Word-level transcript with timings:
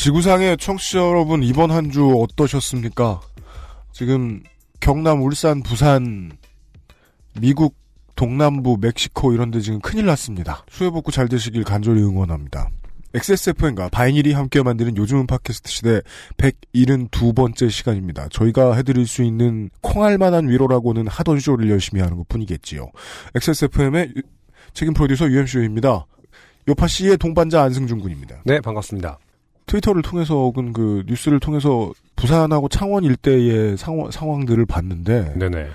지구상의 0.00 0.56
청취자 0.56 0.98
여러분 0.98 1.42
이번 1.42 1.70
한 1.70 1.90
주 1.90 2.08
어떠셨습니까? 2.08 3.20
지금 3.92 4.42
경남, 4.80 5.20
울산, 5.22 5.62
부산, 5.62 6.32
미국, 7.38 7.76
동남부, 8.16 8.78
멕시코 8.80 9.34
이런 9.34 9.50
데 9.50 9.60
지금 9.60 9.78
큰일 9.80 10.06
났습니다. 10.06 10.64
수해 10.70 10.88
복구 10.88 11.12
잘 11.12 11.28
되시길 11.28 11.64
간절히 11.64 12.00
응원합니다. 12.02 12.70
XSFM과 13.12 13.90
바이닐이 13.90 14.32
함께 14.32 14.62
만드는 14.62 14.96
요즘은 14.96 15.26
팟캐스트 15.26 15.70
시대 15.70 16.00
172번째 16.38 17.68
시간입니다. 17.68 18.28
저희가 18.30 18.72
해드릴 18.76 19.06
수 19.06 19.22
있는 19.22 19.68
콩할 19.82 20.16
만한 20.16 20.48
위로라고는 20.48 21.08
하던 21.08 21.40
쇼를 21.40 21.68
열심히 21.68 22.00
하는 22.00 22.16
것 22.16 22.26
뿐이겠지요. 22.26 22.90
XSFM의 23.34 24.14
책임 24.72 24.94
프로듀서 24.94 25.28
UMC입니다. 25.28 26.06
요파 26.68 26.86
씨의 26.86 27.18
동반자 27.18 27.62
안승준 27.64 28.00
군입니다. 28.00 28.40
네, 28.46 28.60
반갑습니다. 28.60 29.18
트위터를 29.70 30.02
통해서 30.02 30.34
혹은 30.34 30.72
그 30.72 31.04
뉴스를 31.06 31.38
통해서 31.38 31.92
부산하고 32.16 32.68
창원 32.68 33.04
일대의 33.04 33.76
상황, 33.76 34.10
상황들을 34.10 34.66
봤는데, 34.66 35.34
네네. 35.38 35.68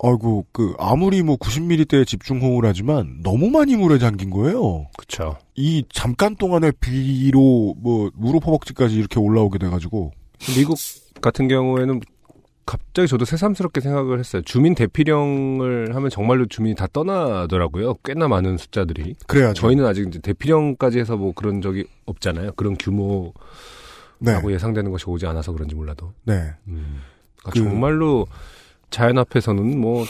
아이고, 0.00 0.46
그, 0.52 0.74
아무리 0.78 1.22
뭐 1.22 1.36
90mm대의 1.36 2.06
집중호우를 2.06 2.68
하지만 2.68 3.20
너무 3.22 3.50
많이 3.50 3.76
물에 3.76 3.98
잠긴 3.98 4.30
거예요. 4.30 4.86
그쵸. 4.96 5.36
이 5.56 5.84
잠깐 5.92 6.36
동안의 6.36 6.72
비로 6.80 7.74
뭐, 7.78 8.10
무릎 8.14 8.46
허벅지까지 8.46 8.96
이렇게 8.96 9.20
올라오게 9.20 9.58
돼 9.58 9.68
가지고, 9.68 10.12
미국 10.56 10.78
같은 11.20 11.48
경우에는 11.48 12.00
갑자기 12.68 13.08
저도 13.08 13.24
새삼스럽게 13.24 13.80
생각을 13.80 14.18
했어요. 14.18 14.42
주민 14.42 14.74
대피령을 14.74 15.94
하면 15.94 16.10
정말로 16.10 16.44
주민이 16.44 16.74
다 16.74 16.86
떠나더라고요. 16.92 17.94
꽤나 18.04 18.28
많은 18.28 18.58
숫자들이. 18.58 19.14
그래야죠. 19.26 19.54
저희는 19.54 19.86
아직 19.86 20.06
이제 20.06 20.18
대피령까지 20.18 20.98
해서 20.98 21.16
뭐 21.16 21.32
그런 21.32 21.62
적이 21.62 21.86
없잖아요. 22.04 22.52
그런 22.56 22.76
규모라고 22.76 23.32
네. 24.18 24.38
예상되는 24.46 24.90
것이 24.90 25.08
오지 25.08 25.26
않아서 25.26 25.52
그런지 25.52 25.74
몰라도. 25.74 26.12
네. 26.24 26.34
음. 26.66 27.00
그러니까 27.38 27.50
그- 27.52 27.58
정말로 27.58 28.26
자연 28.90 29.16
앞에서는 29.16 29.80
뭐 29.80 30.04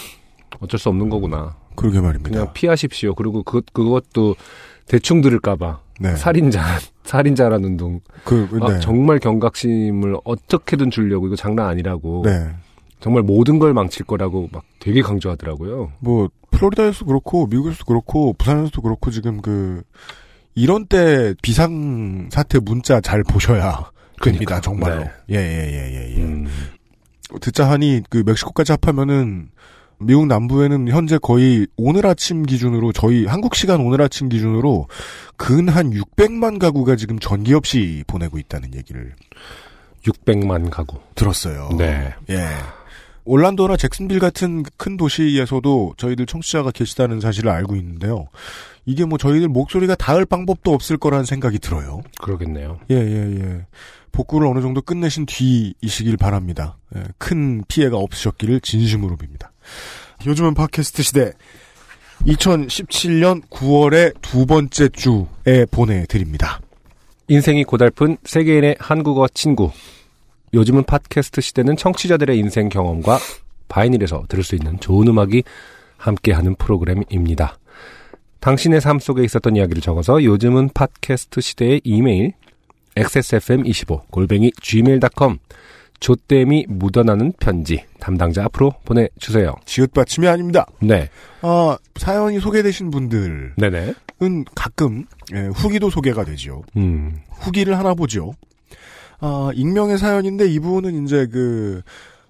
어쩔 0.58 0.80
수 0.80 0.88
없는 0.88 1.10
거구나. 1.10 1.56
그러게 1.76 2.00
말입니다. 2.00 2.28
그냥 2.28 2.52
피하십시오. 2.54 3.14
그리고 3.14 3.44
그 3.44 3.62
그것도 3.72 4.34
대충 4.86 5.20
들을까봐 5.20 5.80
네. 6.00 6.16
살인자 6.16 6.60
살인자라는 7.08 7.76
둥 7.78 8.00
그, 8.24 8.46
아, 8.60 8.72
네. 8.72 8.80
정말 8.80 9.18
경각심을 9.18 10.18
어떻게든 10.24 10.90
주려고 10.90 11.26
이거 11.26 11.36
장난 11.36 11.66
아니라고 11.66 12.22
네. 12.24 12.50
정말 13.00 13.22
모든 13.22 13.58
걸 13.58 13.72
망칠 13.72 14.04
거라고 14.04 14.48
막 14.52 14.64
되게 14.78 15.00
강조하더라고요. 15.00 15.92
뭐, 16.00 16.28
플로리다에서도 16.50 17.06
그렇고, 17.06 17.46
미국에서도 17.46 17.84
그렇고, 17.84 18.32
부산에서도 18.32 18.82
그렇고, 18.82 19.10
지금 19.12 19.40
그, 19.40 19.82
이런 20.56 20.86
때 20.86 21.32
비상 21.40 22.28
사태 22.32 22.58
문자 22.58 23.00
잘 23.00 23.22
보셔야 23.22 23.70
됩니다, 23.70 23.90
그러니까, 24.20 24.60
정말로. 24.60 25.04
네. 25.04 25.10
예, 25.30 25.36
예, 25.36 25.72
예, 25.72 25.94
예, 25.94 26.16
예. 26.16 26.22
음, 26.24 26.48
듣자 27.40 27.70
하니 27.70 28.02
그 28.10 28.24
멕시코까지 28.26 28.72
합하면은 28.72 29.50
미국 30.00 30.26
남부에는 30.26 30.88
현재 30.88 31.18
거의 31.20 31.66
오늘 31.76 32.06
아침 32.06 32.44
기준으로 32.44 32.92
저희 32.92 33.26
한국 33.26 33.54
시간 33.56 33.80
오늘 33.80 34.00
아침 34.00 34.28
기준으로 34.28 34.86
근 35.36 35.68
한 35.68 35.90
600만 35.90 36.58
가구가 36.58 36.96
지금 36.96 37.18
전기 37.18 37.52
없이 37.54 38.04
보내고 38.06 38.38
있다는 38.38 38.74
얘기를 38.74 39.12
600만 40.04 40.70
가구. 40.70 40.98
들었어요. 41.14 41.70
네. 41.76 42.14
예. 42.30 42.46
올란도나 43.24 43.76
잭슨빌 43.76 44.20
같은 44.20 44.62
큰 44.78 44.96
도시에서도 44.96 45.94
저희들 45.98 46.24
청취자가 46.26 46.70
계시다는 46.70 47.20
사실을 47.20 47.50
알고 47.50 47.76
있는데요. 47.76 48.28
이게 48.86 49.04
뭐 49.04 49.18
저희들 49.18 49.48
목소리가 49.48 49.96
닿을 49.96 50.24
방법도 50.24 50.72
없을 50.72 50.96
거라는 50.96 51.26
생각이 51.26 51.58
들어요. 51.58 52.00
그러겠네요. 52.22 52.78
예, 52.90 52.94
예, 52.94 53.40
예. 53.40 53.66
복구를 54.12 54.46
어느 54.46 54.62
정도 54.62 54.80
끝내신 54.80 55.26
뒤이시길 55.26 56.16
바랍니다. 56.16 56.78
예, 56.96 57.02
큰 57.18 57.62
피해가 57.68 57.98
없으셨기를 57.98 58.60
진심으로 58.60 59.16
빕니다. 59.16 59.48
요즘은 60.26 60.54
팟캐스트 60.54 61.02
시대 61.02 61.32
2017년 62.26 63.42
9월의 63.48 64.20
두 64.20 64.46
번째 64.46 64.88
주에 64.88 65.66
보내드립니다. 65.70 66.60
인생이 67.28 67.64
고달픈 67.64 68.16
세계인의 68.24 68.76
한국어 68.80 69.28
친구. 69.28 69.70
요즘은 70.54 70.84
팟캐스트 70.84 71.40
시대는 71.40 71.76
청취자들의 71.76 72.38
인생 72.38 72.68
경험과 72.68 73.18
바이닐에서 73.68 74.24
들을 74.28 74.42
수 74.42 74.54
있는 74.54 74.80
좋은 74.80 75.06
음악이 75.08 75.42
함께하는 75.98 76.54
프로그램입니다. 76.54 77.58
당신의 78.40 78.80
삶 78.80 78.98
속에 78.98 79.24
있었던 79.24 79.56
이야기를 79.56 79.82
적어서 79.82 80.22
요즘은 80.22 80.70
팟캐스트 80.70 81.40
시대의 81.40 81.80
이메일 81.84 82.32
xsfm25 82.96 84.08
골뱅이 84.10 84.52
gmail.com 84.62 85.38
조땜이 86.00 86.66
묻어나는 86.68 87.32
편지 87.40 87.84
담당자 88.00 88.44
앞으로 88.44 88.72
보내주세요. 88.84 89.54
지읒받침이 89.64 90.28
아닙니다. 90.28 90.66
네, 90.80 91.08
아, 91.42 91.76
사연이 91.96 92.40
소개되신 92.40 92.90
분들은 92.90 93.54
네네. 93.56 93.94
가끔 94.54 95.04
예, 95.34 95.46
후기도 95.54 95.90
소개가 95.90 96.24
되죠. 96.24 96.62
음, 96.76 97.18
후기를 97.30 97.78
하나 97.78 97.94
보죠. 97.94 98.32
아, 99.20 99.50
익명의 99.54 99.98
사연인데 99.98 100.48
이분은 100.48 101.04
이제 101.04 101.26
그, 101.26 101.82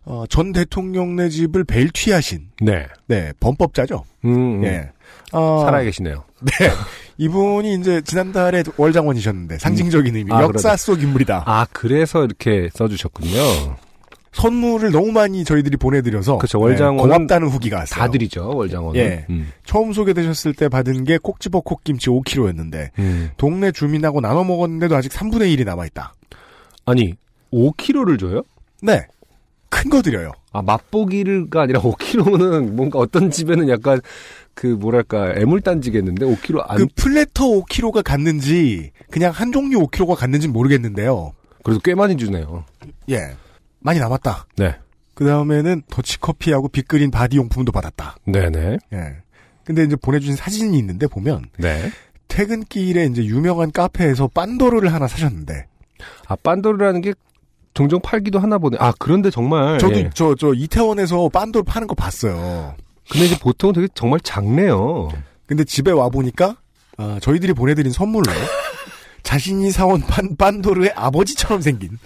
어, 0.04 0.24
전 0.28 0.52
대통령네 0.52 1.28
집을 1.28 1.64
벨튀하신, 1.64 2.48
네, 2.62 2.86
네, 3.06 3.32
범법자죠. 3.40 4.04
음, 4.24 4.64
예. 4.64 4.90
아, 5.32 5.62
살아 5.64 5.82
계시네요. 5.82 6.24
네. 6.40 6.70
이분이 7.18 7.74
이제 7.74 8.00
지난달에 8.02 8.62
월장원이셨는데 8.76 9.58
상징적인 9.58 10.14
의미, 10.16 10.32
아, 10.32 10.42
역사 10.42 10.68
그러네. 10.70 10.76
속 10.76 11.02
인물이다. 11.02 11.42
아, 11.46 11.66
그래서 11.72 12.24
이렇게 12.24 12.68
써주셨군요. 12.74 13.76
선물을 14.32 14.92
너무 14.92 15.10
많이 15.10 15.42
저희들이 15.44 15.76
보내드려서 15.78 16.38
그쵸, 16.38 16.58
네, 16.58 16.64
월장원은 16.64 17.02
고맙다는 17.02 17.48
후기가 17.48 17.78
왔어요. 17.78 17.98
다 17.98 18.08
드리죠, 18.10 18.52
월장원은. 18.54 19.00
예. 19.00 19.26
음. 19.30 19.50
처음 19.64 19.92
소개되셨을 19.92 20.54
때 20.54 20.68
받은 20.68 21.04
게 21.04 21.18
꼭 21.20 21.40
집어 21.40 21.60
콕김치 21.60 22.08
5kg였는데 22.10 22.90
음. 23.00 23.30
동네 23.36 23.72
주민하고 23.72 24.20
나눠 24.20 24.44
먹었는데도 24.44 24.94
아직 24.94 25.10
3분의 25.10 25.52
1이 25.56 25.64
남아 25.64 25.86
있다. 25.86 26.14
아니, 26.86 27.14
5kg를 27.52 28.20
줘요? 28.20 28.42
네. 28.82 29.00
큰 29.70 29.90
거 29.90 30.00
드려요. 30.02 30.30
아, 30.52 30.62
맛보기가 30.62 31.62
아니라 31.62 31.80
5kg는 31.80 32.70
뭔가 32.72 32.98
어떤 33.00 33.30
집에는 33.30 33.68
약간 33.68 34.00
그 34.58 34.66
뭐랄까, 34.66 35.34
애물단지겠는데 35.36 36.26
5kg 36.26 36.64
안, 36.66 36.78
그 36.78 36.86
platter 36.96 37.44
5kg가 37.44 38.02
갔는지 38.02 38.90
그냥 39.08 39.30
한 39.30 39.52
종류 39.52 39.78
5kg가 39.86 40.16
갔는지 40.16 40.48
모르겠는데요. 40.48 41.32
그래도 41.62 41.80
꽤 41.84 41.94
많이 41.94 42.16
주네요. 42.16 42.64
예. 43.08 43.36
많이 43.78 44.00
남았다. 44.00 44.48
네. 44.56 44.74
그 45.14 45.24
다음에는 45.24 45.82
더치커피하고 45.88 46.70
빅그린 46.70 47.12
바디용품도 47.12 47.70
받았다. 47.70 48.16
네네. 48.24 48.78
예. 48.94 49.16
근데 49.62 49.84
이제 49.84 49.94
보내주신 49.94 50.34
사진이 50.34 50.76
있는데 50.76 51.06
보면 51.06 51.44
네. 51.58 51.92
퇴근길에 52.26 53.04
이제 53.04 53.24
유명한 53.24 53.70
카페에서 53.70 54.26
빤도르를 54.26 54.92
하나 54.92 55.06
사셨는데 55.06 55.66
아, 56.26 56.34
빤도르라는 56.34 57.00
게 57.02 57.14
종종 57.74 58.00
팔기도 58.00 58.40
하나 58.40 58.58
보네. 58.58 58.76
아, 58.80 58.92
그런데 58.98 59.30
정말. 59.30 59.78
저도 59.78 59.94
예. 60.00 60.10
저저 60.12 60.52
이태원에서 60.52 61.28
빤도르 61.28 61.62
파는 61.62 61.86
거 61.86 61.94
봤어요. 61.94 62.74
근데 63.10 63.26
이제 63.26 63.38
보통 63.38 63.72
되게 63.72 63.88
정말 63.94 64.20
작네요. 64.20 65.08
근데 65.46 65.64
집에 65.64 65.90
와 65.90 66.08
보니까 66.08 66.56
아, 66.98 67.18
저희들이 67.22 67.52
보내드린 67.54 67.92
선물로 67.92 68.30
자신이 69.22 69.70
사온 69.70 70.00
빤, 70.02 70.36
빤도르의 70.36 70.92
아버지처럼 70.94 71.60
생긴 71.60 71.98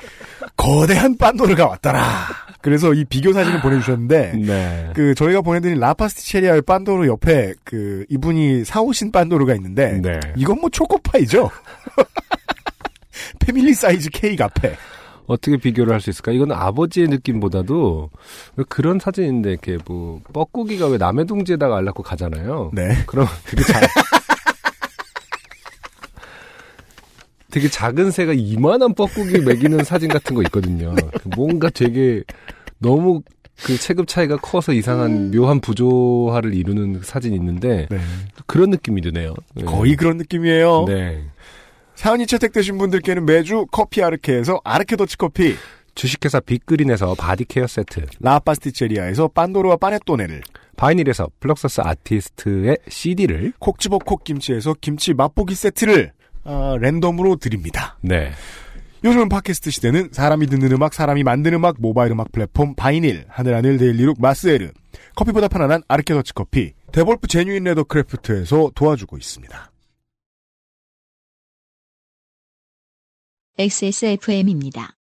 거대한 0.56 1.16
빤도르가 1.16 1.66
왔더라. 1.66 2.26
그래서 2.60 2.92
이 2.94 3.04
비교 3.04 3.32
사진을 3.32 3.60
보내주셨는데 3.60 4.32
네. 4.36 4.90
그 4.94 5.14
저희가 5.14 5.40
보내드린 5.40 5.78
라파스티체리아의 5.78 6.62
빤도르 6.62 7.08
옆에 7.08 7.54
그 7.64 8.04
이분이 8.08 8.64
사오신 8.64 9.10
빤도르가 9.12 9.54
있는데 9.54 10.00
네. 10.00 10.20
이건 10.36 10.60
뭐 10.60 10.70
초코파이죠. 10.70 11.50
패밀리 13.40 13.74
사이즈 13.74 14.08
케이크 14.10 14.42
앞에 14.42 14.76
어떻게 15.26 15.56
비교를 15.56 15.92
할 15.92 16.00
수 16.00 16.10
있을까? 16.10 16.32
이거는 16.32 16.54
아버지의 16.56 17.08
느낌보다도 17.08 18.10
왜 18.56 18.64
그런 18.68 18.98
사진인데 18.98 19.50
이렇게 19.50 19.78
뭐 19.86 20.20
뻐꾸기가 20.32 20.88
왜 20.88 20.98
남의 20.98 21.26
둥지에다가 21.26 21.76
알라고 21.76 22.02
가잖아요. 22.02 22.70
네. 22.74 22.96
그럼 23.06 23.26
되게 23.46 23.62
잘 23.62 23.82
되게 27.50 27.68
작은 27.68 28.10
새가 28.10 28.32
이만한 28.32 28.94
뻐꾸기 28.94 29.40
먹이는 29.40 29.84
사진 29.84 30.08
같은 30.08 30.34
거 30.34 30.42
있거든요. 30.44 30.94
뭔가 31.36 31.68
되게 31.70 32.22
너무 32.78 33.22
그 33.62 33.76
체급 33.78 34.08
차이가 34.08 34.36
커서 34.38 34.72
이상한 34.72 35.30
묘한 35.30 35.60
부조화를 35.60 36.54
이루는 36.54 37.00
사진이 37.02 37.36
있는데 37.36 37.86
네. 37.90 37.98
그런 38.46 38.70
느낌이 38.70 39.02
드네요. 39.02 39.34
네. 39.54 39.64
거의 39.64 39.94
그런 39.96 40.16
느낌이에요. 40.16 40.86
네. 40.88 41.22
사연이 42.02 42.26
채택되신 42.26 42.78
분들께는 42.78 43.24
매주 43.24 43.64
커피 43.70 44.02
아르케에서 44.02 44.60
아르케 44.64 44.96
더치 44.96 45.16
커피, 45.16 45.54
주식회사 45.94 46.40
빅그린에서 46.40 47.14
body 47.14 47.41
care 47.41 47.68
세트, 47.68 48.06
라파스티체리아에서 48.18 49.28
빤도르와 49.28 49.76
빠네토네를, 49.76 50.40
바이닐에서 50.76 51.28
플럭서스 51.38 51.80
아티스트의 51.80 52.78
CD를 52.88 53.52
콕 53.60 53.78
집어 53.78 53.98
콕 53.98 54.24
김치에서 54.24 54.74
김치 54.80 55.14
맛보기 55.14 55.54
세트를 55.54 56.10
아, 56.42 56.76
랜덤으로 56.80 57.36
드립니다. 57.36 57.96
네. 58.00 58.32
요즘 59.04 59.28
팟캐스트 59.28 59.70
시대는 59.70 60.08
사람이 60.10 60.48
듣는 60.48 60.72
음악, 60.72 60.94
사람이 60.94 61.22
만드는 61.22 61.58
음악, 61.58 61.76
모바일 61.78 62.10
음악 62.10 62.32
플랫폼 62.32 62.74
바이닐, 62.74 63.26
하늘하늘 63.28 63.76
daily 63.76 64.01
look 64.01 64.20
마스에르, 64.20 64.72
커피보다 65.14 65.46
편안한 65.46 65.84
아르케 65.86 66.14
더치 66.14 66.34
커피, 66.34 66.72
데볼프 66.90 67.28
제뉴인 67.28 67.62
레더 67.62 67.84
크래프트에서 67.84 68.72
도와주고 68.74 69.18
있습니다. 69.18 69.71
XSFM입니다. 73.58 74.94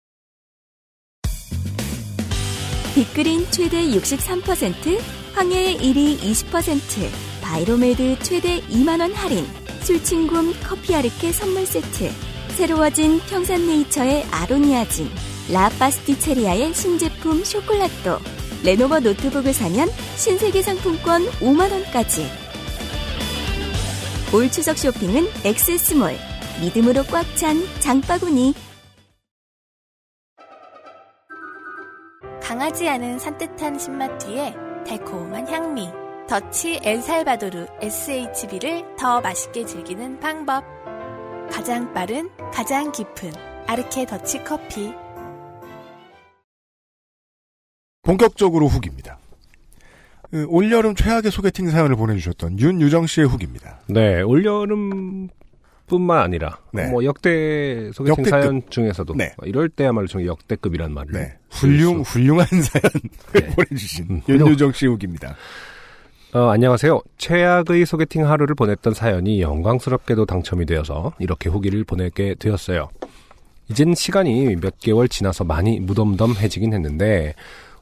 빅그린 2.95 3.45
최대 3.51 3.85
63%, 3.85 4.99
황해의 5.33 5.77
1위 5.77 6.19
20%, 6.19 7.09
바이로메드 7.41 8.17
최대 8.23 8.59
2만원 8.61 9.13
할인, 9.13 9.45
술친굼 9.81 10.55
커피 10.63 10.95
아르케 10.95 11.31
선물 11.31 11.67
세트, 11.67 12.09
새로워진 12.55 13.19
평산네이처의 13.19 14.23
아로니아진, 14.31 15.11
라파스티체리아의 15.51 16.73
신제품 16.73 17.43
쇼콜라또, 17.43 18.17
레노버 18.63 18.99
노트북을 18.99 19.53
사면 19.53 19.87
신세계 20.15 20.63
상품권 20.63 21.23
5만원까지. 21.39 22.27
올 24.33 24.51
추석 24.51 24.79
쇼핑은 24.79 25.27
엑세스몰, 25.45 26.28
믿음으로 26.61 27.03
꽉 27.03 27.23
찬 27.37 27.57
장바구니. 27.79 28.53
강하지 32.41 32.89
않은 32.89 33.19
산뜻한 33.19 33.79
신맛 33.79 34.17
뒤에 34.19 34.53
달콤한 34.85 35.47
향미. 35.47 35.87
더치 36.27 36.79
엘살바도르 36.83 37.65
SHB를 37.81 38.83
더 38.97 39.21
맛있게 39.21 39.65
즐기는 39.65 40.19
방법. 40.19 40.63
가장 41.49 41.93
빠른, 41.93 42.29
가장 42.51 42.91
깊은 42.91 43.31
아르케 43.67 44.05
더치 44.05 44.43
커피. 44.43 44.91
본격적으로 48.03 48.67
후기입니다. 48.67 49.17
그, 50.29 50.45
올여름 50.49 50.95
최악의 50.95 51.31
소개팅 51.31 51.69
사연을 51.69 51.95
보내주셨던 51.95 52.59
윤유정 52.59 53.07
씨의 53.07 53.27
후기입니다. 53.27 53.79
네, 53.87 54.21
올여름 54.21 55.29
뿐만 55.89 56.19
아니라 56.19 56.57
네. 56.71 56.87
뭐 56.89 57.03
역대 57.03 57.91
소개팅 57.93 58.23
역대급. 58.23 58.29
사연 58.29 58.61
중에서도 58.69 59.13
네. 59.15 59.33
이럴 59.43 59.67
때야말로 59.69 60.07
좀 60.07 60.25
역대급이란 60.25 60.93
말을 60.93 61.11
네. 61.11 61.33
쓸 61.49 61.69
훌륭, 61.69 62.03
수- 62.03 62.19
훌륭한 62.19 62.45
사연 62.61 62.91
네. 63.33 63.47
보내주신 63.47 64.05
음, 64.09 64.21
윤유정 64.29 64.71
씨 64.71 64.85
후기입니다. 64.87 65.35
어, 66.33 66.49
안녕하세요. 66.49 67.01
최악의 67.17 67.85
소개팅 67.87 68.29
하루를 68.29 68.53
보냈던 68.55 68.93
사연이 68.93 69.41
영광스럽게도 69.41 70.25
당첨이 70.27 70.65
되어서 70.67 71.11
이렇게 71.19 71.49
후기를 71.49 71.83
보내게 71.83 72.35
되었어요. 72.37 72.89
이젠 73.69 73.93
시간이 73.95 74.55
몇 74.57 74.79
개월 74.79 75.07
지나서 75.09 75.43
많이 75.43 75.79
무덤덤해지긴 75.79 76.73
했는데 76.73 77.33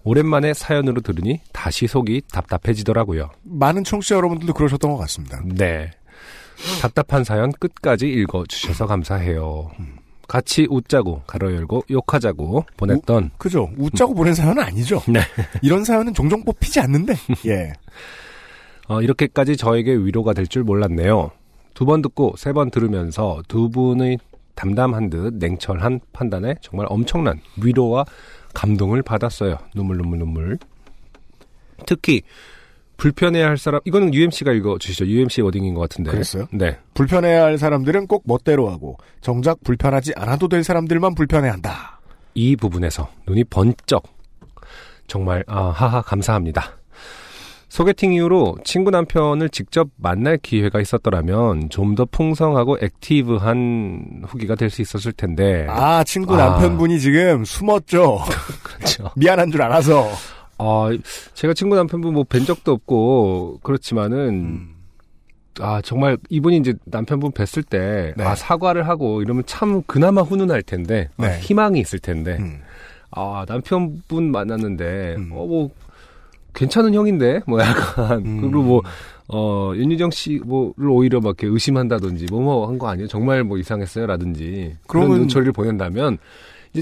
오랜만에 0.04 0.54
사연으로 0.54 1.02
들으니 1.02 1.42
다시 1.52 1.88
속이 1.88 2.22
답답해지더라고요. 2.32 3.30
많은 3.44 3.84
청취자 3.84 4.16
여러분들도 4.16 4.54
그러셨던 4.54 4.92
것 4.92 4.98
같습니다. 5.00 5.42
네. 5.44 5.92
답답한 6.82 7.24
사연 7.24 7.52
끝까지 7.52 8.08
읽어주셔서 8.10 8.88
감사해요. 8.88 9.72
같이 10.28 10.68
웃자고 10.70 11.22
가로 11.26 11.54
열고 11.56 11.84
욕하자고 11.90 12.66
보냈던 12.76 13.32
그죠? 13.38 13.70
웃자고 13.78 14.14
보낸 14.14 14.34
사연은 14.34 14.62
아니죠? 14.62 15.02
네. 15.08 15.22
이런 15.62 15.86
사연은 15.86 16.14
종종 16.14 16.44
뽑히지 16.44 16.82
않는데, 16.82 17.14
예. 17.46 17.72
어, 18.90 19.02
이렇게까지 19.02 19.56
저에게 19.58 19.94
위로가 19.96 20.34
될 20.34 20.48
줄 20.48 20.64
몰랐네요. 20.64 21.32
두 21.74 21.86
번 21.86 22.02
듣고 22.02 22.34
세 22.38 22.52
번 22.54 22.72
들으면서 22.72 23.42
두 23.48 23.70
분의 23.70 24.18
담담한 24.56 25.10
듯 25.12 25.36
냉철한 25.36 26.00
판단에 26.12 26.56
정말 26.62 26.88
엄청난 26.90 27.40
위로와 27.62 28.04
감동을 28.54 29.04
받았어요. 29.04 29.58
눈물 29.76 29.98
눈물 29.98 30.20
눈물. 30.20 30.58
특히 31.86 32.24
불편해야 32.98 33.48
할 33.48 33.58
사람 33.58 33.80
이거는 33.86 34.14
UMC가 34.14 34.52
읽어 34.54 34.78
주시죠. 34.78 35.06
UMC 35.06 35.42
워딩인 35.42 35.74
것 35.74 35.82
같은데. 35.82 36.12
그랬어요? 36.12 36.48
네. 36.52 36.78
불편해야 36.94 37.44
할 37.44 37.58
사람들은 37.58 38.08
꼭 38.08 38.24
멋대로 38.26 38.70
하고, 38.70 38.98
정작 39.22 39.64
불편하지 39.64 40.14
않아도 40.16 40.48
될 40.48 40.64
사람들만 40.64 41.16
불편해한다. 41.16 42.00
이 42.34 42.56
부분에서 42.56 43.10
눈이 43.28 43.46
번쩍 43.46 44.04
정말 45.08 45.44
아, 45.48 45.70
하하 45.70 46.02
감사합니다. 46.02 46.74
소개팅 47.70 48.14
이후로 48.14 48.58
친구 48.64 48.92
남편을 48.92 49.50
직접 49.50 49.90
만날 49.98 50.38
기회가 50.38 50.80
있었더라면 50.80 51.70
좀 51.70 51.96
더 51.96 52.06
풍성하고 52.06 52.78
active한 52.82 54.24
후기가 54.28 54.56
될 54.56 54.70
수 54.70 54.82
있었을 54.82 55.12
텐데. 55.14 55.66
아, 55.70 56.04
친구 56.04 56.36
아. 56.36 56.38
남편분이 56.38 57.00
지금 57.00 57.44
숨었죠? 57.46 58.20
그렇죠. 58.64 59.10
미안한 59.16 59.52
줄 59.52 59.62
알아서. 59.62 60.08
아, 60.60 60.90
제가 61.34 61.54
친구 61.54 61.76
남편분 61.76 62.14
뭐 62.14 62.24
뵌 62.24 62.46
적도 62.46 62.72
없고 62.74 63.60
그렇지만은 63.64 64.18
음. 64.30 64.74
아 65.60 65.82
정말 65.82 66.18
이분이 66.30 66.58
이제 66.58 66.74
남편분 66.86 67.32
뵀을 67.32 67.68
때 67.68 68.14
네. 68.16 68.24
아 68.24 68.36
사과를 68.36 68.88
하고 68.88 69.22
이러면 69.22 69.44
참 69.46 69.82
그나마 69.84 70.22
훈훈할 70.22 70.62
텐데 70.64 71.10
아, 71.18 71.28
네. 71.28 71.40
희망이 71.40 71.80
있을 71.80 72.00
텐데 72.00 72.38
음. 72.40 72.62
아 73.12 73.46
남편분 73.48 74.32
만났는데 74.32 75.16
음. 75.18 75.32
어뭐 75.32 75.72
괜찮은 76.54 76.94
형인데 76.94 77.42
뭐 77.48 77.60
약간 77.62 78.26
음. 78.26 78.42
그리고 78.42 78.62
뭐 78.62 78.82
어, 79.30 79.74
윤유정 79.76 80.10
씨, 80.12 80.40
뭐를 80.46 80.88
오히려 80.90 81.20
막 81.20 81.36
이렇게 81.38 81.48
의심한다든지, 81.48 82.28
뭐, 82.32 82.40
뭐, 82.40 82.66
한 82.70 82.78
거 82.78 82.88
아니에요? 82.88 83.10
정말 83.10 83.44
뭐 83.44 83.58
이상했어요? 83.58 84.06
라든지. 84.08 84.78
그런 84.88 85.10
눈초리를 85.10 85.52
보낸다면, 85.52 86.18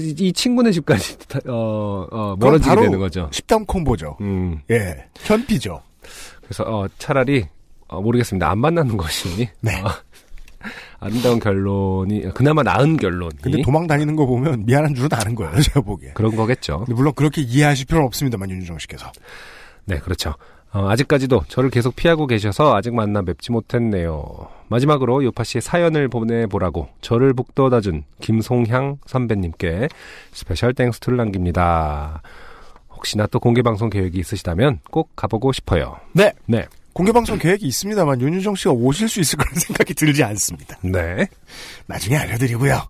이, 0.00 0.14
이 0.18 0.32
친구네 0.32 0.72
집까지, 0.72 1.18
다- 1.28 1.40
어, 1.48 2.06
어, 2.10 2.36
멀어지게 2.38 2.74
되는 2.76 2.98
거죠. 2.98 3.28
십담 3.32 3.64
콤보죠. 3.66 4.16
음. 4.20 4.60
예. 4.70 5.06
현피죠. 5.20 5.82
그래서, 6.42 6.64
어, 6.64 6.86
차라리, 6.98 7.46
어, 7.88 8.00
모르겠습니다. 8.00 8.50
안 8.50 8.58
만나는 8.58 8.96
것이, 8.96 9.48
네. 9.60 9.80
어, 9.80 9.88
아름다운 10.98 11.38
결론이, 11.38 12.32
그나마 12.34 12.62
나은 12.62 12.96
결론이. 12.96 13.36
근데 13.42 13.62
도망 13.62 13.86
다니는 13.86 14.16
거 14.16 14.26
보면 14.26 14.64
미안한 14.66 14.94
줄은 14.94 15.08
아는 15.12 15.34
거예요, 15.34 15.52
제가 15.60 15.80
보기에. 15.82 16.12
그런 16.14 16.34
거겠죠. 16.34 16.84
물론 16.88 17.12
그렇게 17.14 17.42
이해하실 17.42 17.86
필요는 17.86 18.06
없습니다만, 18.06 18.50
윤유정 18.50 18.78
씨께서. 18.78 19.10
네, 19.84 19.98
그렇죠. 19.98 20.34
어, 20.76 20.90
아직까지도 20.90 21.44
저를 21.48 21.70
계속 21.70 21.96
피하고 21.96 22.26
계셔서 22.26 22.76
아직 22.76 22.94
만나 22.94 23.22
뵙지 23.22 23.50
못했네요. 23.50 24.26
마지막으로 24.68 25.24
요파 25.24 25.42
씨의 25.42 25.62
사연을 25.62 26.08
보내보라고 26.08 26.88
저를 27.00 27.32
북돋아준 27.32 28.04
김송향 28.20 28.98
선배님께 29.06 29.88
special 30.32 30.74
thanks 30.74 30.95
to를 30.95 31.16
남깁니다. 31.16 32.20
혹시나 32.90 33.26
또 33.26 33.40
공개방송 33.40 33.88
계획이 33.88 34.18
있으시다면 34.18 34.80
꼭 34.90 35.16
가보고 35.16 35.52
싶어요. 35.52 35.96
네. 36.12 36.32
네. 36.44 36.66
공개방송 36.92 37.38
계획이 37.38 37.66
있습니다만, 37.66 38.20
윤유정 38.20 38.54
씨가 38.54 38.72
오실 38.72 39.08
수 39.08 39.20
있을 39.20 39.38
거라는 39.38 39.58
생각이 39.60 39.94
들지 39.94 40.22
않습니다. 40.24 40.78
네. 40.82 41.26
나중에 41.86 42.16
알려드리고요. 42.16 42.82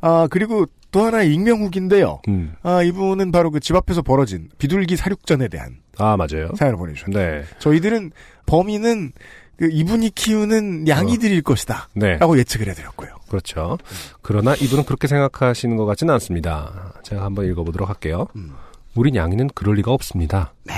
아, 0.00 0.28
그리고 0.30 0.66
또 0.90 1.02
하나의 1.04 1.32
익명 1.32 1.62
후기인데요. 1.62 2.20
음. 2.28 2.54
아, 2.62 2.82
이분은 2.82 3.32
바로 3.32 3.50
그 3.50 3.60
집 3.60 3.76
앞에서 3.76 4.02
벌어진 4.02 4.48
비둘기 4.58 4.96
사육전에 4.96 5.48
대한 5.48 5.76
아, 5.98 6.16
맞아요. 6.16 6.50
사연을 6.56 6.76
보내주셨네요. 6.78 7.30
네. 7.40 7.44
저희들은 7.58 8.12
범인은 8.46 9.12
그 9.56 9.68
이분이 9.70 10.10
키우는 10.14 10.88
양이들일 10.88 11.42
것이다. 11.42 11.88
네. 11.94 12.16
라고 12.16 12.36
예측을 12.38 12.68
해드렸고요. 12.68 13.10
그렇죠. 13.28 13.78
그러나 14.22 14.54
이분은 14.54 14.84
그렇게 14.84 15.06
생각하시는 15.06 15.76
것 15.76 15.86
같지는 15.86 16.12
않습니다. 16.14 16.92
제가 17.04 17.24
한번 17.24 17.46
읽어보도록 17.46 17.88
할게요. 17.88 18.26
음. 18.36 18.52
우린 18.96 19.16
양이는 19.16 19.50
그럴 19.54 19.76
리가 19.76 19.92
없습니다. 19.92 20.52
네. 20.64 20.74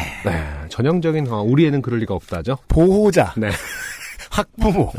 전형적인 0.69 1.29
어, 1.31 1.43
우리 1.43 1.67
애는 1.67 1.83
그럴 1.83 2.01
리가 2.01 2.15
없다죠. 2.15 2.59
보호자, 2.69 3.35
네. 3.37 3.51
학부모, 4.31 4.93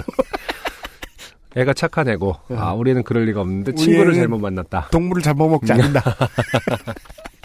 애가 1.56 1.74
착한 1.74 2.08
애고 2.10 2.36
아 2.56 2.74
우리 2.74 2.92
애는 2.92 3.04
그럴 3.04 3.26
리가 3.26 3.42
없는데 3.42 3.72
우리 3.72 3.82
친구를 3.82 4.14
잘못 4.14 4.38
만났다. 4.40 4.90
동물을 4.92 5.24
잡아먹지 5.24 5.72
않는다. 5.72 6.02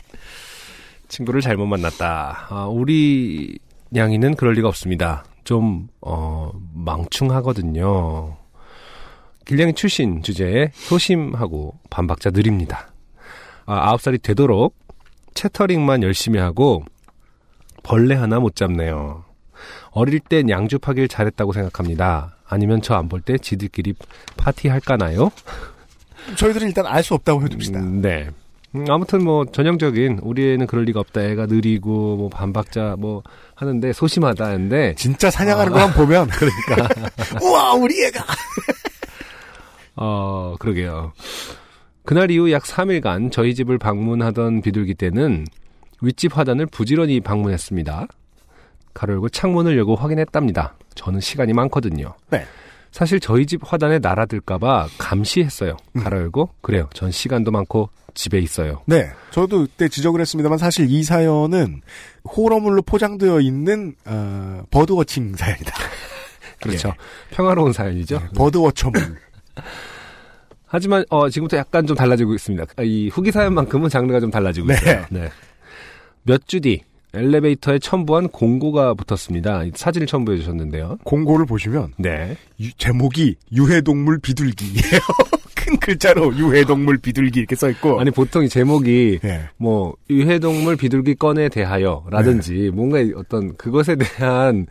친구를 1.13 1.43
잘못 1.43 1.67
만났다. 1.67 2.47
아, 2.49 2.65
우리 2.67 3.59
양이는 3.95 4.35
그럴 4.35 4.55
리가 4.55 4.69
없습니다. 4.69 5.25
좀 5.45 5.89
어, 6.01 6.51
망충하거든요. 6.75 8.37
길냥이 9.45 9.75
출신 9.75 10.23
주제에 10.23 10.71
소심하고 10.73 11.79
반박자 11.91 12.31
느립니다. 12.31 12.89
아, 13.67 13.89
아홉 13.91 14.01
살이 14.01 14.17
되도록 14.17 14.75
채터링만 15.35 16.03
열심히 16.03 16.39
하고 16.39 16.83
벌레 17.83 18.15
하나 18.15 18.39
못 18.41 18.57
잡네요. 18.57 19.25
어릴 19.91 20.19
땐 20.21 20.49
양주 20.49 20.79
파길 20.79 21.09
잘했다고 21.09 21.53
생각합니다. 21.53 22.37
아니면 22.49 22.81
저 22.81 22.95
안 22.95 23.09
볼 23.09 23.21
때 23.21 23.37
지들끼리 23.37 23.95
파티할까나요? 24.39 25.31
저희들은 26.37 26.69
일단 26.69 26.87
알 26.87 27.03
수 27.03 27.13
없다고 27.15 27.43
해둡시다. 27.43 27.81
음, 27.81 28.01
네. 28.01 28.31
음, 28.75 28.87
아무튼 28.89 29.23
뭐 29.25 29.45
전형적인 29.45 30.21
우리 30.23 30.53
애는 30.53 30.67
그럴 30.67 30.85
리가 30.85 31.01
없다. 31.01 31.23
애가 31.23 31.47
느리고 31.47 32.17
뭐 32.17 32.29
반박자 32.29 32.97
뭐 32.99 33.23
하는데 33.55 33.93
소심하다는데 33.93 34.95
진짜 34.97 35.31
사냥하는 35.31 35.73
것만 35.73 35.93
보면 35.93 36.29
그러니까 36.33 36.89
우와 37.43 37.75
우리 37.75 38.03
애가 38.07 38.25
어 39.97 40.57
그러게요. 40.59 41.13
그날 42.05 42.31
이후 42.31 42.51
약 42.51 42.65
3일간 42.65 43.31
저희 43.31 43.55
집을 43.55 43.79
방문하던 43.79 44.63
비둘기 44.63 44.95
때는 44.95 45.45
윗집 46.01 46.37
화단을 46.37 46.67
부지런히 46.67 47.21
방문했습니다. 47.21 48.09
가로 48.95 49.13
열고 49.15 49.29
창문을 49.29 49.77
열고 49.77 49.97
확인했답니다. 49.97 50.75
저는 50.95 51.21
시간이 51.21 51.53
많거든요. 51.53 52.15
네. 52.31 52.45
사실 52.93 53.19
저희 53.21 53.47
집 53.47 53.61
화단에 53.65 53.99
날아들까봐 53.99 54.89
감시했어요. 54.99 55.77
가로 55.99 56.19
열고 56.19 56.51
그래요. 56.61 56.89
전 56.93 57.11
시간도 57.11 57.51
많고 57.51 57.89
집에 58.15 58.39
있어요. 58.39 58.83
네, 58.87 59.11
저도 59.31 59.61
그때 59.61 59.89
지적을 59.89 60.21
했습니다만 60.21 60.59
사실 60.59 60.87
이 60.91 61.03
사연은 61.03 61.81
호러물로 62.37 62.83
포장되어 62.83 63.41
있는 63.41 63.95
어, 64.05 64.63
버드워칭 64.71 65.35
사연이다. 65.37 65.73
그렇죠. 66.61 66.93
평화로운 67.31 67.73
사연이죠. 67.73 68.19
네, 68.19 68.27
버드워처물. 68.37 69.01
하지만 70.67 71.05
어, 71.11 71.29
지금부터 71.29 71.57
약간 71.57 71.87
좀 71.87 71.97
달라지고 71.97 72.35
있습니다. 72.35 72.65
아, 72.77 72.83
이 72.83 73.09
후기 73.09 73.33
사연만큼은 73.33 73.89
장르가 73.89 74.21
좀 74.21 74.31
달라지고 74.31 74.69
네. 74.69 74.75
있어요. 74.75 75.05
네. 75.11 75.31
몇 76.25 76.47
주 76.47 76.61
뒤 76.61 76.83
엘리베이터에 77.15 77.79
첨부한 77.79 78.29
공고가 78.29 78.95
붙었습니다. 78.95 79.65
이 79.65 79.73
사진을 79.75 80.07
첨부해 80.07 80.39
주셨는데요. 80.39 80.99
공고를 81.05 81.47
보시면 81.47 81.93
네. 81.99 82.37
유- 82.61 82.73
제목이 82.79 83.37
유해동물 83.53 84.19
비둘기예요. 84.21 85.01
큰 85.55 85.77
글자로 85.79 86.35
유해동물 86.37 86.99
비둘기 86.99 87.39
이렇게 87.39 87.55
써 87.55 87.69
있고. 87.71 88.01
아니 88.01 88.11
보통 88.11 88.43
이 88.45 88.49
제목이 88.49 89.21
예. 89.25 89.43
뭐 89.59 89.95
유해동물 90.11 90.77
비둘기 90.77 91.15
건에 91.17 91.49
대하여라든지 91.49 92.53
네. 92.55 92.71
뭔가 92.71 92.99
어떤 93.17 93.57
그것에 93.57 93.97
대한 93.97 94.67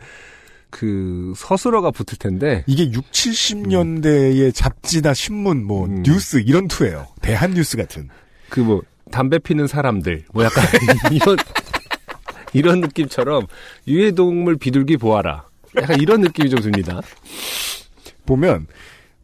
그 0.68 1.32
서술어가 1.36 1.90
붙을 1.90 2.18
텐데 2.18 2.64
이게 2.66 2.90
6, 2.90 3.10
70년대의 3.10 4.54
잡지나 4.54 5.14
신문, 5.14 5.64
뭐 5.64 5.86
음. 5.86 6.02
뉴스 6.02 6.38
이런 6.42 6.66
투예요. 6.68 7.06
대한 7.20 7.52
뉴스 7.54 7.76
같은. 7.76 8.08
그 8.50 8.60
뭐 8.60 8.82
담배 9.10 9.38
피는 9.38 9.66
사람들 9.66 10.24
뭐 10.32 10.42
약간 10.44 10.64
이런 11.12 11.36
이런 12.52 12.80
느낌처럼 12.80 13.46
유해동물 13.86 14.56
비둘기 14.56 14.96
보아라. 14.98 15.44
약간 15.76 16.00
이런 16.00 16.20
느낌이 16.20 16.50
좀 16.50 16.60
듭니다. 16.60 17.00
보면 18.26 18.66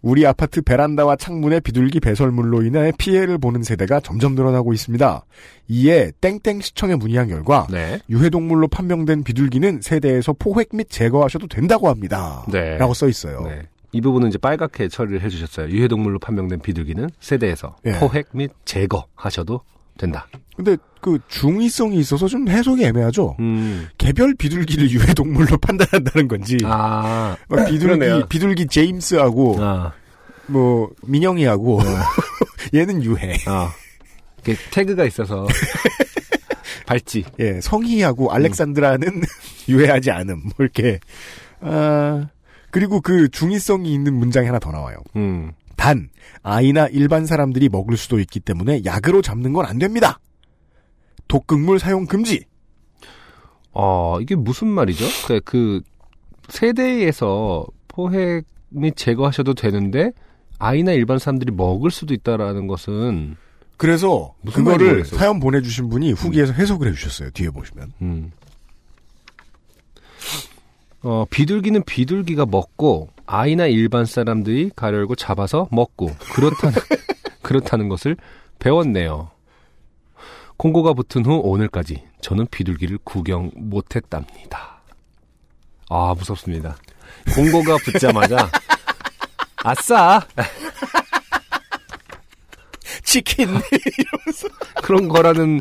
우리 0.01 0.25
아파트 0.27 0.63
베란다와 0.63 1.17
창문에 1.17 1.61
비둘기 1.61 2.01
배설물로 2.01 2.63
인해 2.63 2.93
피해를 2.99 3.39
보는 3.39 3.63
세대가 3.63 4.01
점점 4.01 4.35
늘어나고 4.35 4.73
있습니다. 4.73 5.25
이에 5.69 6.13
땡땡 6.21 6.61
시청에 6.61 6.95
문의한 6.95 7.29
결과 7.29 7.67
네. 7.71 7.99
유해동물로 8.09 8.69
판명된 8.69 9.25
비둘기는 9.25 9.81
세대에서 9.83 10.35
포획 10.39 10.69
및 10.73 10.89
제거하셔도 10.89 11.49
된다고 11.49 11.89
합니다. 11.89 12.45
네. 12.51 12.79
라고 12.79 12.95
써 12.95 13.09
있어요. 13.09 13.43
네. 13.43 13.63
이 13.91 14.01
부분은 14.01 14.29
이제 14.29 14.39
빨갛게 14.39 14.89
처리를 14.89 15.23
해주셨어요. 15.23 15.69
유해동물로 15.71 16.19
판명된 16.19 16.61
비둘기는 16.61 17.09
세대에서 17.21 17.77
예. 17.87 17.93
포획 17.93 18.29
및 18.33 18.53
제거하셔도 18.65 19.63
된다. 19.99 20.27
근데 20.57 20.77
그 21.01 21.19
중의성이 21.29 21.99
있어서 21.99 22.27
좀 22.27 22.49
해석이 22.49 22.83
애매하죠. 22.85 23.37
음. 23.41 23.89
개별 23.99 24.35
비둘기를 24.35 24.91
유해 24.93 25.13
동물로 25.13 25.59
판단한다는 25.59 26.27
건지. 26.29 26.57
아. 26.65 27.37
막 27.49 27.67
비둘기, 27.67 27.79
그러네요. 27.85 28.27
비둘기 28.29 28.67
제임스하고, 28.69 29.57
아. 29.61 29.93
뭐, 30.47 30.91
민영이하고, 31.07 31.81
얘는 32.75 33.05
유해. 33.05 33.37
아. 33.47 33.73
이렇게 34.45 34.61
태그가 34.71 35.05
있어서 35.05 35.47
발찌. 36.87 37.25
예, 37.39 37.61
성희하고 37.61 38.33
알렉산드라는 38.33 39.23
유해하지 39.69 40.11
않음. 40.11 40.43
뭐 40.45 40.53
이렇게. 40.61 40.99
아, 41.61 42.29
그리고 42.71 43.01
그 43.01 43.29
중의성이 43.29 43.93
있는 43.93 44.15
문장이 44.15 44.47
하나 44.47 44.59
더 44.59 44.71
나와요. 44.73 44.97
음. 45.17 45.53
단, 45.79 46.11
아이나 46.43 46.89
일반 46.89 47.25
사람들이 47.25 47.69
먹을 47.71 47.97
수도 47.97 48.19
있기 48.21 48.41
때문에 48.41 48.83
약으로 48.85 49.23
잡는 49.23 49.53
건 49.55 49.65
안 49.65 49.79
됩니다. 49.79 50.19
독극물 51.29 51.79
사용 51.79 52.05
금지. 52.07 52.45
어, 53.73 54.19
이게 54.21 54.35
무슨 54.35 54.67
말이죠? 54.67 55.05
그, 55.27 55.41
그, 55.45 55.81
세대에서 56.49 57.65
포획 57.87 58.45
및 58.71 58.97
제거하셔도 58.97 59.55
되는데, 59.55 60.11
아이나 60.59 60.93
일반 60.93 61.19
사람들이 61.19 61.53
먹을 61.53 61.91
수도 61.91 62.13
있다라는 62.13 62.67
것은, 62.67 63.37
그래서 63.77 64.35
그거를. 64.53 65.05
사연 65.05 65.39
보내주신 65.39 65.89
분이 65.89 66.13
후기에서 66.13 66.53
해석을 66.55 66.89
해주셨어요. 66.89 67.31
뒤에 67.31 67.51
보시면. 67.51 67.93
음. 68.03 68.33
어, 71.03 71.25
비둘기는 71.31 71.85
비둘기가 71.85 72.47
먹고, 72.47 73.11
아이나 73.31 73.67
일반 73.67 74.07
사람들이 74.07 74.71
가려고 74.75 75.15
잡아서 75.15 75.69
먹고, 75.71 76.11
그렇다는, 76.33 76.79
그렇다는 77.43 77.91
것을 77.91 78.17
배웠네요. 78.59 79.31
공고가 80.57 80.95
붙은 80.95 81.27
후 81.27 81.39
오늘까지 81.45 82.05
저는 82.23 82.47
비둘기를 82.51 83.01
구경 83.05 83.51
못했답니다. 83.55 84.81
아, 85.91 86.15
무섭습니다. 86.17 86.79
공고가 87.35 87.77
붙자마자, 87.85 88.51
아싸! 89.63 90.27
치킨. 93.05 93.49
그런 94.83 95.07
거라는, 95.07 95.61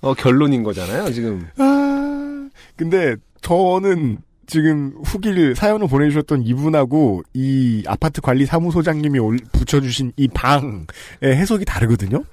어, 0.00 0.14
결론인 0.14 0.64
거잖아요, 0.64 1.12
지금. 1.12 1.48
아, 1.58 2.48
근데 2.74 3.14
저는 3.40 4.18
지금 4.48 4.94
후기를 5.04 5.54
사연을 5.54 5.86
보내주셨던 5.88 6.42
이분하고 6.42 7.22
이 7.34 7.84
아파트 7.86 8.20
관리 8.22 8.46
사무소장님이 8.46 9.18
올- 9.18 9.38
붙여주신 9.52 10.12
이 10.16 10.26
방의 10.28 10.86
해석이 11.22 11.64
다르거든요. 11.66 12.24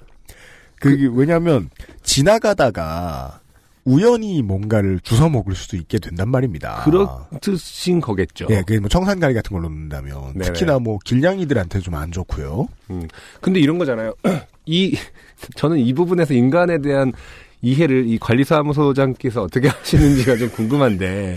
그, 0.80 1.10
왜냐하면 1.14 1.68
지나가다가 2.02 3.40
우연히 3.84 4.42
뭔가를 4.42 4.98
주워 5.00 5.28
먹을 5.28 5.54
수도 5.54 5.76
있게 5.76 5.98
된단 5.98 6.28
말입니다. 6.28 6.82
그렇듯인 6.84 8.00
거겠죠. 8.00 8.46
예, 8.50 8.62
그뭐 8.66 8.88
청산가리 8.88 9.32
같은 9.32 9.54
걸로 9.54 9.68
넣는다면 9.68 10.32
네네. 10.32 10.44
특히나 10.46 10.78
뭐 10.80 10.98
길냥이들한테 11.04 11.78
좀 11.80 11.94
안 11.94 12.10
좋고요. 12.10 12.66
음. 12.90 13.06
근데 13.40 13.60
이런 13.60 13.78
거잖아요. 13.78 14.14
이 14.66 14.96
저는 15.54 15.78
이 15.78 15.92
부분에서 15.92 16.34
인간에 16.34 16.78
대한 16.80 17.12
이해를 17.62 18.08
이 18.08 18.18
관리사무소장께서 18.18 19.42
어떻게 19.42 19.68
하시는지가 19.70 20.36
좀 20.36 20.50
궁금한데 20.50 21.36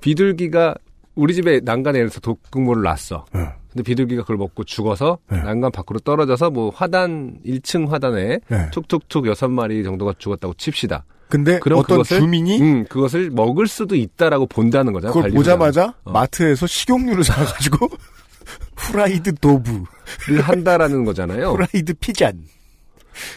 비둘기가 0.00 0.74
우리 1.14 1.34
집에 1.34 1.60
난간에서 1.60 2.20
독극물을 2.20 2.82
놨어. 2.82 3.26
어. 3.32 3.52
근데 3.72 3.82
비둘기가 3.84 4.22
그걸 4.22 4.36
먹고 4.36 4.64
죽어서 4.64 5.18
네. 5.30 5.42
난간 5.42 5.70
밖으로 5.70 6.00
떨어져서 6.00 6.50
뭐 6.50 6.70
화단 6.74 7.38
1층 7.46 7.88
화단에 7.88 8.40
네. 8.48 8.70
툭툭툭 8.72 9.26
여섯 9.26 9.48
마리 9.48 9.84
정도가 9.84 10.14
죽었다고 10.18 10.54
칩시다. 10.54 11.04
근데 11.28 11.60
그럼 11.60 11.78
어떤 11.78 11.98
그것을 11.98 12.18
주민이 12.18 12.60
음, 12.60 12.84
그것을 12.86 13.30
먹을 13.30 13.68
수도 13.68 13.94
있다라고 13.94 14.46
본다는 14.46 14.92
거잖아요. 14.92 15.14
그걸. 15.14 15.30
보자마자 15.30 15.94
어. 16.02 16.10
마트에서 16.10 16.66
식용유를 16.66 17.22
사가지고 17.22 17.88
후라이드 18.76 19.34
도브, 19.36 19.84
를 20.26 20.40
한다라는 20.40 21.04
거잖아요. 21.04 21.50
후라이드 21.50 21.94
피잔. 21.94 22.42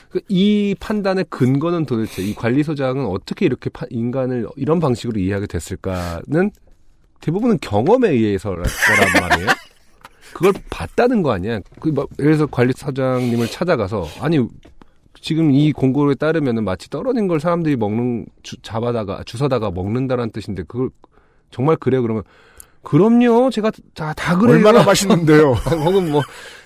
그이 0.09 0.75
판단의 0.79 1.25
근거는 1.29 1.85
도대체 1.85 2.21
이 2.21 2.33
관리소장은 2.35 3.05
어떻게 3.05 3.45
이렇게 3.45 3.69
파- 3.69 3.85
인간을 3.89 4.47
이런 4.55 4.79
방식으로 4.79 5.19
이해하게 5.19 5.47
됐을까는 5.47 6.51
대부분은 7.21 7.59
경험에 7.61 8.09
의해서라는 8.09 8.63
거란 8.63 9.29
말이에요. 9.29 9.49
그걸 10.33 10.53
봤다는 10.69 11.21
거 11.21 11.31
아니야. 11.31 11.59
그 11.79 11.89
막, 11.89 12.07
예를 12.19 12.33
들어서 12.33 12.47
관리사장님을 12.47 13.47
찾아가서 13.47 14.07
아니 14.19 14.39
지금 15.21 15.51
이 15.51 15.71
공고에 15.71 16.15
따르면은 16.15 16.63
마치 16.65 16.89
떨어진 16.89 17.27
걸 17.27 17.39
사람들이 17.39 17.75
먹는 17.77 18.25
주, 18.41 18.59
잡아다가 18.61 19.23
주워다가 19.25 19.71
먹는다라는 19.71 20.31
뜻인데 20.31 20.63
그걸 20.63 20.89
정말 21.51 21.77
그래 21.77 21.99
그러면 22.01 22.23
그럼요 22.81 23.49
제가 23.51 23.71
다, 23.93 24.11
다 24.13 24.37
그래요. 24.37 24.55
얼마나 24.57 24.83
맛있는데요. 24.83 25.53
혹은 25.85 26.11
뭐 26.11 26.21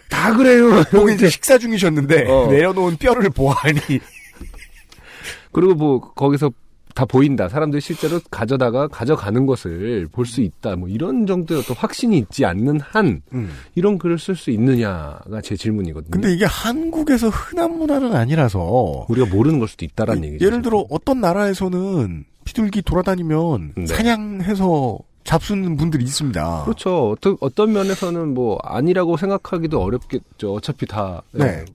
다 0.10 0.36
그래요. 0.36 0.82
혹은 0.94 1.16
이제 1.16 1.30
식사 1.30 1.58
중이셨는데 1.58 2.30
어. 2.30 2.48
내려놓은 2.50 2.98
뼈를 2.98 3.30
보아하니 3.30 3.80
그리고 5.52 5.74
뭐 5.76 6.00
거기서 6.14 6.52
다 6.94 7.06
보인다. 7.06 7.48
사람들이 7.48 7.80
실제로 7.82 8.20
가져다가 8.32 8.88
가져가는 8.88 9.46
것을 9.46 10.08
볼 10.12 10.26
수 10.26 10.42
있다. 10.42 10.76
뭐 10.76 10.90
이런 10.90 11.28
정도의 11.28 11.60
어떤 11.62 11.78
확신이 11.78 12.18
있지 12.18 12.44
않는 12.44 12.80
한 12.80 13.22
음. 13.34 13.52
이런 13.76 14.00
글을 14.00 14.18
쓸 14.18 14.36
수 14.36 14.50
있느냐가 14.50 15.40
제 15.44 15.56
질문이거든요. 15.56 16.10
근데 16.10 16.34
이게 16.34 16.46
한국에서 16.46 17.30
흔한 17.30 17.78
문화는 17.78 18.16
아니라서 18.16 19.06
우리가 19.10 19.28
모르는 19.28 19.60
걸 19.60 19.68
수도 19.68 19.86
있다라는 19.86 20.24
얘기죠. 20.26 20.46
예를 20.46 20.64
들어 20.64 20.86
어떤 20.90 21.22
나라에서는 21.22 22.26
비둘기 22.46 22.82
돌아다니면 22.82 23.74
네. 23.78 23.86
사냥해서 23.86 24.98
잡수는 25.28 25.76
분들이 25.76 26.06
있습니다. 26.06 26.64
그렇죠. 26.64 27.10
어떤, 27.12 27.36
어떤 27.42 27.74
면에서는 27.74 28.34
뭐 28.34 28.58
아니라고 28.64 29.18
생각하기도 29.18 29.82
어렵겠죠. 29.82 30.54
어차피 30.54 30.86
다 30.86 31.22
네. 31.34 31.66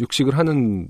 육식을 0.00 0.38
하는 0.38 0.86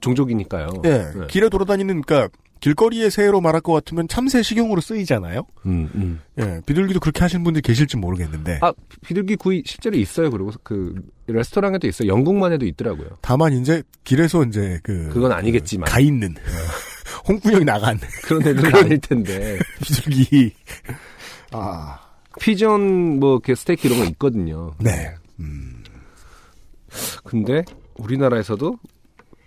종족이니까요. 0.00 0.68
예, 0.86 1.12
네. 1.14 1.26
길에 1.28 1.50
돌아다니는 1.50 2.00
그러니까 2.00 2.34
길거리의 2.60 3.10
새로 3.10 3.42
말할 3.42 3.60
것 3.60 3.74
같으면 3.74 4.08
참새 4.08 4.42
식용으로 4.42 4.80
쓰이잖아요. 4.80 5.42
음, 5.66 5.90
음. 5.94 6.20
예, 6.40 6.62
비둘기도 6.64 7.00
그렇게 7.00 7.20
하시는 7.20 7.44
분들이 7.44 7.60
계실지 7.60 7.98
모르겠는데 7.98 8.60
아, 8.62 8.72
비둘기 9.02 9.36
구이 9.36 9.64
실제로 9.66 9.98
있어요. 9.98 10.30
그리고 10.30 10.50
그 10.62 10.94
레스토랑에도 11.26 11.86
있어요. 11.86 12.08
영국만 12.08 12.52
해도 12.52 12.64
있더라고요. 12.64 13.18
다만 13.20 13.52
이제 13.52 13.82
길에서 14.04 14.44
이제 14.44 14.80
그 14.82 15.10
그건 15.12 15.32
아니겠지만 15.32 15.90
가 15.90 16.00
있는 16.00 16.34
홍군형이 17.28 17.64
나간 17.64 17.98
그런 18.24 18.42
애들은 18.46 18.74
아닐 18.74 18.98
텐데 18.98 19.58
비둘기 19.82 20.52
아 21.52 22.00
피전 22.40 23.18
뭐 23.18 23.34
이렇게 23.34 23.54
스테이크 23.54 23.88
이런 23.88 24.00
거 24.00 24.04
있거든요. 24.10 24.74
네. 24.78 25.14
음, 25.40 25.82
근데 27.24 27.64
우리나라에서도 27.94 28.78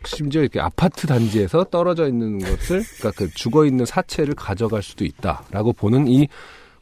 심지어 0.06 0.42
이렇게 0.42 0.60
아파트 0.60 1.08
단지에서 1.08 1.66
떨어져 1.66 2.08
있는 2.08 2.40
것을 2.40 2.84
그러니까 2.98 3.12
그 3.16 3.30
죽어 3.34 3.66
있는 3.66 3.86
사체를 3.86 4.34
가져갈 4.34 4.82
수도 4.82 5.06
있다라고 5.06 5.74
보는 5.74 6.08
이 6.08 6.28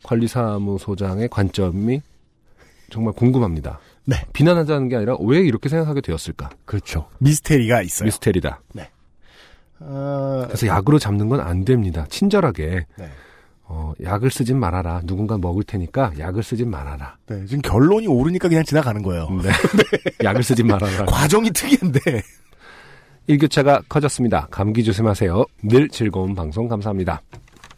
관리사무소장의 0.04 1.30
관점이 1.30 2.02
정말 2.90 3.14
궁금합니다. 3.14 3.80
네. 4.06 4.16
비난하자는 4.32 4.88
게 4.88 4.96
아니라 4.96 5.18
왜 5.20 5.40
이렇게 5.40 5.68
생각하게 5.68 6.02
되었을까? 6.02 6.50
그렇죠. 6.66 7.10
미스테리가 7.20 7.82
있어요. 7.82 8.06
미스테리다. 8.06 8.62
아, 9.80 10.44
그래서 10.48 10.68
약으로 10.68 11.00
잡는 11.00 11.30
건 11.30 11.40
안 11.40 11.64
됩니다. 11.66 12.06
친절하게 12.10 12.86
네. 12.98 13.10
어, 13.70 13.94
약을 14.02 14.32
쓰진 14.32 14.60
말아라. 14.60 15.02
누군가 15.04 15.38
먹을 15.38 15.64
테니까 15.64 16.14
약을 16.18 16.42
쓰진 16.42 16.70
말아라. 16.70 17.18
네, 17.28 17.46
지금 17.46 17.62
결론이 17.62 18.08
오르니까 18.08 18.48
그냥 18.48 18.64
지나가는 18.64 19.02
거예요. 19.04 19.28
네. 19.44 19.50
약을 20.24 20.42
쓰진 20.44 20.68
말아라. 20.68 21.06
과정이 21.06 21.52
특이한데 21.52 22.00
일교차가 23.28 23.82
커졌습니다. 23.90 24.48
감기 24.50 24.84
조심하세요. 24.84 25.46
늘 25.64 25.90
즐거운 25.90 26.34
방송 26.34 26.68
감사합니다. 26.68 27.22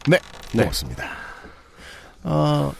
네, 0.08 0.18
네. 0.52 0.62
고맙습니다. 0.62 1.04
어, 2.22 2.72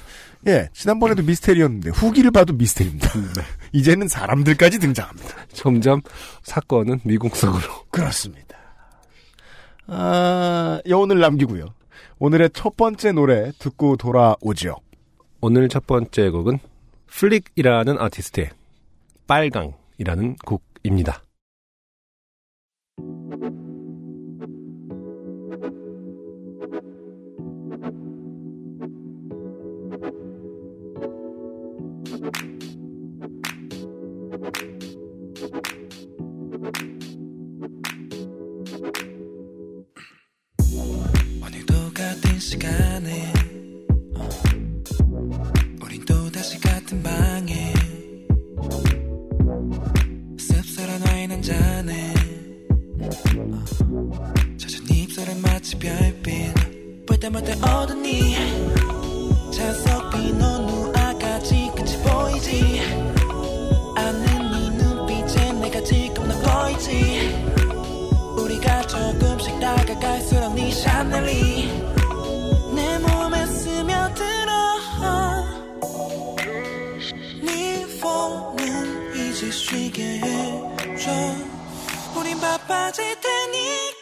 예, 0.47 0.69
지난번에도 0.73 1.23
미스테리였는데 1.23 1.91
후기를 1.91 2.31
봐도 2.31 2.53
미스테리입니다. 2.55 3.13
네. 3.13 3.43
이제는 3.73 4.07
사람들까지 4.09 4.79
등장합니다. 4.79 5.35
점점 5.53 6.01
사건은 6.43 7.01
미궁석으로. 7.05 7.87
그렇습니다. 7.91 8.57
아, 9.93 10.81
여운을 10.89 11.19
남기고요. 11.19 11.67
오늘의 12.21 12.51
첫 12.53 12.77
번째 12.77 13.13
노래 13.13 13.51
듣고 13.59 13.97
돌아오죠. 13.97 14.77
오늘 15.41 15.69
첫 15.69 15.87
번째 15.87 16.31
곡은 16.31 16.59
플릭이라는 17.07 17.99
아티스트의 17.99 18.51
빨강이라는 19.27 20.37
곡입니다. 20.45 21.25
시간에 42.51 43.33
어, 44.17 44.29
우린 45.85 46.05
또 46.05 46.29
다시 46.33 46.61
같은 46.61 47.01
방에. 47.01 47.73
씁쓸한 50.37 51.01
와인 51.07 51.31
한 51.31 51.41
잔에 51.41 52.13
어, 53.03 53.65
젖은 54.57 54.85
입술에 54.91 55.33
마치 55.37 55.79
별빛. 55.79 57.07
볼 57.07 57.21
때마다 57.21 57.53
어두니 57.83 58.35
자석 59.55 60.11
비는 60.11 60.67
누아까지 60.67 61.71
끝이 61.77 62.03
보이지? 62.03 62.81
않는 63.97 64.51
네 64.51 64.71
눈빛에 64.77 65.53
내가 65.53 65.81
지금 65.85 66.27
나 66.27 66.35
보이지? 66.65 67.33
우리가 68.37 68.83
조금씩 68.89 69.61
다가갈수록 69.61 70.53
네 70.57 70.69
샤넬이 70.73 71.50
바빠질 82.51 83.05
테니까 83.21 84.00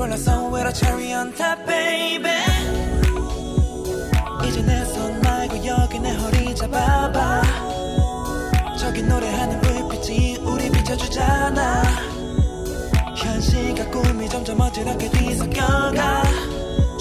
골라서 0.00 0.48
with 0.50 0.66
a 0.66 0.72
cherry 0.72 1.12
on 1.12 1.30
top 1.34 1.66
baby. 1.66 2.32
이제 4.48 4.62
내 4.62 4.82
손 4.86 5.20
말고 5.20 5.66
여기 5.66 5.98
내 5.98 6.16
허리 6.16 6.54
잡아봐. 6.54 7.42
저기 8.78 9.02
노래하는 9.02 9.60
불빛이 9.60 10.38
우리 10.38 10.70
비춰주잖아. 10.70 11.82
현실과 13.14 13.90
꿈이 13.90 14.26
점점 14.30 14.58
어지럽게 14.62 15.10
뒤섞여가. 15.10 16.22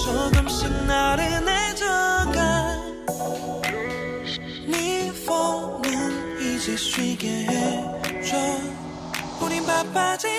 조금씩 0.03 0.69
나른해져가. 0.83 2.75
네 4.67 5.09
폰은 5.25 6.41
이제 6.41 6.75
쉬게 6.75 7.47
해줘. 7.47 8.35
우린 9.41 9.65
바빠질 9.65 10.38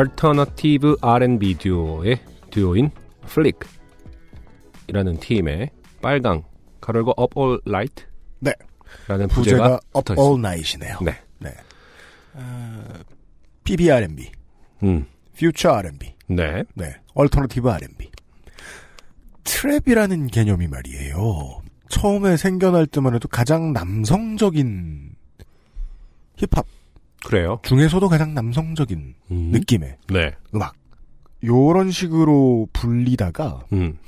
alternative 0.00 0.96
R&B 1.02 1.58
듀오의 1.58 2.20
듀오인 2.50 2.90
플릭이라는 3.26 5.20
팀의 5.20 5.70
빨강 6.00 6.42
가로고 6.80 7.12
Up 7.20 7.38
All 7.38 7.60
Night 7.66 8.06
네. 8.38 8.54
라는 9.06 9.28
부제가 9.28 9.78
부제가 9.78 9.80
Up. 9.94 10.12
All 10.18 10.38
Night이네요. 10.38 10.98
네. 11.02 11.50
어, 12.32 12.84
PB 13.64 13.90
R&B, 13.90 14.30
음. 14.84 15.04
Future 15.34 15.76
R&B, 15.76 16.14
네. 16.28 16.64
네, 16.74 16.94
Alternative 17.18 17.70
R&B. 17.70 18.10
트랩이라는 19.44 20.30
개념이 20.32 20.66
말이에요. 20.68 21.60
처음에 21.90 22.38
생겨날 22.38 22.86
때만 22.86 23.14
해도 23.14 23.28
가장 23.28 23.74
남성적인 23.74 25.14
힙합 26.36 26.64
그래요. 27.24 27.58
중에서도 27.62 28.08
가장 28.08 28.34
남성적인 28.34 29.14
음. 29.30 29.36
느낌의 29.52 29.96
네. 30.08 30.32
음악. 30.54 30.74
요런 31.44 31.90
식으로 31.90 32.68
불리다가 32.72 33.64
음. 33.72 33.98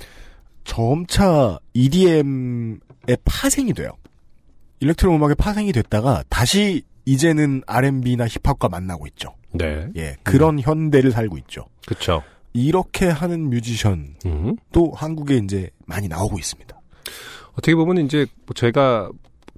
점차 0.63 1.59
EDM의 1.73 2.77
파생이 3.25 3.73
돼요. 3.73 3.91
일렉트로 4.79 5.15
음악의 5.15 5.35
파생이 5.35 5.71
됐다가 5.71 6.23
다시 6.29 6.83
이제는 7.05 7.63
R&B나 7.65 8.27
힙합과 8.27 8.69
만나고 8.69 9.07
있죠. 9.07 9.35
네. 9.51 9.87
예, 9.95 10.15
그런 10.23 10.59
현대를 10.59 11.11
살고 11.11 11.37
있죠. 11.39 11.65
그쵸. 11.85 12.23
이렇게 12.53 13.07
하는 13.07 13.49
뮤지션도 13.49 14.15
음. 14.25 14.55
한국에 14.93 15.37
이제 15.37 15.69
많이 15.85 16.07
나오고 16.07 16.37
있습니다. 16.37 16.79
어떻게 17.53 17.75
보면 17.75 18.05
이제 18.05 18.25
뭐 18.45 18.53
제가 18.55 19.09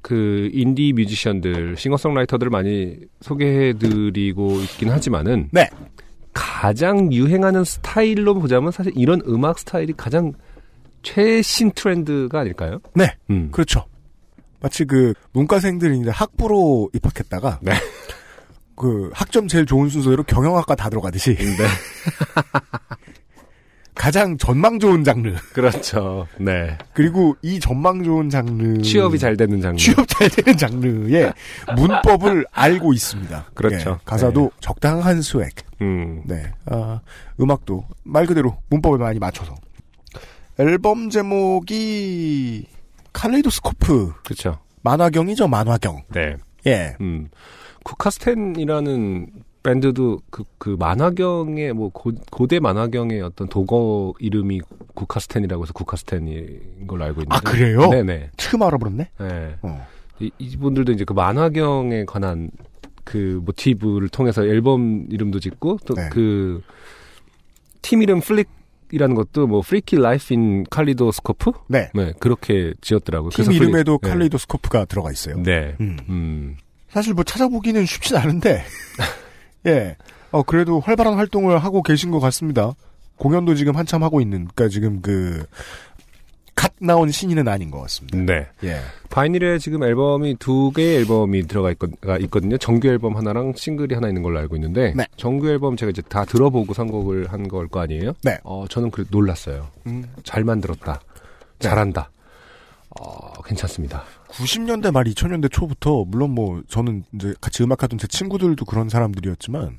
그 0.05 0.51
인디 0.53 0.93
뮤지션들, 0.93 1.77
싱어송라이터들을 1.77 2.51
많이 2.51 2.95
소개해드리고 3.21 4.59
있긴 4.59 4.91
하지만은 4.91 5.49
네. 5.51 5.67
가장 6.31 7.11
유행하는 7.11 7.63
스타일로 7.63 8.35
보자면 8.35 8.71
사실 8.71 8.93
이런 8.95 9.19
음악 9.25 9.57
스타일이 9.57 9.93
가장 9.97 10.33
최신 11.01 11.71
트렌드가 11.71 12.41
아닐까요? 12.41 12.81
네, 12.93 13.15
음. 13.31 13.49
그렇죠. 13.51 13.85
마치 14.59 14.85
그 14.85 15.15
문과생들이 15.31 15.97
이제 15.97 16.11
학부로 16.11 16.91
입학했다가 16.93 17.61
네. 17.63 17.71
그 18.75 19.09
학점 19.11 19.47
제일 19.47 19.65
좋은 19.65 19.89
순서대로 19.89 20.21
경영학과 20.21 20.75
다 20.75 20.87
들어가듯이 20.91 21.35
네. 21.35 21.65
가장 23.95 24.38
전망 24.38 24.77
좋은 24.79 25.03
장르 25.03 25.34
그렇죠. 25.53 26.27
네. 26.38 26.77
그리고 26.93 27.36
이 27.41 27.60
전망 27.60 28.03
좋은 28.03 28.29
장르 28.29 28.81
취업이 28.81 29.17
잘 29.17 29.38
되는 29.38 29.62
장르. 29.62 29.77
취업 29.77 30.05
잘 30.08 30.29
되는 30.29 30.58
장르의 30.58 31.34
문법을 31.75 32.45
알고 32.51 32.93
있습니다. 32.93 33.45
그렇죠. 33.53 33.91
예, 33.91 33.95
가사도 34.05 34.51
적당한 34.60 35.21
swag. 35.21 35.49
음. 35.81 36.21
네. 36.25 36.51
아, 36.65 36.99
음악도 37.39 37.86
말 38.03 38.25
그대로 38.25 38.58
문법을 38.69 38.99
많이 38.99 39.17
맞춰서. 39.17 39.55
앨범 40.60 41.10
제목이 41.10 42.65
Kaleidoscope 43.13 44.13
그렇죠. 44.23 44.60
만화경이죠, 44.84 45.47
만화경. 45.47 46.03
네. 46.13 46.36
예. 46.67 46.95
음. 47.01 47.29
쿠카스텐이라는 47.84 49.27
밴드도 49.65 50.19
그, 50.30 50.43
그 50.58 50.75
만화경의 50.80 51.73
뭐 51.73 51.89
고, 51.89 52.12
고대 52.32 52.60
만화경의 52.60 53.21
어떤 53.21 53.47
도거 53.49 54.13
이름이 54.19 54.62
쿠카스텐이라고 54.93 55.63
해서 55.63 55.73
쿠카스텐인 55.73 56.86
걸로 56.88 57.04
알고 57.06 57.21
있는데. 57.21 57.36
아, 57.36 57.39
그래요? 57.39 57.89
네네. 57.89 58.30
처음 58.38 58.62
알아버렸네? 58.63 59.10
네. 59.19 59.56
어. 59.63 59.88
이, 60.19 60.32
이분들도 60.38 60.91
이제 60.91 61.04
그 61.04 61.13
만화경에 61.13 62.06
관한 62.06 62.51
그 63.04 63.41
모티브를 63.43 64.10
통해서 64.10 64.43
앨범 64.45 65.08
이름도 65.10 65.39
짓고 65.39 65.80
또 65.86 65.93
네. 65.95 66.10
그팀 67.82 68.01
이름 68.01 68.19
플릭 68.19 68.47
이라는 68.91 69.15
것도 69.15 69.47
뭐 69.47 69.62
Freaky 69.61 69.95
Life 69.97 70.33
In 70.33 70.63
Kaleidoscope? 70.69 71.51
네. 71.67 71.89
네, 71.95 72.13
그렇게 72.19 72.73
지었더라고요. 72.82 73.32
팀 73.32 73.38
그래서 73.45 73.51
플릭- 73.51 73.62
이름에도 73.69 73.99
네. 74.01 74.10
칼레이도스코프가 74.10 74.86
들어가 74.86 75.12
있어요. 75.12 75.41
네. 75.41 75.75
음. 75.82 75.97
음. 76.08 76.58
사실 76.89 77.13
뭐 77.13 77.23
찾아보기는 77.25 77.84
쉽진 77.86 78.15
않은데, 78.15 78.63
예. 79.65 79.95
어, 80.32 80.43
그래도 80.43 80.80
활발한 80.80 81.15
활동을 81.15 81.58
하고 81.60 81.82
계신 81.82 82.12
것 82.12 82.19
같습니다. 82.19 82.73
공연도 83.17 83.56
지금 83.56 83.75
한참 83.75 84.04
하고 84.04 84.19
있는, 84.21 84.45
그니까 84.54 84.67
지금 84.69 85.01
그, 85.01 85.45
갓 86.54 86.71
나온 86.80 87.12
신인은 87.12 87.47
아닌 87.49 87.69
것 87.69 87.82
같습니다. 87.82 88.17
네. 88.17 88.47
예. 88.63 88.80
바이닐에 89.10 89.58
지금 89.60 89.84
앨범이 89.84 90.36
두 90.39 90.71
개의 90.73 90.97
앨범이 90.99 91.47
들어가 91.47 91.69
있거, 91.71 91.88
가 92.01 92.17
있거든요. 92.19 92.58
정규 92.58 92.88
앨범 92.88 93.15
하나랑 93.17 93.54
싱글이 93.56 93.93
하나 93.93 94.08
있는 94.08 94.23
걸로 94.23 94.39
알고 94.39 94.56
있는데 94.56 94.93
네. 94.95 95.06
정규 95.17 95.49
앨범 95.49 95.75
제가 95.75 95.89
이제 95.89 96.01
다 96.01 96.23
들어보고 96.23 96.73
선곡을 96.73 97.32
한 97.32 97.47
걸 97.49 97.67
거 97.67 97.82
아니에요? 97.82 98.13
네. 98.23 98.38
어, 98.43 98.65
저는 98.69 98.89
그 98.91 99.06
놀랐어요. 99.12 99.67
음, 99.88 100.06
잘 100.23 100.43
만들었다. 100.45 101.01
네. 101.60 101.67
잘한다. 101.67 102.10
어, 103.01 103.41
괜찮습니다. 103.43 104.04
90년대 104.37 104.91
말 104.91 105.05
2000년대 105.05 105.51
초부터, 105.51 106.05
물론 106.07 106.31
뭐, 106.31 106.61
저는 106.67 107.03
이제 107.13 107.33
같이 107.41 107.63
음악하던 107.63 107.97
제 107.99 108.07
친구들도 108.07 108.65
그런 108.65 108.89
사람들이었지만, 108.89 109.77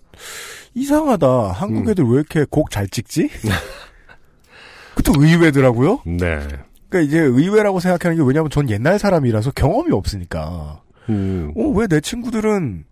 이상하다. 0.75 1.53
한국 1.53 1.87
음. 1.87 1.91
애들 1.91 2.05
왜 2.05 2.15
이렇게 2.15 2.45
곡 2.49 2.71
잘 2.71 2.89
찍지? 2.89 3.29
그것도 4.95 5.23
의외더라고요? 5.23 6.01
네. 6.07 6.39
그니까 6.89 7.07
이제 7.07 7.19
의외라고 7.19 7.81
생각하는 7.81 8.17
게 8.17 8.23
왜냐면 8.25 8.49
전 8.51 8.71
옛날 8.71 8.99
사람이라서 8.99 9.51
경험이 9.53 9.93
없으니까. 9.93 10.81
음, 11.11 11.53
어, 11.57 11.69
왜 11.69 11.87
내 11.87 12.01
친구들은 12.01 12.85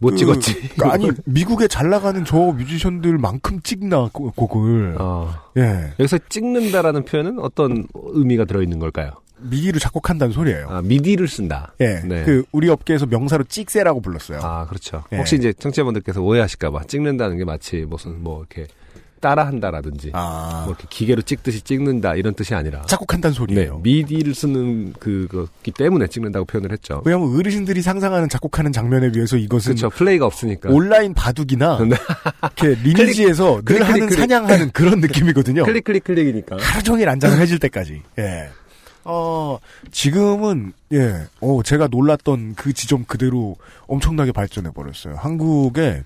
못 0.00 0.10
그, 0.10 0.16
찍었지. 0.16 0.68
그, 0.76 0.86
아니 0.86 1.10
미국에 1.24 1.66
잘 1.66 1.88
나가는 1.90 2.24
저 2.24 2.36
뮤지션들만큼 2.36 3.62
찍나 3.62 4.10
고- 4.12 4.30
곡을 4.32 4.96
어, 5.00 5.32
예 5.56 5.92
여기서 5.98 6.18
찍는다라는 6.28 7.04
표현은 7.04 7.38
어떤 7.40 7.86
의미가 7.94 8.44
들어 8.44 8.62
있는 8.62 8.78
걸까요? 8.78 9.10
미디를 9.40 9.80
작곡한다는 9.80 10.32
소리예요. 10.32 10.66
아, 10.68 10.82
미디를 10.82 11.28
쓴다. 11.28 11.72
예, 11.80 12.00
네. 12.04 12.24
그 12.24 12.44
우리 12.52 12.68
업계에서 12.68 13.06
명사로 13.06 13.44
찍새라고 13.44 14.00
불렀어요. 14.00 14.40
아, 14.42 14.66
그렇죠. 14.66 15.04
예. 15.12 15.16
혹시 15.16 15.36
이제 15.36 15.52
청취자분들께서 15.52 16.20
오해하실까 16.20 16.70
봐 16.70 16.82
찍는다는 16.84 17.38
게 17.38 17.44
마치 17.44 17.84
무슨 17.88 18.22
뭐 18.22 18.38
이렇게 18.40 18.66
따라한다라든지 19.20 20.10
아, 20.14 20.62
뭐 20.64 20.74
이렇게 20.74 20.86
기계로 20.88 21.22
찍듯이 21.22 21.60
찍는다 21.62 22.14
이런 22.14 22.34
뜻이 22.34 22.54
아니라 22.54 22.82
작곡한다는 22.82 23.32
네, 23.34 23.36
소리예요. 23.36 23.80
미디를 23.82 24.32
쓰는 24.34 24.92
그거기 24.94 25.72
때문에 25.72 26.06
찍는다고 26.06 26.44
표현을 26.44 26.70
했죠. 26.72 27.02
왜냐하면 27.04 27.36
어르신들이 27.36 27.82
상상하는 27.82 28.28
작곡하는 28.28 28.72
장면에 28.72 29.10
비해서 29.10 29.36
이것은 29.36 29.74
그렇죠. 29.74 29.90
플레이가 29.90 30.24
없으니까. 30.26 30.70
온라인 30.70 31.14
바둑이나 31.14 31.78
네. 31.84 31.96
이렇게 32.56 32.80
리니지에서 32.82 33.56
늘 33.56 33.64
클릭, 33.64 33.82
하는 33.82 33.94
클릭, 34.06 34.08
클릭. 34.10 34.18
사냥하는 34.20 34.70
그런 34.70 35.00
느낌이거든요. 35.00 35.64
클릭 35.64 35.84
클릭 35.84 36.04
클릭이니까. 36.04 36.56
하루 36.60 36.82
종일 36.84 37.08
안장을 37.08 37.36
해질 37.40 37.58
때까지. 37.58 38.02
예. 38.20 38.48
어, 39.08 39.58
지금은, 39.90 40.74
예, 40.92 41.26
어, 41.40 41.62
제가 41.62 41.88
놀랐던 41.90 42.54
그 42.54 42.74
지점 42.74 43.04
그대로 43.04 43.56
엄청나게 43.86 44.32
발전해버렸어요. 44.32 45.14
한국에, 45.16 46.04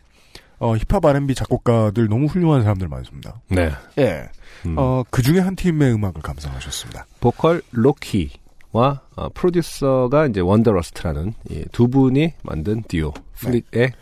어, 0.60 0.76
힙합 0.76 1.04
R&B 1.04 1.34
작곡가들 1.34 2.08
너무 2.08 2.26
훌륭한 2.26 2.62
사람들 2.62 2.86
많습니다. 2.86 3.40
네. 3.48 3.72
예. 3.98 4.28
음. 4.64 4.76
어, 4.78 5.02
그 5.10 5.20
중에 5.20 5.40
한 5.40 5.56
팀의 5.56 5.92
음악을 5.94 6.22
감상하셨습니다. 6.22 7.06
보컬 7.18 7.62
로키와 7.72 9.00
어, 9.16 9.28
프로듀서가 9.34 10.26
이제 10.26 10.38
원더러스트라는 10.38 11.34
이두 11.50 11.88
분이 11.88 12.34
만든 12.44 12.84
듀오 12.86 13.12
플릭의 13.34 13.92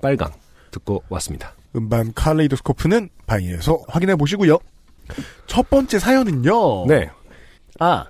빨강 0.00 0.32
듣고 0.70 1.02
왔습니다. 1.10 1.52
음반 1.76 2.14
칼레이도스코프는 2.14 3.10
바이에서 3.26 3.82
확인해 3.88 4.16
보시고요. 4.16 4.56
첫 5.46 5.68
번째 5.68 5.98
사연은요. 5.98 6.86
네. 6.86 7.10
아, 7.80 8.06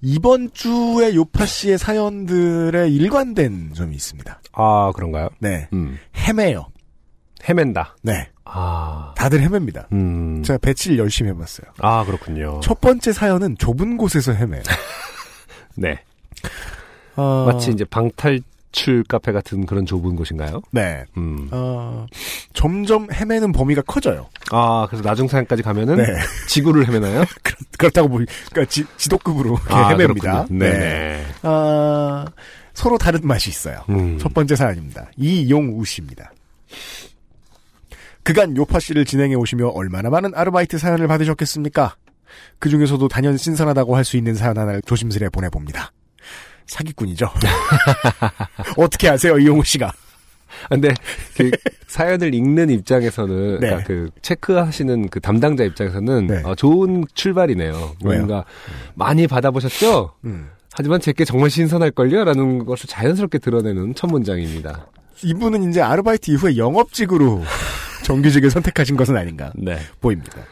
이번 0.00 0.50
주에 0.52 1.14
요파 1.14 1.46
씨의 1.46 1.78
사연들에 1.78 2.88
일관된 2.88 3.72
점이 3.74 3.94
있습니다. 3.94 4.40
아 4.52 4.92
그런가요? 4.94 5.28
네. 5.38 5.68
음. 5.72 5.98
헤매요. 6.16 6.66
헤맨다. 7.48 7.96
네. 8.02 8.28
아. 8.44 9.12
다들 9.16 9.40
헤맵니다. 9.42 9.88
음. 9.92 10.42
제가 10.42 10.58
배치를 10.58 10.98
열심히 10.98 11.30
해봤어요. 11.30 11.66
아 11.78 12.04
그렇군요. 12.04 12.60
첫 12.62 12.80
번째 12.80 13.12
사연은 13.12 13.56
좁은 13.58 13.96
곳에서 13.96 14.32
헤매요. 14.32 14.62
네. 15.76 16.00
어, 17.16 17.46
마치 17.50 17.70
이제 17.70 17.84
방탈 17.84 18.40
출 18.76 19.02
카페 19.04 19.32
같은 19.32 19.64
그런 19.64 19.86
좁은 19.86 20.16
곳인가요? 20.16 20.60
네. 20.70 21.02
음. 21.16 21.48
어, 21.50 22.04
점점 22.52 23.08
헤매는 23.10 23.52
범위가 23.52 23.80
커져요. 23.80 24.28
아 24.50 24.86
그래서 24.90 25.02
나중산까지 25.02 25.62
가면은 25.62 25.96
네. 25.96 26.04
지구를 26.46 26.86
헤매나요? 26.86 27.24
그렇 27.78 27.90
다고 27.90 28.08
보니, 28.10 28.26
그러니까 28.50 28.70
지, 28.70 28.84
지도급으로 28.98 29.58
아, 29.70 29.88
헤맵니다. 29.88 30.44
그렇군요. 30.44 30.58
네네. 30.58 31.24
아, 31.42 32.26
서로 32.74 32.98
다른 32.98 33.20
맛이 33.22 33.48
있어요. 33.48 33.80
음. 33.88 34.18
첫 34.18 34.34
번째 34.34 34.54
사연입니다. 34.54 35.08
이용우 35.16 35.82
씨입니다. 35.86 36.32
그간 38.22 38.54
요파 38.58 38.78
씨를 38.78 39.06
진행해 39.06 39.36
오시며 39.36 39.68
얼마나 39.68 40.10
많은 40.10 40.32
아르바이트 40.34 40.76
사연을 40.76 41.08
받으셨겠습니까? 41.08 41.96
그 42.58 42.68
중에서도 42.68 43.08
단연 43.08 43.38
신선하다고 43.38 43.96
할 43.96 44.04
수 44.04 44.18
있는 44.18 44.34
사연 44.34 44.58
하나를 44.58 44.82
조심스레 44.82 45.30
보내봅니다. 45.30 45.92
사기꾼이죠. 46.66 47.26
어떻게 48.76 49.08
아세요, 49.08 49.38
이용우 49.38 49.64
씨가? 49.64 49.92
근데 50.68 50.92
그 51.36 51.50
사연을 51.86 52.34
읽는 52.34 52.70
입장에서는 52.70 53.60
네. 53.60 53.66
그러니까 53.68 53.86
그 53.86 54.10
체크하시는 54.22 55.08
그 55.08 55.20
담당자 55.20 55.64
입장에서는 55.64 56.26
네. 56.26 56.42
어, 56.44 56.54
좋은 56.54 57.04
출발이네요. 57.14 57.96
왜요? 58.04 58.18
뭔가 58.18 58.44
많이 58.94 59.26
받아보셨죠? 59.26 60.14
음. 60.24 60.48
하지만 60.72 61.00
제게 61.00 61.24
정말 61.24 61.50
신선할걸요? 61.50 62.24
라는 62.24 62.64
것을 62.64 62.86
자연스럽게 62.88 63.38
드러내는 63.38 63.94
첫 63.94 64.08
문장입니다. 64.08 64.86
이분은 65.24 65.70
이제 65.70 65.80
아르바이트 65.80 66.30
이후에 66.30 66.56
영업직으로 66.56 67.42
정규직을 68.04 68.50
선택하신 68.50 68.96
것은 68.96 69.16
아닌가 69.16 69.52
네. 69.56 69.78
보입니다. 70.00 70.42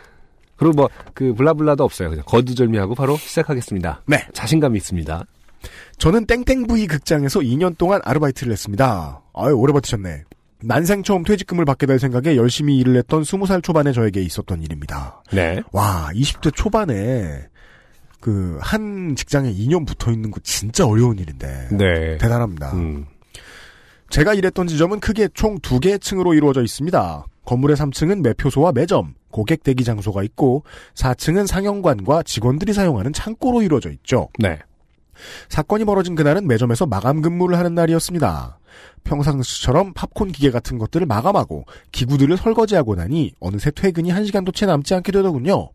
그리고 0.56 0.72
뭐, 0.74 0.90
그, 1.12 1.34
블라블라도 1.34 1.84
없어요. 1.84 2.10
그냥 2.10 2.24
거두절미하고 2.26 2.94
바로 2.94 3.16
시작하겠습니다. 3.16 4.02
네. 4.06 4.26
자신감이 4.32 4.76
있습니다. 4.78 5.24
저는 5.98 6.26
땡땡브이 6.26 6.86
극장에서 6.86 7.40
2년 7.40 7.76
동안 7.78 8.00
아르바이트를 8.04 8.52
했습니다. 8.52 9.22
아유, 9.34 9.54
오래 9.54 9.72
버티셨네. 9.72 10.24
난생 10.62 11.02
처음 11.02 11.24
퇴직금을 11.24 11.64
받게 11.64 11.86
될 11.86 11.98
생각에 11.98 12.36
열심히 12.36 12.78
일을 12.78 12.96
했던 12.96 13.22
20살 13.22 13.62
초반의 13.62 13.92
저에게 13.92 14.22
있었던 14.22 14.62
일입니다. 14.62 15.22
네. 15.32 15.62
와, 15.72 16.08
20대 16.14 16.54
초반에 16.54 17.46
그 18.20 18.58
한 18.62 19.14
직장에 19.16 19.52
2년 19.52 19.86
붙어 19.86 20.10
있는 20.10 20.30
거 20.30 20.40
진짜 20.42 20.86
어려운 20.86 21.18
일인데. 21.18 21.68
네. 21.72 22.16
대단합니다. 22.18 22.72
음. 22.72 23.04
제가 24.10 24.32
일했던 24.34 24.66
지점은 24.66 25.00
크게 25.00 25.28
총 25.34 25.58
두 25.60 25.80
개의 25.80 25.98
층으로 25.98 26.32
이루어져 26.34 26.62
있습니다. 26.62 27.26
건물의 27.44 27.76
3층은 27.76 28.22
매표소와 28.22 28.72
매점, 28.72 29.14
고객 29.30 29.62
대기 29.64 29.84
장소가 29.84 30.22
있고 30.22 30.64
4층은 30.94 31.46
상영관과 31.46 32.22
직원들이 32.22 32.72
사용하는 32.72 33.12
창고로 33.12 33.60
이루어져 33.62 33.90
있죠. 33.90 34.28
네. 34.38 34.58
사건이 35.48 35.84
벌어진 35.84 36.14
그날은 36.14 36.46
매점에서 36.46 36.86
마감 36.86 37.22
근무를 37.22 37.58
하는 37.58 37.74
날이었습니다. 37.74 38.58
평상시처럼 39.04 39.92
팝콘 39.94 40.32
기계 40.32 40.50
같은 40.50 40.78
것들을 40.78 41.06
마감하고 41.06 41.64
기구들을 41.92 42.36
설거지하고 42.36 42.94
나니 42.94 43.32
어느새 43.40 43.70
퇴근이 43.70 44.10
한시간도채 44.10 44.66
남지 44.66 44.94
않게 44.94 45.12
되더군요. 45.12 45.70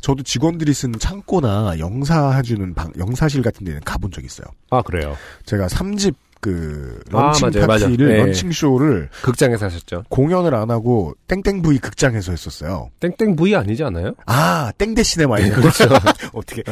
저도 0.00 0.22
직원들이 0.22 0.72
쓰는 0.72 0.98
창고나 0.98 1.78
영사해주는 1.78 2.74
방, 2.74 2.92
영사실 2.96 3.42
같은 3.42 3.64
데는 3.64 3.80
가본 3.80 4.12
적 4.12 4.24
있어요. 4.24 4.46
아, 4.70 4.82
그래요. 4.82 5.16
제가 5.46 5.66
3집 5.66 6.14
그 6.44 7.00
아, 7.10 7.22
런칭 7.22 7.48
맞아요, 7.54 7.66
맞아요. 7.66 7.80
파티를 7.84 8.08
네. 8.08 8.16
런칭 8.18 8.52
쇼를 8.52 9.08
극장에서 9.22 9.64
하셨죠. 9.64 10.04
공연을 10.10 10.54
안 10.54 10.70
하고 10.70 11.14
땡땡V 11.26 11.78
극장에서 11.78 12.32
했었어요. 12.32 12.90
땡땡 13.00 13.34
V 13.34 13.56
아니지 13.56 13.82
않아요? 13.84 14.12
아 14.26 14.70
땡데 14.76 15.02
시네마에서 15.02 15.54
그렇죠. 15.54 15.84
어떻게 16.34 16.62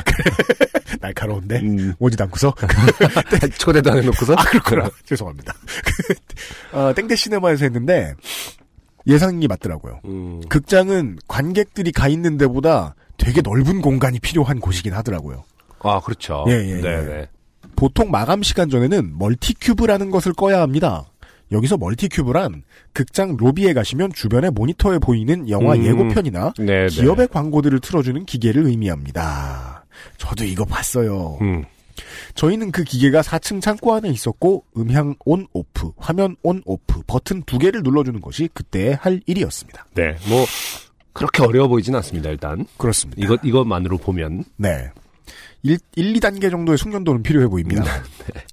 날카로운데 1.01 1.61
음. 1.61 1.95
오지도 1.99 2.25
않고서 2.25 2.55
초대도 3.57 3.93
안 3.93 3.99
해놓고서? 4.03 4.35
아 4.35 4.45
그렇구나 4.45 4.91
죄송합니다. 5.07 5.55
어, 6.73 6.93
땡데 6.95 7.17
시네마에서 7.17 7.65
했는데 7.65 8.13
예상이 9.07 9.49
맞더라고요. 9.49 10.01
음. 10.05 10.43
극장은 10.51 11.17
관객들이 11.27 11.93
가 11.93 12.09
있는 12.09 12.37
데보다 12.37 12.95
되게 13.17 13.41
넓은 13.41 13.81
공간이 13.81 14.19
필요한 14.21 14.61
곳이긴 14.61 14.93
하더라고요. 14.93 15.45
아, 15.81 15.99
그렇죠. 16.01 16.45
예, 16.49 16.53
예, 16.53 16.81
네, 16.83 16.89
예. 16.89 17.29
네. 17.83 17.89
보통 17.89 18.11
마감 18.11 18.43
시간 18.43 18.71
전에는 18.71 19.19
멀티큐브라는 19.19 20.11
것을 20.11 20.33
꺼야 20.33 20.61
합니다. 20.61 21.05
여기서 21.51 21.77
멀티큐브란 21.77 22.63
극장 22.93 23.37
로비에 23.37 23.75
가시면 23.75 24.13
주변에 24.15 24.51
모니터에 24.51 24.99
보이는 24.99 25.49
영화 25.51 25.75
음. 25.75 25.85
예고편이나 25.85 26.55
네, 26.59 26.87
기업의 26.87 27.29
광고들을 27.29 27.81
틀어주는 27.81 28.25
기계를 28.25 28.67
의미합니다. 28.67 29.85
저도 30.17 30.45
이거 30.45 30.65
봤어요. 30.65 31.39
음. 31.43 31.65
저희는 32.35 32.71
그 32.71 32.85
기계가 32.85 33.21
4층 33.21 33.61
창고 33.61 33.93
안에 33.93 34.09
있었고 34.09 34.65
음향 34.77 35.17
on 35.25 35.47
off, 35.53 35.93
화면 35.99 36.37
on 36.43 36.63
off 36.65 37.03
버튼 37.07 37.43
두 37.43 37.59
개를 37.59 37.83
눌러주는 37.83 38.19
것이 38.21 38.49
그때의 38.55 38.95
할 38.95 39.21
일이었습니다. 39.27 39.87
네. 39.95 40.17
뭐, 40.29 40.47
그렇게 41.13 41.43
어려워 41.43 41.69
보이진 41.69 41.95
않습니다, 41.97 42.31
일단. 42.31 42.65
그렇습니다. 42.79 43.23
이것, 43.23 43.41
이것만으로 43.45 43.99
보면. 43.99 44.45
네. 44.57 44.91
1, 45.63 45.79
1 45.97 46.13
2단계 46.15 46.51
정도의 46.51 46.79
숙련도는 46.79 47.23
필요해 47.23 47.47
보입니다. 47.49 47.83
네. 47.85 48.45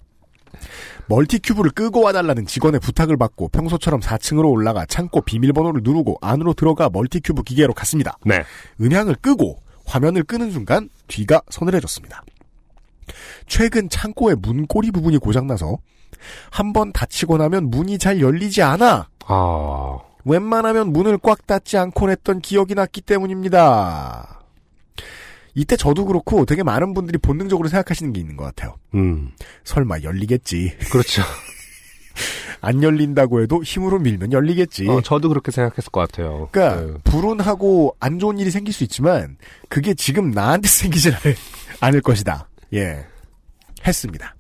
멀티큐브를 1.07 1.71
끄고 1.71 2.01
와달라는 2.01 2.45
직원의 2.45 2.79
부탁을 2.81 3.17
받고 3.17 3.47
평소처럼 3.49 3.99
4층으로 3.99 4.51
올라가 4.51 4.85
창고 4.85 5.21
비밀번호를 5.21 5.81
누르고 5.83 6.19
안으로 6.21 6.53
들어가 6.53 6.89
멀티큐브 6.91 7.41
기계로 7.43 7.73
갔습니다. 7.73 8.17
네. 8.25 8.43
음향을 8.79 9.15
끄고 9.15 9.57
화면을 9.85 10.23
끄는 10.23 10.51
순간 10.51 10.87
뒤가 11.07 11.41
서늘해졌습니다. 11.49 12.23
최근 13.47 13.89
창고의 13.89 14.35
문고리 14.39 14.91
부분이 14.91 15.17
고장나서 15.17 15.77
한 16.51 16.73
번 16.73 16.91
닫히고 16.91 17.37
나면 17.37 17.69
문이 17.71 17.97
잘 17.97 18.19
열리지 18.21 18.61
않아 18.61 19.07
아, 19.25 19.97
웬만하면 20.25 20.91
문을 20.91 21.17
꽉 21.19 21.47
닫지 21.47 21.77
않고 21.77 22.07
냈던 22.07 22.41
기억이 22.41 22.75
났기 22.75 23.01
때문입니다. 23.01 24.38
이때 25.55 25.75
저도 25.75 26.05
그렇고 26.05 26.45
되게 26.45 26.63
많은 26.63 26.93
분들이 26.93 27.17
본능적으로 27.17 27.69
생각하시는 27.69 28.13
게 28.13 28.19
있는 28.19 28.37
것 28.37 28.45
같아요. 28.45 28.75
음. 28.93 29.31
설마 29.63 30.01
열리겠지. 30.03 30.77
그렇죠. 30.91 31.21
안 32.61 32.83
열린다고 32.83 33.41
해도 33.41 33.63
힘으로 33.63 33.99
밀면 33.99 34.33
열리겠지. 34.33 34.87
어, 34.89 35.01
저도 35.01 35.29
그렇게 35.29 35.51
생각했을 35.51 35.91
것 35.91 36.01
같아요. 36.01 36.49
그러니까 36.51 36.81
네. 36.81 36.97
불운하고 37.05 37.95
안 37.99 38.19
좋은 38.19 38.37
일이 38.37 38.51
생길 38.51 38.73
수 38.73 38.83
있지만 38.83 39.37
그게 39.69 39.93
지금 39.93 40.31
나한테 40.31 40.67
생기지 40.69 41.09
않을, 41.09 41.35
않을 41.79 42.01
것이다. 42.01 42.49
예. 42.73 43.05
했습니다. 43.85 44.35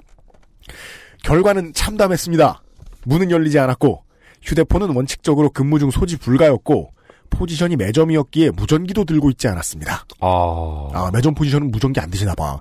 결과는 1.23 1.73
참담했습니다. 1.73 2.61
문은 3.05 3.31
열리지 3.31 3.57
않았고 3.59 4.03
휴대폰은 4.41 4.95
원칙적으로 4.95 5.49
근무 5.49 5.79
중 5.79 5.91
소지 5.91 6.17
불가였고 6.17 6.93
포지션이 7.29 7.75
매점이었기에 7.75 8.51
무전기도 8.51 9.05
들고 9.05 9.29
있지 9.31 9.47
않았습니다. 9.47 10.05
아, 10.19 10.89
아, 10.93 11.11
매점 11.13 11.33
포지션은 11.35 11.71
무전기 11.71 11.99
안 11.99 12.09
드시나 12.09 12.35
봐. 12.35 12.59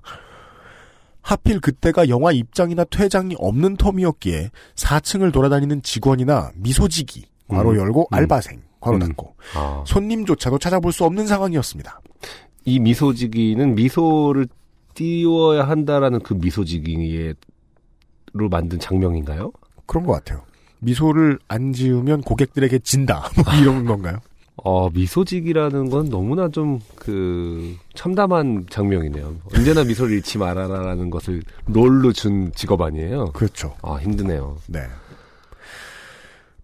하필 1.22 1.60
그때가 1.60 2.08
영화 2.08 2.32
입장이나 2.32 2.84
퇴장이 2.84 3.36
없는 3.38 3.76
텀이었기에 3.76 4.50
4층을 4.76 5.32
돌아다니는 5.32 5.82
직원이나 5.82 6.52
미소지기, 6.54 7.26
괄호 7.48 7.72
음, 7.72 7.76
열고 7.76 8.08
음. 8.10 8.14
알바생, 8.14 8.62
괄호 8.80 8.96
음. 8.96 9.00
닫고, 9.00 9.34
아. 9.54 9.84
손님조차도 9.86 10.58
찾아볼 10.58 10.92
수 10.92 11.04
없는 11.04 11.26
상황이었습니다. 11.26 12.00
이 12.64 12.78
미소지기는 12.80 13.74
미소를 13.74 14.48
띄워야 14.94 15.68
한다라는 15.68 16.20
그 16.20 16.34
미소지기로 16.34 17.34
만든 18.50 18.78
장면인가요? 18.78 19.52
그런 19.86 20.04
것 20.06 20.12
같아요. 20.12 20.42
미소를 20.80 21.38
안 21.48 21.72
지으면 21.72 22.22
고객들에게 22.22 22.78
진다. 22.80 23.30
뭐 23.44 23.54
이런 23.54 23.84
건가요? 23.84 24.18
어, 24.64 24.90
미소지기라는 24.90 25.88
건 25.90 26.08
너무나 26.08 26.48
좀, 26.48 26.80
그, 26.96 27.76
참담한 27.94 28.66
장면이네요. 28.68 29.36
언제나 29.54 29.84
미소를 29.84 30.16
잃지 30.16 30.38
말아라라는 30.38 31.10
것을 31.10 31.42
롤로 31.66 32.12
준 32.12 32.52
직업 32.54 32.82
아니에요? 32.82 33.26
그렇죠. 33.32 33.74
아, 33.82 33.96
힘드네요. 33.96 34.58
네. 34.66 34.80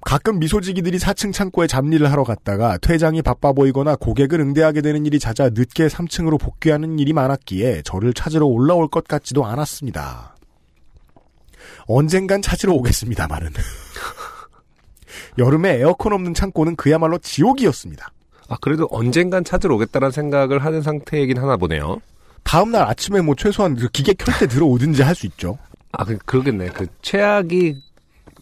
가끔 0.04 0.38
미소지기들이 0.38 0.98
4층 0.98 1.32
창고에 1.32 1.66
잡일을 1.66 2.10
하러 2.12 2.24
갔다가 2.24 2.76
퇴장이 2.78 3.22
바빠 3.22 3.52
보이거나 3.52 3.96
고객을 3.96 4.38
응대하게 4.38 4.82
되는 4.82 5.06
일이 5.06 5.18
잦아 5.18 5.48
늦게 5.48 5.86
3층으로 5.86 6.38
복귀하는 6.38 6.98
일이 6.98 7.14
많았기에 7.14 7.82
저를 7.82 8.12
찾으러 8.12 8.44
올라올 8.44 8.88
것 8.88 9.08
같지도 9.08 9.46
않았습니다. 9.46 10.36
언젠간 11.86 12.42
찾으러 12.42 12.74
오겠습니다만은. 12.74 13.50
여름에 15.38 15.74
에어컨 15.78 16.12
없는 16.12 16.34
창고는 16.34 16.76
그야말로 16.76 17.18
지옥이었습니다. 17.18 18.10
아, 18.48 18.56
그래도 18.60 18.88
언젠간 18.90 19.44
찾으러 19.44 19.74
오겠다는 19.76 20.10
생각을 20.10 20.64
하는 20.64 20.82
상태이긴 20.82 21.38
하나 21.38 21.56
보네요. 21.56 22.00
다음날 22.42 22.82
아침에 22.84 23.20
뭐 23.22 23.34
최소한 23.34 23.74
그 23.74 23.88
기계 23.88 24.12
켤 24.12 24.38
때 24.38 24.46
들어오든지 24.46 25.02
할 25.02 25.14
수 25.14 25.26
있죠. 25.26 25.58
아, 25.92 26.04
그, 26.04 26.18
그러겠네. 26.18 26.68
그, 26.68 26.86
최악이 27.02 27.76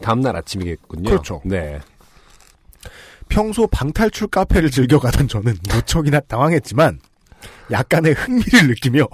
다음날 0.03 0.37
아침이겠군요. 0.37 1.09
그렇죠. 1.09 1.41
네. 1.45 1.81
평소 3.29 3.67
방탈출 3.67 4.29
카페를 4.29 4.71
즐겨가던 4.71 5.29
저는 5.29 5.57
무척이나 5.73 6.21
당황했지만 6.21 6.99
약간의 7.71 8.13
흥미를 8.15 8.69
느끼며 8.69 9.07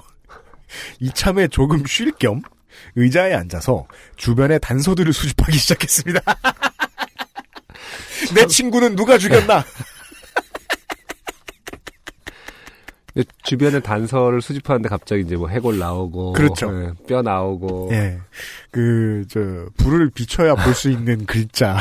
이참에 1.00 1.48
조금 1.48 1.84
쉴 1.86 2.12
겸 2.12 2.42
의자에 2.96 3.34
앉아서 3.34 3.86
주변의 4.16 4.60
단서들을 4.60 5.12
수집하기 5.12 5.58
시작했습니다. 5.58 6.20
내 8.34 8.46
친구는 8.46 8.96
누가 8.96 9.18
죽였나? 9.18 9.64
주변에 13.42 13.80
단서를 13.80 14.40
수집하는데 14.40 14.88
갑자기 14.88 15.22
이제 15.22 15.34
뭐 15.34 15.48
해골 15.48 15.78
나오고. 15.78 16.34
그렇죠. 16.34 16.70
예, 16.72 16.92
뼈 17.06 17.20
나오고. 17.22 17.88
예. 17.92 18.20
그, 18.70 19.24
저, 19.28 19.40
불을 19.76 20.10
비춰야 20.10 20.54
볼 20.54 20.72
수 20.74 20.88
있는 20.90 21.26
글자. 21.26 21.78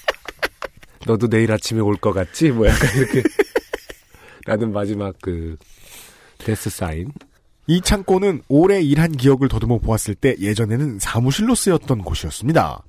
너도 1.06 1.28
내일 1.28 1.52
아침에 1.52 1.80
올 1.80 1.96
것 1.96 2.12
같지? 2.12 2.50
뭐 2.52 2.66
약간 2.68 2.88
이렇게. 2.96 3.22
라는 4.46 4.72
마지막 4.72 5.14
그, 5.20 5.56
데스 6.38 6.70
사인. 6.70 7.12
이 7.66 7.82
창고는 7.82 8.42
오래 8.48 8.80
일한 8.80 9.12
기억을 9.12 9.48
더듬어 9.48 9.78
보았을 9.78 10.14
때 10.14 10.34
예전에는 10.40 10.98
사무실로 11.00 11.54
쓰였던 11.54 11.98
곳이었습니다. 11.98 12.82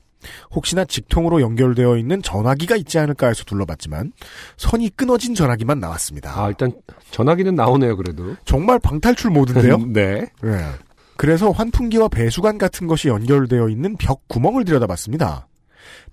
혹시나 0.51 0.85
직통으로 0.85 1.41
연결되어 1.41 1.97
있는 1.97 2.21
전화기가 2.21 2.75
있지 2.75 2.99
않을까 2.99 3.27
해서 3.27 3.43
둘러봤지만 3.43 4.13
선이 4.57 4.91
끊어진 4.95 5.35
전화기만 5.35 5.79
나왔습니다. 5.79 6.39
아, 6.39 6.47
일단 6.47 6.71
전화기는 7.11 7.55
나오네요, 7.55 7.97
그래도. 7.97 8.35
정말 8.45 8.79
방탈출 8.79 9.31
모드인데요. 9.31 9.77
네. 9.91 10.27
네. 10.41 10.71
그래서 11.17 11.51
환풍기와 11.51 12.07
배수관 12.07 12.57
같은 12.57 12.87
것이 12.87 13.07
연결되어 13.07 13.69
있는 13.69 13.95
벽 13.97 14.27
구멍을 14.27 14.65
들여다봤습니다. 14.65 15.47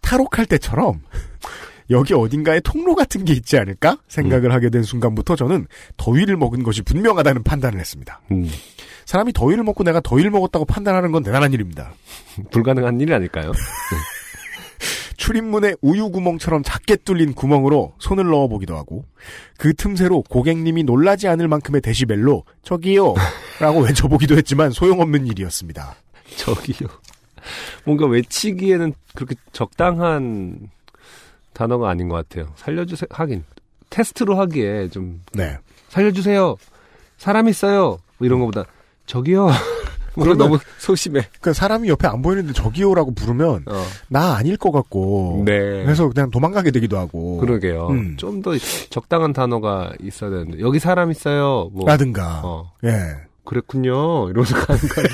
탈옥할 0.01 0.47
때처럼 0.47 1.01
여기 1.91 2.13
어딘가에 2.13 2.61
통로 2.61 2.95
같은 2.95 3.25
게 3.25 3.33
있지 3.33 3.57
않을까 3.59 3.97
생각을 4.09 4.53
하게 4.53 4.69
된 4.69 4.83
순간부터 4.83 5.37
저는 5.37 5.67
더위를 5.97 6.37
먹은 6.37 6.63
것이 6.63 6.83
분명하다는 6.83 7.43
판단을 7.43 7.81
했습니다. 7.81 8.21
음, 8.31 8.47
사람이 9.09 9.33
더위를 9.33 9.65
먹고 9.65 9.85
내가 9.85 10.01
더위를 10.01 10.31
먹었다고 10.31 10.67
판단하는 10.67 11.13
건 11.13 11.23
대단한 11.23 11.55
일입니다. 11.55 11.95
불가능한 12.53 13.01
일이 13.01 13.15
아닐까요? 13.15 13.53
출입문에 15.17 15.77
우유 15.81 16.11
구멍처럼 16.11 16.63
작게 16.63 16.97
뚫린 16.97 17.33
구멍으로 17.33 17.95
손을 17.99 18.27
넣어 18.27 18.49
보기도 18.49 18.77
하고 18.77 19.07
그 19.57 19.73
틈새로 19.73 20.25
고객님이 20.29 20.85
놀라지 20.85 21.27
않을 21.27 21.49
만큼의 21.49 21.81
데시벨로 21.81 22.45
저기요 22.63 23.15
라고 23.61 23.81
외쳐보기도 23.89 24.37
했지만 24.37 24.73
소용없는 24.73 25.27
일이었습니다. 25.27 25.97
저기요. 26.37 26.89
뭔가 27.85 28.05
외치기에는 28.05 28.93
그렇게 29.15 29.37
적당한 29.53 30.69
단어가 31.55 31.89
아닌 31.89 32.11
것 32.11 32.17
같아요. 32.17 32.53
살려주세요. 32.57 33.09
하긴. 33.11 33.45
테스트로 33.89 34.39
하기에 34.39 34.91
좀, 34.91 35.25
네. 35.33 35.57
살려주세요. 35.89 36.57
사람 37.17 37.49
있어요. 37.49 37.99
뭐 38.19 38.27
이런 38.27 38.41
것보다, 38.41 38.67
저기요. 39.09 39.49
그럼 40.15 40.37
너무 40.37 40.59
소심해. 40.79 41.29
그 41.41 41.53
사람이 41.53 41.89
옆에 41.89 42.09
안 42.09 42.23
보이는데 42.23 42.53
저기요라고 42.53 43.15
부르면 43.15 43.65
어. 43.67 43.85
나 44.09 44.35
아닐 44.35 44.57
것 44.57 44.73
같고 44.73 45.43
네. 45.45 45.53
그래서 45.85 46.09
그냥 46.09 46.31
도망가게 46.31 46.73
되기도 46.73 46.99
하고 46.99 47.39
그러게요. 47.39 47.89
음. 47.91 48.17
좀더 48.17 48.53
적당한 48.91 49.33
단어가 49.33 49.93
있어야 50.03 50.31
되는데, 50.31 50.61
여기 50.61 50.81
사람 50.81 51.11
있어요. 51.13 51.71
뭐. 51.73 51.87
라든가 51.87 52.41
어. 52.45 52.73
예 52.85 52.91
그랬군요. 53.45 54.29
이러면서 54.31 54.57
가는 54.57 54.81
거예요. 54.81 55.09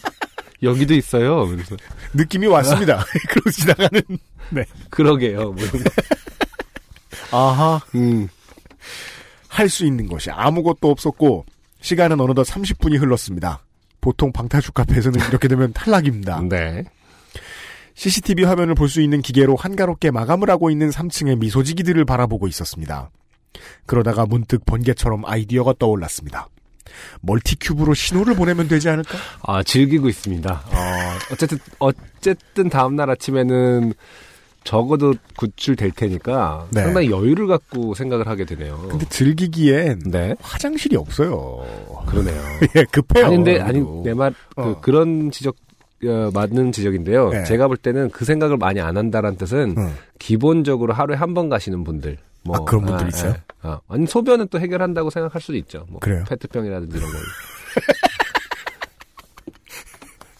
여기도 0.64 0.94
있어요. 0.94 1.46
그래서, 1.46 1.76
느낌이 2.14 2.46
왔습니다. 2.46 3.04
그러고 3.30 3.50
지나가는 3.50 4.00
그러게요. 4.90 5.52
뭐. 5.52 5.56
아하 7.30 7.80
음. 7.94 8.28
할 9.48 9.68
수 9.68 9.84
있는 9.84 10.06
것이 10.08 10.30
아무것도 10.30 10.90
없었고 10.90 11.44
시간은 11.80 12.20
어느덧 12.20 12.42
30분이 12.42 13.00
흘렀습니다. 13.00 13.60
보통 14.00 14.32
방탈출 14.32 14.72
카페에서는 14.74 15.20
이렇게 15.28 15.48
되면 15.48 15.72
탈락입니다. 15.72 16.40
네. 16.48 16.84
CCTV 17.94 18.44
화면을 18.44 18.74
볼 18.74 18.88
수 18.88 19.00
있는 19.00 19.20
기계로 19.22 19.56
한가롭게 19.56 20.10
마감을 20.12 20.50
하고 20.50 20.70
있는 20.70 20.90
3층의 20.90 21.38
미소지기들을 21.38 22.04
바라보고 22.04 22.46
있었습니다. 22.46 23.10
그러다가 23.86 24.24
문득 24.26 24.64
번개처럼 24.64 25.24
아이디어가 25.24 25.74
떠올랐습니다. 25.78 26.48
멀티큐브로 27.22 27.94
신호를 27.94 28.34
보내면 28.34 28.68
되지 28.68 28.88
않을까? 28.88 29.18
아, 29.42 29.62
즐기고 29.62 30.08
있습니다. 30.08 30.52
어, 30.52 31.32
어쨌든, 31.32 31.58
어쨌든 31.80 32.68
다음날 32.68 33.10
아침에는 33.10 33.92
적어도 34.68 35.14
구출될 35.38 35.92
테니까 35.92 36.66
네. 36.72 36.82
상당히 36.82 37.10
여유를 37.10 37.46
갖고 37.46 37.94
생각을 37.94 38.26
하게 38.28 38.44
되네요. 38.44 38.76
근데 38.90 39.06
즐기기엔 39.08 40.00
네. 40.10 40.34
화장실이 40.42 40.94
없어요. 40.94 41.64
그러네요. 42.06 42.38
예, 42.76 42.84
급해요. 42.90 43.24
아닌데, 43.24 43.60
아니, 43.60 43.80
그래도. 43.80 44.02
내 44.04 44.12
말, 44.12 44.34
그, 44.54 44.60
어. 44.62 44.80
그 44.82 44.90
런 44.90 45.30
지적, 45.30 45.56
어, 46.04 46.30
맞는 46.34 46.72
지적인데요. 46.72 47.30
네. 47.30 47.44
제가 47.44 47.66
볼 47.66 47.78
때는 47.78 48.10
그 48.10 48.26
생각을 48.26 48.58
많이 48.58 48.78
안 48.82 48.98
한다는 48.98 49.36
뜻은 49.38 49.74
응. 49.78 49.94
기본적으로 50.18 50.92
하루에 50.92 51.16
한 51.16 51.32
번 51.32 51.48
가시는 51.48 51.82
분들. 51.84 52.18
뭐, 52.44 52.56
아, 52.56 52.60
그런 52.64 52.84
분들 52.84 53.08
있어요? 53.08 53.34
아, 53.62 53.80
아니, 53.88 54.06
소변은 54.06 54.48
또 54.50 54.60
해결한다고 54.60 55.08
생각할 55.08 55.40
수도 55.40 55.56
있죠. 55.56 55.86
뭐, 55.88 55.98
그래요? 56.00 56.24
페트병이라든지 56.28 56.94
이런 56.98 57.10
거. 57.10 57.16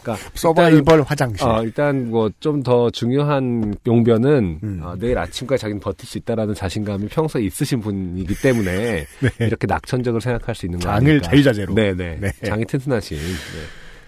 그러니까 0.03 0.29
서바이벌 0.35 1.03
화장실. 1.03 1.47
어, 1.47 1.63
일단 1.63 2.11
뭐 2.11 2.31
좀 2.41 2.63
더 2.63 2.89
중요한 2.91 3.75
용변은 3.87 4.61
음. 4.63 4.81
어, 4.83 4.95
내일 4.99 5.19
아침까지 5.19 5.61
자기는 5.63 5.81
버틸 5.81 6.07
수 6.09 6.19
있다라는 6.19 6.55
자신감이 6.55 7.09
평소에 7.09 7.43
있으신 7.43 7.81
분이기 7.81 8.35
때문에 8.41 9.07
네. 9.21 9.31
이렇게 9.41 9.67
낙천적을 9.67 10.21
생각할 10.21 10.55
수 10.55 10.67
있는 10.67 10.79
거 10.79 10.85
장을 10.85 10.97
아닐까. 10.97 11.29
자유자재로. 11.31 11.75
네네. 11.75 12.19
네. 12.21 12.33
장이 12.47 12.65
튼튼하신 12.65 13.17
네. 13.19 13.33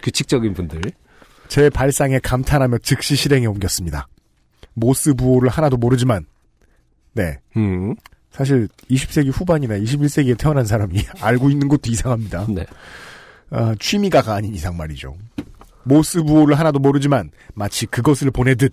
규칙적인 0.03 0.55
분들. 0.55 0.81
제 1.48 1.68
발상에 1.68 2.18
감탄하며 2.20 2.79
즉시 2.79 3.16
실행에 3.16 3.46
옮겼습니다. 3.46 4.07
모스 4.74 5.14
부호를 5.14 5.48
하나도 5.48 5.76
모르지만, 5.76 6.24
네. 7.12 7.38
음. 7.57 7.94
사실 8.31 8.68
20세기 8.88 9.33
후반이나 9.33 9.76
21세기에 9.76 10.38
태어난 10.38 10.64
사람이 10.64 11.03
알고 11.20 11.50
있는 11.50 11.66
것도 11.66 11.90
이상합니다. 11.90 12.46
네. 12.48 12.64
아, 13.50 13.74
취미가가 13.81 14.33
아닌 14.35 14.55
이상 14.55 14.76
말이죠. 14.76 15.16
모스 15.85 16.23
부호를 16.23 16.59
하나도 16.59 16.79
모르지만 16.79 17.31
마치 17.55 17.87
그것을 17.87 18.31
보내듯 18.31 18.73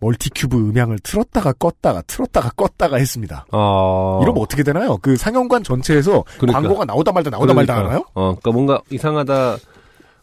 멀티큐브 0.00 0.56
음향을 0.56 0.98
틀었다가 1.00 1.52
껐다가 1.52 2.06
틀었다가 2.06 2.50
껐다가 2.50 2.98
했습니다. 2.98 3.46
어. 3.52 4.20
이러면 4.22 4.42
어떻게 4.42 4.62
되나요? 4.62 4.96
그 4.98 5.16
상영관 5.16 5.62
전체에서 5.62 6.24
그러니까. 6.38 6.60
광고가 6.60 6.84
나오다 6.84 7.12
말다 7.12 7.30
나오다 7.30 7.54
말다 7.54 7.74
그러니까, 7.74 7.94
하나요? 7.94 8.06
어, 8.14 8.36
그러니까 8.36 8.50
뭔가 8.52 8.80
이상하다. 8.90 9.56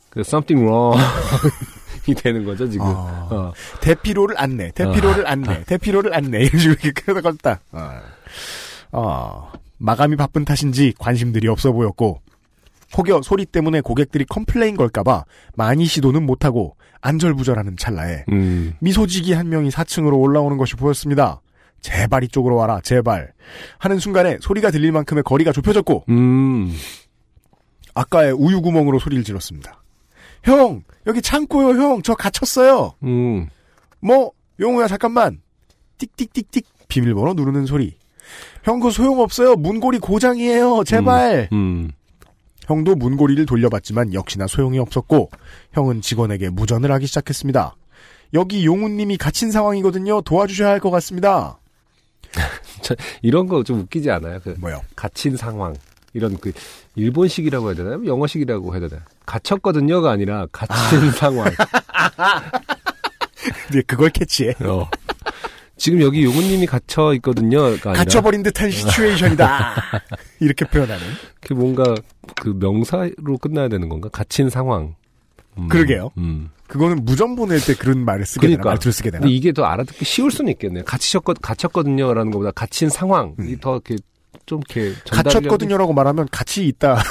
그 0.10 0.20
something 0.22 0.64
wrong 0.68 1.00
이 2.08 2.14
되는 2.14 2.46
거죠 2.46 2.70
지금. 2.70 2.86
아. 2.86 3.28
어. 3.32 3.54
대피로를 3.82 4.36
안내, 4.40 4.72
대피로를 4.72 5.28
안내, 5.28 5.64
대피로를 5.66 6.14
안내 6.14 6.44
이런 6.44 6.60
식으로 6.60 6.78
이렇게. 6.84 7.04
아. 7.72 8.02
아, 8.92 9.52
마감이 9.78 10.16
바쁜 10.16 10.46
탓인지 10.46 10.94
관심들이 11.00 11.48
없어 11.48 11.72
보였고 11.72 12.22
혹여 12.98 13.22
소리 13.24 13.46
때문에 13.46 13.82
고객들이 13.82 14.26
complain 14.26 14.76
걸까봐 14.78 15.26
많이 15.56 15.86
시도는 15.86 16.26
못하고 16.26 16.76
안절부절하는 17.02 17.78
찰나에 17.78 18.26
음. 18.32 18.74
미소지기 18.80 19.34
한 19.34 19.50
명이 19.50 19.70
4층으로 19.70 20.20
올라오는 20.20 20.58
것이 20.58 20.76
보였습니다. 20.76 21.42
제발 21.82 22.24
이쪽으로 22.24 22.56
와라, 22.56 22.80
제발. 22.82 23.34
하는 23.78 24.00
순간에 24.00 24.38
소리가 24.40 24.72
들릴 24.72 24.94
만큼의 24.94 25.24
거리가 25.24 25.52
좁혀졌고, 25.52 26.06
음. 26.08 26.74
아까의 27.94 28.32
우유 28.32 28.62
구멍으로 28.62 29.00
소리를 29.00 29.24
질렀습니다. 29.26 29.84
형, 30.44 30.84
여기 31.08 31.22
창고요, 31.22 31.82
형. 31.82 32.02
저 32.02 32.16
갇혔어요. 32.16 32.94
음. 33.04 33.50
뭐, 34.00 34.32
용우야, 34.62 34.88
잠깐만. 34.88 35.42
띡띡띡띡. 35.98 36.64
비밀번호 36.88 37.34
누르는 37.34 37.66
소리. 37.66 37.98
형, 38.64 38.80
그거 38.80 38.90
소용없어요. 38.90 39.56
문고리 39.56 40.00
고장이에요. 40.00 40.84
제발. 40.86 41.50
음. 41.52 41.92
형도 42.66 42.96
문고리를 42.96 43.46
돌려봤지만 43.46 44.14
역시나 44.14 44.48
소용이 44.48 44.80
없었고, 44.80 45.30
형은 45.74 46.02
직원에게 46.02 46.50
무전을 46.50 46.92
하기 46.92 47.08
시작했습니다. 47.08 47.76
여기 48.34 48.66
용우님이 48.66 49.18
갇힌 49.18 49.52
상황이거든요. 49.52 50.22
도와주셔야 50.22 50.70
할 50.70 50.80
것 50.80 50.90
같습니다. 50.92 51.60
이런 53.22 53.48
거 53.48 53.64
좀 53.64 53.82
웃기지 53.82 54.10
않아요? 54.10 54.40
그 54.44 54.56
뭐요? 54.60 54.82
갇힌 54.96 55.38
상황. 55.38 55.76
이런 56.16 56.38
그 56.40 56.52
일본식이라고 56.96 57.68
해야 57.68 57.76
되나요? 57.76 58.06
영어식이라고 58.06 58.74
해야 58.74 58.82
되나요? 58.88 59.02
갇혔거든요가 59.26 60.12
아니라 60.12 60.48
갇힌 60.52 61.12
상황. 61.12 61.50
네, 63.74 63.82
그걸 63.88 64.10
캐치해. 64.10 64.54
어. 64.62 64.88
지금 65.84 66.02
여기 66.02 66.24
용우님이 66.24 66.66
갇혀 66.66 67.14
있거든요가 67.16 67.90
아니라 67.90 68.06
갇혀버린 68.06 68.42
듯한 68.42 68.72
시츄에이션이다. 68.72 69.76
이렇게 70.40 70.64
표현하는. 70.64 71.04
그 71.42 71.52
뭔가 71.52 71.94
그 72.42 72.56
명사로 72.58 73.38
끝나야 73.42 73.68
되는 73.68 73.90
건가? 73.90 74.08
갇힌 74.08 74.50
상황. 74.50 74.96
음. 75.58 75.68
그러게요. 75.68 76.12
음. 76.18 76.52
그거는 76.68 77.04
무전 77.04 77.36
보낼 77.36 77.60
때 77.60 77.74
그런 77.74 78.06
말을 78.06 78.26
쓰게 78.26 78.48
되나? 78.48 78.62
그러니까. 78.62 78.70
말투를 78.70 78.94
쓰게 78.94 79.12
되나? 79.12 79.24
근데 79.24 79.36
이게 79.36 79.52
더 79.52 79.66
알아듣기 79.66 80.06
쉬울 80.06 80.32
수는 80.32 80.54
있겠네요. 80.54 80.86
갇히셨거 80.86 81.34
갇혔거든요라는 81.42 82.32
것보다 82.32 82.52
갇힌 82.52 82.88
상황. 82.88 83.36
음. 83.40 83.50
이더 83.50 83.74
이렇게 83.74 83.98
좀 84.46 84.62
이렇게 84.70 84.94
갇혔거든요라고 85.12 85.92
말하면 85.92 86.30
같이 86.32 86.66
있다. 86.66 87.04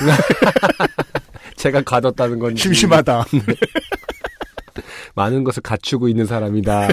제가 1.56 1.82
가뒀다는 1.82 2.38
건지 2.38 2.62
심심하다. 2.62 3.26
많은 5.14 5.44
것을 5.44 5.62
갖추고 5.62 6.08
있는 6.08 6.24
사람이다. 6.24 6.88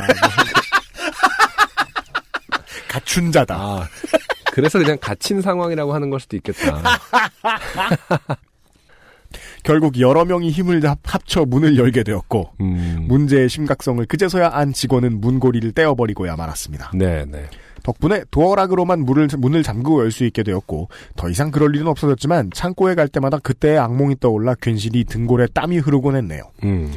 갖춘 3.09 3.31
자다. 3.31 3.55
아, 3.55 3.87
그래서 4.53 4.77
그냥 4.79 4.97
갇힌 5.01 5.41
상황이라고 5.41 5.93
하는 5.93 6.09
걸 6.11 6.19
수도 6.19 6.35
있겠다. 6.37 6.81
결국 9.63 9.99
여러 9.99 10.25
명이 10.25 10.49
힘을 10.51 10.83
합- 10.87 10.99
합쳐 11.03 11.45
문을 11.45 11.77
열게 11.77 12.03
되었고 12.03 12.53
음. 12.61 13.05
문제의 13.07 13.49
심각성을 13.49 14.03
그제서야 14.05 14.49
안 14.53 14.73
직원은 14.73 15.21
문고리를 15.21 15.71
떼어버리고야 15.73 16.35
말았습니다. 16.35 16.91
네, 16.95 17.25
네. 17.25 17.47
덕분에 17.83 18.23
도어락으로만 18.31 18.99
문을, 19.05 19.27
문을 19.37 19.63
잠그고 19.63 20.01
열 20.01 20.11
수 20.11 20.23
있게 20.25 20.43
되었고 20.43 20.89
더 21.15 21.29
이상 21.29 21.51
그럴 21.51 21.75
일은 21.75 21.87
없어졌지만 21.87 22.51
창고에 22.53 22.95
갈 22.95 23.07
때마다 23.07 23.37
그때의 23.39 23.77
악몽이 23.79 24.15
떠올라 24.19 24.55
괜시리 24.59 25.03
등골에 25.05 25.47
땀이 25.53 25.77
흐르곤 25.79 26.15
했네요. 26.15 26.41
음. 26.63 26.93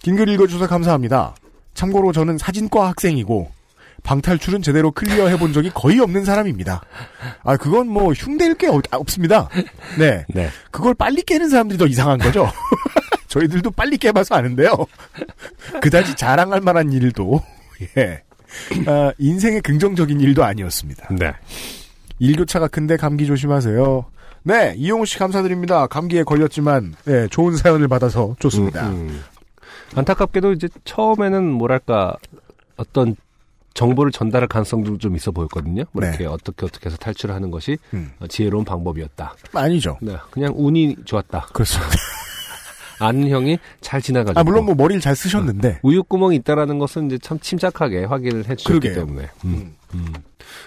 긴글 0.00 0.28
읽어주셔서 0.30 0.66
감사합니다. 0.68 1.34
참고로 1.74 2.12
저는 2.12 2.38
사진과 2.38 2.88
학생이고 2.88 3.50
방탈출은 4.02 4.62
제대로 4.62 4.90
clear 4.90 5.28
해 5.28 5.36
본 5.36 5.52
적이 5.52 5.70
거의 5.74 6.00
없는 6.00 6.24
사람입니다. 6.24 6.82
아 7.44 7.56
그건 7.56 7.88
뭐 7.88 8.12
흉내일 8.12 8.54
게 8.54 8.66
없, 8.68 8.82
없습니다. 8.90 9.48
네, 9.98 10.24
네. 10.28 10.48
그걸 10.70 10.94
빨리 10.94 11.22
깨는 11.22 11.48
사람들이 11.48 11.78
더 11.78 11.86
이상한 11.86 12.18
거죠. 12.18 12.48
저희들도 13.28 13.70
빨리 13.70 13.96
깨봐서 13.96 14.34
아는데요. 14.34 14.74
그다지 15.80 16.16
자랑할 16.16 16.60
만한 16.60 16.92
일도 16.92 17.42
예. 17.96 18.22
아, 18.86 19.12
인생의 19.18 19.62
긍정적인 19.62 20.20
일도 20.20 20.44
아니었습니다. 20.44 21.08
네. 21.18 21.32
일교차가 22.18 22.68
큰데 22.68 22.96
감기 22.96 23.26
조심하세요. 23.26 24.04
네, 24.44 24.74
이용우 24.76 25.06
씨 25.06 25.18
감사드립니다. 25.18 25.86
감기에 25.86 26.24
걸렸지만 26.24 26.94
네, 27.04 27.26
좋은 27.28 27.56
사연을 27.56 27.88
받아서 27.88 28.36
좋습니다. 28.40 28.88
음, 28.88 28.92
음. 29.08 29.22
안타깝게도 29.94 30.52
이제 30.52 30.68
처음에는 30.84 31.44
뭐랄까 31.44 32.16
어떤 32.76 33.16
정보를 33.74 34.12
전달할 34.12 34.48
가능성도 34.48 34.98
좀 34.98 35.16
있어 35.16 35.30
보였거든요. 35.30 35.84
뭐 35.92 36.02
네. 36.02 36.08
이렇게 36.08 36.26
어떻게 36.26 36.66
어떻게 36.66 36.86
해서 36.86 36.96
탈출을 36.96 37.34
하는 37.34 37.50
것이 37.50 37.78
음. 37.94 38.12
어, 38.20 38.26
지혜로운 38.26 38.64
방법이었다. 38.64 39.34
아니죠. 39.54 39.98
네, 40.00 40.16
그냥 40.30 40.52
운이 40.56 40.96
좋았다. 41.04 41.48
그렇습니다. 41.52 41.92
아는 43.00 43.28
형이 43.28 43.58
잘 43.80 44.00
지나가지고. 44.00 44.38
아 44.38 44.44
물론 44.44 44.64
뭐 44.66 44.74
머리를 44.74 45.00
잘 45.00 45.16
쓰셨는데 45.16 45.80
우유 45.82 46.04
구멍이 46.04 46.36
있다라는 46.36 46.78
것은 46.78 47.06
이제 47.06 47.18
참 47.18 47.38
침착하게 47.40 48.04
확인을 48.04 48.48
해주셨기. 48.48 48.94
때문에. 48.94 49.28
음, 49.44 49.74
음. 49.94 50.12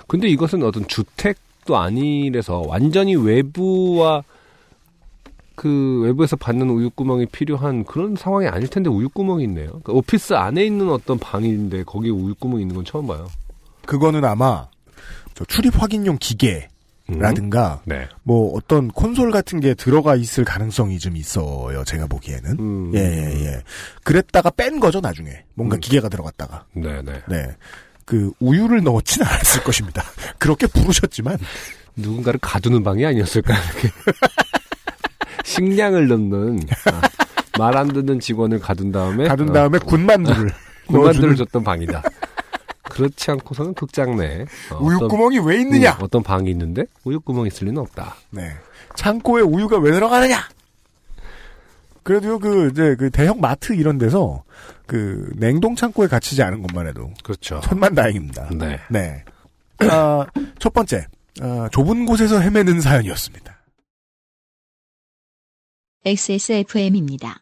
근데 0.07 0.27
이것은 0.27 0.63
어떤 0.63 0.87
주택도 0.87 1.77
아니라서 1.77 2.63
완전히 2.67 3.15
외부와 3.15 4.23
그 5.55 6.01
외부에서 6.03 6.35
받는 6.35 6.69
우유 6.69 6.89
구멍이 6.89 7.27
필요한 7.27 7.83
그런 7.85 8.15
상황이 8.15 8.47
아닐 8.47 8.67
텐데 8.67 8.89
우유 8.89 9.09
구멍이 9.09 9.43
있네요. 9.45 9.67
그러니까 9.67 9.93
오피스 9.93 10.33
안에 10.33 10.65
있는 10.65 10.89
어떤 10.89 11.17
방인데 11.17 11.83
거기에 11.83 12.11
우유 12.11 12.35
구멍이 12.35 12.61
있는 12.61 12.75
건 12.75 12.85
처음 12.85 13.07
봐요. 13.07 13.27
그거는 13.85 14.25
아마 14.25 14.67
저 15.33 15.45
출입 15.45 15.81
확인용 15.81 16.15
음. 16.15 16.19
기계라든가 16.19 17.81
네. 17.85 18.07
뭐 18.23 18.55
어떤 18.55 18.87
콘솔 18.89 19.31
같은 19.31 19.59
게 19.59 19.73
들어가 19.73 20.15
있을 20.15 20.43
가능성이 20.43 20.99
좀 20.99 21.15
있어요. 21.15 21.83
제가 21.83 22.07
보기에는. 22.07 22.57
음. 22.59 22.91
예, 22.95 22.99
예, 22.99 23.45
예. 23.45 23.61
그랬다가 24.03 24.49
뺀 24.49 24.79
거죠, 24.79 24.99
나중에. 25.01 25.43
뭔가 25.53 25.77
음. 25.77 25.79
기계가 25.79 26.09
들어갔다가. 26.09 26.65
네, 26.73 27.01
네. 27.01 27.21
네. 27.27 27.47
그, 28.05 28.31
우유를 28.39 28.83
넣었진 28.83 29.23
않았을 29.23 29.63
것입니다. 29.63 30.03
그렇게 30.37 30.67
부르셨지만, 30.67 31.39
누군가를 31.95 32.39
가두는 32.39 32.83
방이 32.83 33.05
아니었을까 33.05 33.53
이렇게. 33.53 33.89
식량을 35.45 36.07
넣는 36.07 36.59
아, 36.91 37.01
말안 37.57 37.87
듣는 37.89 38.19
직원을 38.19 38.59
가둔 38.59 38.91
다음에 38.91 39.27
가둔 39.27 39.49
어, 39.49 39.53
다음에 39.53 39.77
군만두를. 39.79 40.51
군만두를 40.87 41.05
넣어주는 41.05 41.35
줬던 41.35 41.63
방이다. 41.63 42.03
그렇지 42.83 43.31
않고서는 43.31 43.73
극장 43.73 44.17
내에 44.17 44.45
어, 44.71 44.77
우유구멍이 44.79 45.39
왜 45.39 45.59
있느냐? 45.61 45.91
음, 45.93 46.03
어떤 46.03 46.23
방이 46.23 46.49
있는데 46.51 46.85
우유구멍이 47.03 47.47
있을 47.47 47.67
리는 47.67 47.81
없다. 47.81 48.15
네. 48.31 48.51
창고에 48.95 49.41
우유가 49.41 49.77
왜 49.77 49.91
들어가느냐? 49.91 50.47
그래도요, 52.03 52.37
그, 52.37 52.69
이제, 52.71 52.95
그 52.95 53.09
대형 53.09 53.41
마트 53.41 53.73
이런 53.73 53.97
데서, 53.97 54.43
그, 54.85 55.27
냉동 55.37 55.75
창고에 55.75 56.07
갇히지 56.07 56.43
않은 56.43 56.61
것만 56.61 56.87
해도, 56.87 57.11
그렇죠. 57.23 57.59
천만 57.63 57.95
다행입니다. 57.95 58.49
네. 58.51 58.79
네. 58.89 59.23
아, 59.79 60.23
첫 60.59 60.71
번째, 60.71 61.07
아, 61.41 61.67
좁은 61.71 62.05
곳에서 62.05 62.39
헤매는 62.39 62.79
사연이었습니다. 62.79 63.54
XSFM입니다. 66.05 67.41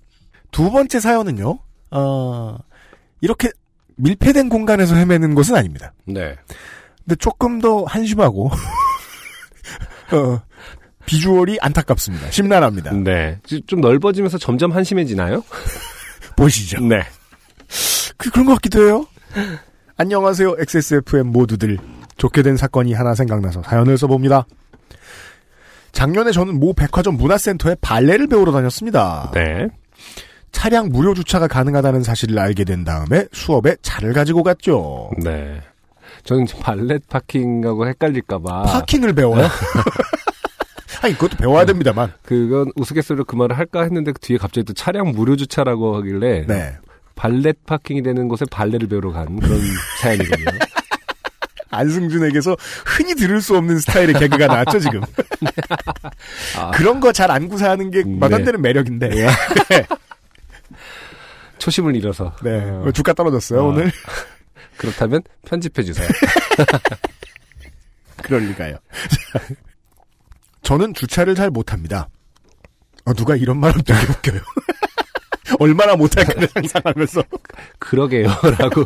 두 0.51 0.69
번째 0.71 0.99
사연은요, 0.99 1.59
어, 1.91 2.57
이렇게 3.21 3.49
밀폐된 3.97 4.49
공간에서 4.49 4.95
헤매는 4.95 5.35
것은 5.35 5.55
아닙니다. 5.55 5.93
네. 6.05 6.35
근데 7.05 7.15
조금 7.19 7.59
더 7.59 7.83
한심하고, 7.85 8.49
어, 10.11 10.41
비주얼이 11.05 11.57
안타깝습니다. 11.61 12.31
심란합니다. 12.31 12.91
네. 12.93 13.39
지- 13.45 13.61
좀 13.65 13.81
넓어지면서 13.81 14.37
점점 14.37 14.71
한심해지나요? 14.71 15.43
보시죠. 16.35 16.79
네. 16.81 17.01
그, 18.17 18.29
그런 18.29 18.45
것 18.45 18.53
같기도 18.55 18.85
해요. 18.85 19.05
안녕하세요, 19.97 20.55
XSFM 20.59 21.27
모두들. 21.27 21.77
좋게 22.17 22.43
된 22.43 22.55
사건이 22.57 22.93
하나 22.93 23.15
생각나서 23.15 23.63
사연을 23.63 23.97
써봅니다. 23.97 24.45
작년에 25.91 26.31
저는 26.31 26.59
모 26.59 26.73
백화점 26.73 27.17
문화센터에 27.17 27.75
발레를 27.81 28.27
배우러 28.27 28.51
다녔습니다. 28.51 29.31
네. 29.33 29.67
차량 30.51 30.89
무료 30.89 31.13
주차가 31.13 31.47
가능하다는 31.47 32.03
사실을 32.03 32.37
알게 32.39 32.63
된 32.65 32.83
다음에 32.83 33.25
수업에 33.31 33.75
차를 33.81 34.13
가지고 34.13 34.43
갔죠. 34.43 35.09
네. 35.23 35.61
저는 36.23 36.45
발렛 36.61 37.07
파킹하고 37.09 37.87
헷갈릴까봐. 37.87 38.63
파킹을 38.63 39.13
배워요? 39.13 39.47
아니, 41.01 41.13
그것도 41.15 41.37
배워야 41.37 41.65
됩니다만. 41.65 42.13
그건 42.23 42.71
우스갯소리로 42.75 43.23
그 43.25 43.35
말을 43.35 43.57
할까 43.57 43.81
했는데 43.81 44.11
그 44.11 44.19
뒤에 44.19 44.37
갑자기 44.37 44.65
또 44.65 44.73
차량 44.73 45.11
무료 45.13 45.35
주차라고 45.35 45.95
하길래. 45.97 46.45
네. 46.47 46.75
발렛 47.15 47.57
파킹이 47.65 48.03
되는 48.03 48.27
곳에 48.27 48.45
발레를 48.51 48.87
배우러 48.87 49.11
간 49.11 49.39
그런 49.39 49.59
사연이거든요. 50.01 50.59
안승준에게서 51.71 52.55
흔히 52.85 53.15
들을 53.15 53.41
수 53.41 53.55
없는 53.55 53.79
스타일의 53.79 54.15
개그가 54.15 54.45
나왔죠, 54.47 54.79
지금. 54.79 55.01
아, 56.57 56.71
그런 56.75 56.99
거 56.99 57.11
잘 57.13 57.31
안 57.31 57.47
구사하는 57.47 57.89
게 57.91 58.03
네. 58.03 58.43
되는 58.43 58.61
매력인데. 58.61 59.09
네. 59.09 59.27
초심을 61.61 61.95
잃어서. 61.95 62.35
어, 62.87 62.91
주가 62.91 63.13
떨어졌어요, 63.13 63.61
아. 63.61 63.63
오늘. 63.63 63.91
그렇다면 64.77 65.21
편집해 65.45 65.83
주세요. 65.83 66.07
그럴 68.23 68.47
리가요. 68.47 68.77
저는 70.63 70.95
주차를 70.95 71.35
잘 71.35 71.51
못합니다. 71.51 72.09
어, 73.05 73.13
누가 73.13 73.35
이런 73.35 73.59
말은 73.59 73.83
되게 73.83 73.99
웃겨요. 74.11 74.41
얼마나 75.59 75.95
못할까를 75.95 76.47
상상하면서. 76.47 77.23
그러게요 77.77 78.29
라고. 78.57 78.83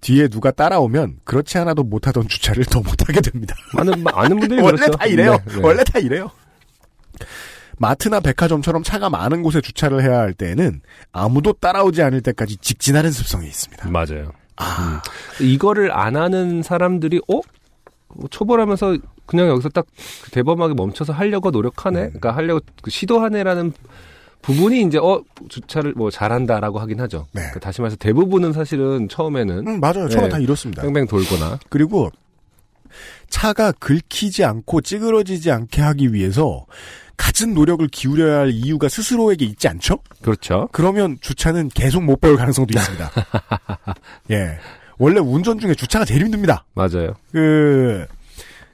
뒤에 0.00 0.28
누가 0.28 0.52
따라오면 0.52 1.20
그렇지 1.24 1.58
않아도 1.58 1.82
못하던 1.82 2.28
주차를 2.28 2.64
더 2.66 2.80
못하게 2.80 3.20
됩니다. 3.20 3.56
많은 3.74 4.04
많은 4.04 4.38
분들이 4.38 4.60
원래 4.60 4.76
그렇죠. 4.76 4.96
다 4.96 5.06
이래요. 5.06 5.32
네, 5.46 5.54
네. 5.56 5.60
원래 5.60 5.82
다 5.82 5.98
이래요. 5.98 6.30
마트나 7.78 8.20
백화점처럼 8.20 8.82
차가 8.82 9.10
많은 9.10 9.42
곳에 9.42 9.60
주차를 9.60 10.02
해야 10.02 10.18
할 10.18 10.32
때에는 10.32 10.80
아무도 11.12 11.52
따라오지 11.52 12.02
않을 12.02 12.22
때까지 12.22 12.56
직진하는 12.58 13.10
습성이 13.12 13.46
있습니다. 13.46 13.88
맞아요. 13.90 14.32
아, 14.56 15.02
이거를 15.40 15.92
안 15.92 16.16
하는 16.16 16.62
사람들이 16.62 17.20
어 17.28 17.40
초벌하면서 18.30 18.96
그냥 19.26 19.48
여기서 19.48 19.68
딱 19.68 19.86
대범하게 20.30 20.74
멈춰서 20.74 21.12
하려고 21.12 21.50
노력하네. 21.50 21.98
음. 22.00 22.06
그러니까 22.08 22.34
하려고 22.34 22.60
그 22.80 22.90
시도하네라는 22.90 23.72
부분이 24.40 24.82
이제 24.82 24.98
어 24.98 25.22
주차를 25.48 25.92
뭐 25.94 26.10
잘한다라고 26.10 26.78
하긴 26.78 27.00
하죠. 27.00 27.26
네. 27.32 27.40
그러니까 27.40 27.60
다시 27.60 27.80
말해서 27.80 27.96
대부분은 27.96 28.52
사실은 28.52 29.08
처음에는 29.08 29.66
음, 29.66 29.80
맞아요. 29.80 30.08
처음에 30.08 30.28
네. 30.28 30.28
다 30.28 30.38
이렇습니다. 30.38 30.82
뺑뺑 30.82 31.06
돌거나 31.08 31.58
그리고 31.68 32.10
차가 33.28 33.72
긁히지 33.72 34.44
않고 34.44 34.80
찌그러지지 34.80 35.50
않게 35.50 35.82
하기 35.82 36.14
위해서 36.14 36.64
갖은 37.16 37.54
노력을 37.54 37.86
기울여야 37.88 38.38
할 38.38 38.50
이유가 38.50 38.88
스스로에게 38.88 39.44
있지 39.44 39.68
않죠? 39.68 39.98
그렇죠. 40.22 40.68
그러면 40.72 41.18
주차는 41.20 41.68
계속 41.70 42.02
못볼 42.04 42.36
가능성도 42.36 42.78
있습니다. 42.78 43.10
예. 44.30 44.58
원래 44.98 45.20
운전 45.20 45.58
중에 45.58 45.74
주차가 45.74 46.04
제일 46.04 46.22
힘듭니다. 46.24 46.64
맞아요. 46.74 47.14
그, 47.32 48.06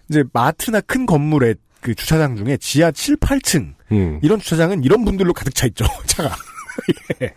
이제 0.09 0.23
마트나 0.33 0.81
큰 0.81 1.07
건물의 1.07 1.57
그 1.81 1.95
주차장 1.95 2.37
중에 2.37 2.57
지하 2.59 2.93
7, 2.93 3.17
8층, 3.17 3.75
음. 3.91 4.21
이런 4.23 4.39
주차장은 4.39 4.85
이런 4.85 5.05
분들로 5.05 5.33
가득 5.33 5.55
차 5.55 5.67
있죠, 5.67 5.85
차가. 6.07 6.35
예. 7.23 7.35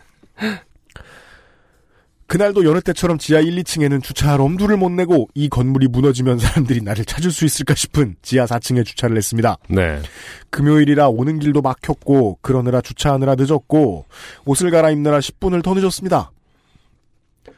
그날도 2.26 2.64
여느 2.64 2.80
때처럼 2.80 3.18
지하 3.18 3.40
1, 3.40 3.54
2층에는 3.62 4.02
주차할 4.02 4.40
엄두를 4.40 4.76
못 4.76 4.90
내고 4.90 5.28
이 5.34 5.48
건물이 5.48 5.86
무너지면 5.88 6.38
사람들이 6.38 6.80
나를 6.82 7.04
찾을 7.04 7.30
수 7.30 7.44
있을까 7.44 7.74
싶은 7.74 8.16
지하 8.22 8.46
4층에 8.46 8.84
주차를 8.84 9.16
했습니다. 9.16 9.56
네. 9.68 10.00
금요일이라 10.50 11.08
오는 11.08 11.38
길도 11.38 11.62
막혔고 11.62 12.38
그러느라 12.42 12.80
주차하느라 12.80 13.36
늦었고 13.36 14.06
옷을 14.44 14.70
갈아입느라 14.72 15.20
10분을 15.20 15.62
더 15.62 15.74
늦었습니다. 15.74 16.32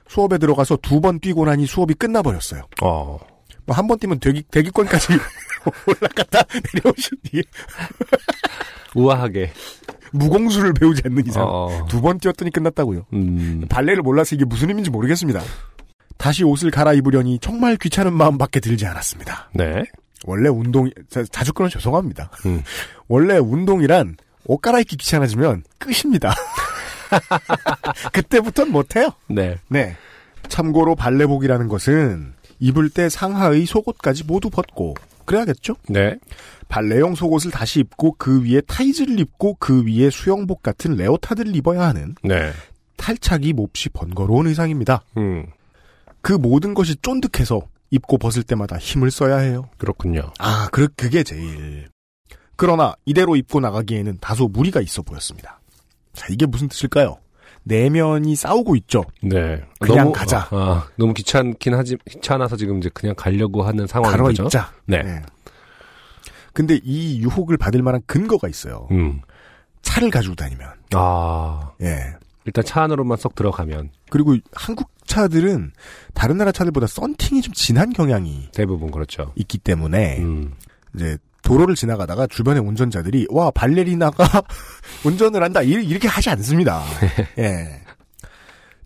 수업에 0.08 0.36
들어가서 0.38 0.76
두 0.82 1.00
번 1.00 1.18
뛰고 1.20 1.44
나니 1.46 1.66
수업이 1.66 1.94
끝나버렸어요. 1.94 2.62
어. 2.82 3.18
뭐 3.66 3.76
한 3.76 3.86
번 3.86 3.98
뛰면 3.98 4.20
대기, 4.20 4.42
대기권까지 4.50 5.08
올라갔다 5.86 6.42
내려오신 6.74 7.18
뒤에 7.24 7.42
우아하게. 8.94 9.50
무공수를 10.12 10.72
배우지 10.74 11.02
않는 11.06 11.26
이상 11.26 11.44
어. 11.46 11.86
두번 11.88 12.18
뛰었더니 12.18 12.50
끝났다고요. 12.50 13.06
음. 13.12 13.64
발레를 13.68 14.02
몰라서 14.02 14.34
이게 14.34 14.44
무슨 14.44 14.68
의미인지 14.68 14.90
모르겠습니다. 14.90 15.40
다시 16.16 16.44
옷을 16.44 16.70
갈아입으려니 16.70 17.38
정말 17.38 17.76
귀찮은 17.76 18.12
마음밖에 18.12 18.60
들지 18.60 18.86
않았습니다. 18.86 19.50
네. 19.54 19.84
원래 20.26 20.48
운동 20.48 20.90
자, 21.08 21.24
자주 21.30 21.52
그런 21.52 21.70
죄송합니다. 21.70 22.30
음. 22.46 22.62
원래 23.08 23.38
운동이란 23.38 24.16
옷 24.44 24.60
갈아입기 24.60 24.96
귀찮아지면 24.96 25.62
끝입니다. 25.78 26.34
그때부터는 28.12 28.72
못해요. 28.72 29.10
네. 29.28 29.58
네. 29.68 29.96
참고로 30.48 30.96
발레복이라는 30.96 31.68
것은 31.68 32.34
입을 32.58 32.90
때 32.90 33.08
상하의 33.08 33.66
속옷까지 33.66 34.24
모두 34.24 34.50
벗고 34.50 34.94
그래야겠죠? 35.28 35.74
네. 35.88 36.16
발레용 36.68 37.14
속옷을 37.14 37.50
다시 37.50 37.80
입고 37.80 38.16
그 38.18 38.42
위에 38.44 38.62
타이즈를 38.62 39.20
입고 39.20 39.56
그 39.60 39.84
위에 39.84 40.08
수영복 40.08 40.62
같은 40.62 40.96
레오타드를 40.96 41.54
입어야 41.54 41.82
하는 41.82 42.14
네. 42.22 42.50
탈착이 42.96 43.52
몹시 43.52 43.90
번거로운 43.90 44.46
의상입니다. 44.46 45.02
음. 45.18 45.46
그 46.22 46.32
모든 46.32 46.72
것이 46.72 46.96
쫀득해서 46.96 47.60
입고 47.90 48.16
벗을 48.18 48.42
때마다 48.42 48.78
힘을 48.78 49.10
써야 49.10 49.36
해요. 49.38 49.68
그렇군요. 49.76 50.32
아, 50.38 50.68
그, 50.72 50.88
그게 50.96 51.22
제일. 51.22 51.88
그러나 52.56 52.94
이대로 53.04 53.36
입고 53.36 53.60
나가기에는 53.60 54.18
다소 54.20 54.48
무리가 54.48 54.80
있어 54.80 55.02
보였습니다. 55.02 55.60
자, 56.14 56.26
이게 56.30 56.46
무슨 56.46 56.68
뜻일까요? 56.68 57.18
내면이 57.68 58.34
싸우고 58.34 58.74
있죠. 58.76 59.04
네. 59.22 59.62
그냥 59.78 60.10
가자. 60.10 60.48
아, 60.50 60.88
너무 60.96 61.12
귀찮긴 61.14 61.74
하지, 61.74 61.96
귀찮아서 62.08 62.56
지금 62.56 62.78
이제 62.78 62.90
그냥 62.92 63.14
가려고 63.16 63.62
하는 63.62 63.86
상황인 63.86 64.16
거죠. 64.18 64.44
입자. 64.44 64.72
네. 64.86 65.02
네. 65.02 65.22
근데 66.52 66.80
이 66.82 67.20
유혹을 67.20 67.56
받을 67.56 67.82
만한 67.82 68.00
근거가 68.06 68.48
있어요. 68.48 68.88
음. 68.90 69.20
차를 69.82 70.10
가지고 70.10 70.34
다니면. 70.34 70.68
아, 70.94 71.72
예. 71.82 72.14
일단 72.44 72.64
차 72.64 72.82
안으로만 72.82 73.18
쏙 73.18 73.34
들어가면 73.34 73.90
그리고 74.10 74.34
한국 74.52 74.90
차들은 75.06 75.72
다른 76.14 76.38
나라 76.38 76.50
차들보다 76.50 76.86
썬팅이 76.86 77.42
좀 77.42 77.52
진한 77.52 77.92
경향이 77.92 78.48
대부분 78.54 78.90
그렇죠. 78.90 79.32
있기 79.36 79.58
때문에 79.58 80.18
음. 80.18 80.54
이제 80.94 81.18
도로를 81.48 81.74
지나가다가 81.74 82.26
주변의 82.26 82.62
운전자들이 82.62 83.26
와 83.30 83.50
발레리나가 83.50 84.42
운전을 85.04 85.42
한다 85.42 85.62
이- 85.62 85.70
이렇게 85.70 86.06
하지 86.06 86.28
않습니다. 86.30 86.82
예. 87.38 87.80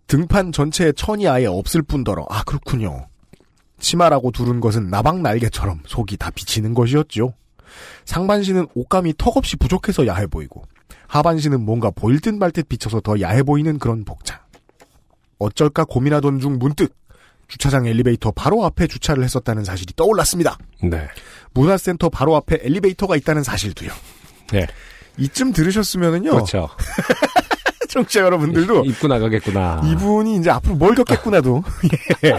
등판 0.06 0.52
전체에 0.52 0.92
천이 0.92 1.26
아예 1.26 1.46
없을 1.46 1.82
뿐더러 1.82 2.24
아 2.30 2.44
그렇군요. 2.44 3.08
치마라고 3.80 4.30
두른 4.30 4.60
것은 4.60 4.88
나방 4.90 5.22
날개처럼 5.22 5.80
속이 5.86 6.16
다 6.18 6.30
비치는 6.30 6.72
것이었죠. 6.74 7.34
상반신은 8.04 8.68
옷감이 8.74 9.14
턱없이 9.18 9.56
부족해서 9.56 10.06
야해 10.06 10.26
보이고 10.28 10.62
하반신은 11.08 11.64
뭔가 11.64 11.90
보일 11.90 12.20
듯 12.20 12.32
말 12.34 12.52
듯 12.52 12.68
비쳐서 12.68 13.00
더 13.00 13.20
야해 13.20 13.42
보이는 13.42 13.76
그런 13.80 14.04
복장. 14.04 14.38
어쩔까 15.40 15.84
고민하던 15.84 16.38
중 16.38 16.58
문득 16.60 16.94
주차장 17.52 17.84
엘리베이터 17.86 18.30
바로 18.30 18.64
앞에 18.64 18.86
주차를 18.86 19.22
했었다는 19.24 19.64
사실이 19.64 19.92
떠올랐습니다. 19.94 20.56
네. 20.82 21.06
문화센터 21.52 22.08
바로 22.08 22.34
앞에 22.36 22.60
엘리베이터가 22.62 23.14
있다는 23.16 23.42
사실도요. 23.42 23.90
네. 24.52 24.66
이쯤 25.18 25.52
들으셨으면은요. 25.52 26.30
그렇죠. 26.30 26.70
청취자 27.90 28.20
여러분들도 28.22 28.86
입고 28.86 29.06
나가겠구나. 29.06 29.82
이분이 29.84 30.36
이제 30.36 30.48
앞으로 30.48 30.76
뭘 30.76 30.94
겪겠구나도. 30.94 31.62
예. 32.24 32.38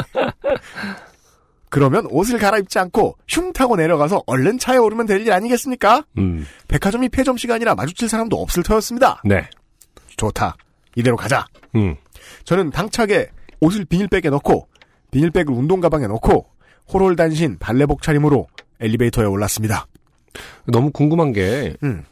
그러면 1.69 2.07
옷을 2.09 2.39
갈아입지 2.39 2.79
않고 2.79 3.15
흉 3.27 3.53
타고 3.53 3.75
내려가서 3.75 4.23
얼른 4.25 4.57
차에 4.57 4.77
오르면 4.77 5.05
될 5.05 5.21
일 5.21 5.31
아니겠습니까? 5.31 6.05
음. 6.17 6.47
백화점이 6.67 7.09
폐점 7.09 7.37
시간이라 7.37 7.75
마주칠 7.75 8.09
사람도 8.09 8.35
없을 8.41 8.63
터였습니다. 8.63 9.21
네. 9.25 9.47
좋다. 10.17 10.55
이대로 10.95 11.15
가자. 11.17 11.45
음. 11.75 11.95
저는 12.45 12.71
당차게 12.71 13.29
옷을 13.59 13.85
비닐백에 13.85 14.29
넣고 14.31 14.67
비닐백을 15.13 15.53
운동 15.53 15.79
가방에 15.79 16.07
넣고 16.07 16.45
호롤단신 16.91 17.57
발레복 17.59 18.01
차림으로 18.01 18.47
엘리베이터에 18.79 19.25
올랐습니다. 19.25 19.87
너무 20.65 20.91
궁금한 20.91 21.31
게 21.31 21.75
음. 21.83 22.03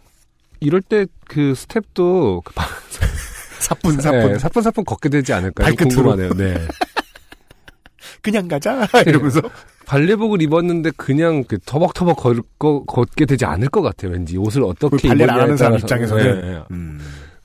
이럴 0.60 0.82
때 0.82 1.06
그 1.28 1.56
스텝도 1.56 2.41
그 2.45 2.54
바- 2.54 2.66
사뿐 3.60 3.99
사뿐 4.02 4.34
네, 4.34 4.39
사뿐사뿐 4.39 4.84
걷게 4.86 5.10
되지 5.10 5.34
않을까요? 5.34 5.66
발끝으로. 5.66 6.04
궁금하네요. 6.12 6.34
네. 6.34 6.68
그냥 8.22 8.47
가자 8.47 8.88
이러면서 9.06 9.41
발레복을 9.86 10.41
입었는데 10.41 10.91
그냥 10.97 11.43
그 11.47 11.58
터벅터벅 11.66 12.18
걷고 12.18 12.86
걷게 12.86 13.26
되지 13.26 13.45
않을 13.45 13.70
것 13.70 13.82
같아요. 13.82 14.12
왠지 14.12 14.38
옷을 14.38 14.64
어떻게 14.64 15.08
발레를 15.08 15.32
안 15.34 15.39
하는 15.41 15.58
사람. 15.58 15.80
입장에서는 15.80 16.41
네, 16.41 16.52
네. 16.52 16.64
음. 16.72 16.99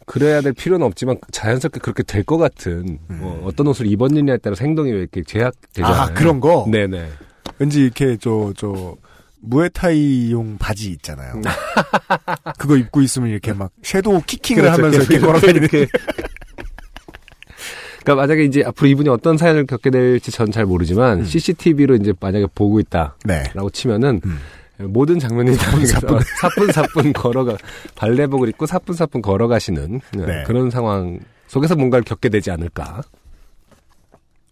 그래야 0.07 0.41
될 0.41 0.53
필요는 0.55 0.87
없지만 0.87 1.19
자연스럽게 1.33 1.81
그렇게 1.81 2.03
될 2.03 2.25
것 2.25 2.39
같은 2.39 2.99
뭐 3.09 3.43
어떤 3.45 3.67
옷을 3.67 3.87
입었느냐에 3.87 4.39
따라 4.39 4.57
행동이 4.59 4.91
왜 4.93 4.99
이렇게 5.01 5.23
제약되잖아요. 5.23 5.95
아 6.03 6.07
그런 6.15 6.41
거 6.41 6.67
네네. 6.71 7.09
왠지 7.59 7.83
이렇게 7.83 8.17
저 8.17 8.53
저 8.57 8.97
무에타이용 9.41 10.57
바지 10.59 10.91
있잖아요. 10.93 11.41
그거 12.59 12.77
입고 12.77 13.01
있으면 13.03 13.29
이렇게 13.31 13.53
막 13.53 13.71
섀도우 13.83 14.23
키킹을 14.27 14.63
그렇죠. 14.63 14.79
하면서 14.79 14.99
이렇게 14.99 15.15
계속 15.15 15.27
걸어다니는 15.27 15.63
이렇게. 15.63 15.87
그러니까 18.03 18.23
만약에 18.23 18.45
이제 18.45 18.63
앞으로 18.65 18.89
이분이 18.89 19.09
어떤 19.09 19.37
사연을 19.37 19.67
겪게 19.67 19.91
될지 19.91 20.31
전 20.31 20.51
잘 20.53 20.65
모르지만 20.65 21.25
CCTV로 21.25 21.97
이제 21.97 22.13
만약에 22.21 22.47
보고 22.55 22.79
있다라고 22.81 23.17
네. 23.27 23.43
치면은 23.73 24.21
음. 24.25 24.39
모든 24.79 25.19
장면이 25.19 25.57
다 25.57 25.71
사뿐. 25.87 26.21
사뿐사뿐 26.41 27.13
걸어가 27.15 27.57
발레복을 27.95 28.49
입고 28.51 28.67
사뿐사뿐 28.67 29.23
걸어가시는 29.23 30.01
네. 30.13 30.45
그런 30.45 30.71
상황 30.71 31.19
속에서 31.47 31.77
뭔가를 31.77 32.05
겪게 32.05 32.29
되지 32.29 32.51
않을까. 32.51 33.03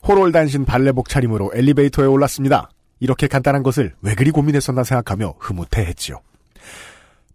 호롤 0.07 0.33
단신 0.33 0.64
발레복 0.64 1.09
차림으로 1.09 1.53
엘리베이터에 1.55 2.07
올랐습니다. 2.07 2.70
이렇게 3.01 3.27
간단한 3.27 3.62
것을 3.62 3.95
왜 4.03 4.14
그리 4.14 4.31
고민했었나 4.31 4.85
생각하며 4.85 5.35
흐뭇해했지요. 5.39 6.20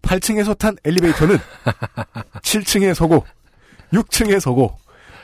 8층에서 0.01 0.57
탄 0.57 0.75
엘리베이터는 0.83 1.37
7층에 2.41 2.93
서고 2.93 3.25
6층에 3.93 4.39
서고 4.39 4.75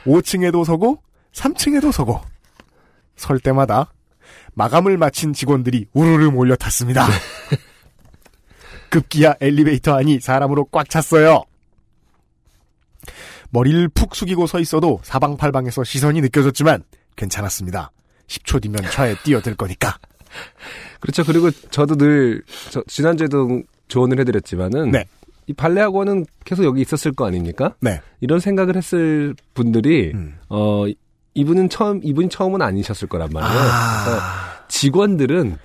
5층에도 0.04 0.64
서고 0.64 1.00
3층에도 1.32 1.90
서고 1.92 2.20
설 3.16 3.40
때마다 3.40 3.90
마감을 4.56 4.96
마친 4.96 5.34
직원들이 5.34 5.86
우르르 5.92 6.30
몰려탔습니다. 6.30 7.06
급기야 8.88 9.34
엘리베이터 9.40 9.94
안이 9.94 10.20
사람으로 10.20 10.64
꽉 10.72 10.88
찼어요. 10.88 11.44
머리를 13.50 13.88
푹 13.88 14.14
숙이고 14.14 14.46
서 14.46 14.58
있어도 14.58 15.00
사방팔방에서 15.02 15.84
시선이 15.84 16.22
느껴졌지만 16.22 16.84
괜찮았습니다. 17.16 17.92
10초 18.28 18.62
뒤면 18.62 18.90
차에 18.90 19.14
뛰어들 19.22 19.56
거니까. 19.56 19.98
그렇죠. 21.00 21.22
그리고 21.24 21.50
저도 21.50 21.96
늘 21.96 22.42
저, 22.70 22.82
지난주에도 22.86 23.62
조언을 23.88 24.18
해드렸지만은 24.20 24.90
네. 24.90 25.04
이 25.46 25.52
발레 25.52 25.82
학원은 25.82 26.24
계속 26.46 26.64
여기 26.64 26.80
있었을 26.80 27.12
거 27.12 27.26
아닙니까? 27.26 27.76
네. 27.80 28.00
이런 28.20 28.40
생각을 28.40 28.74
했을 28.74 29.34
분들이 29.52 30.12
음. 30.14 30.38
어 30.48 30.86
이분은 31.36 31.68
처음 31.68 32.00
이분이 32.02 32.30
처음은 32.30 32.62
아니셨을 32.62 33.08
거란 33.08 33.28
말이에요. 33.30 33.52
그래서 33.52 34.20
아, 34.20 34.64
직원들은 34.68 35.58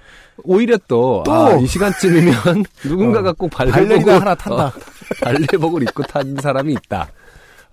오히려 0.44 0.78
또, 0.88 1.24
또! 1.26 1.32
아, 1.32 1.56
이 1.56 1.66
시간쯤이면 1.66 2.34
누군가가 2.86 3.32
꼭 3.32 3.50
발레복을 3.50 4.14
하나 4.14 4.36
탄다. 4.36 4.68
어, 4.68 4.74
발레복을 5.24 5.84
입고 5.84 6.04
탄 6.04 6.36
사람이 6.42 6.74
있다. 6.74 7.10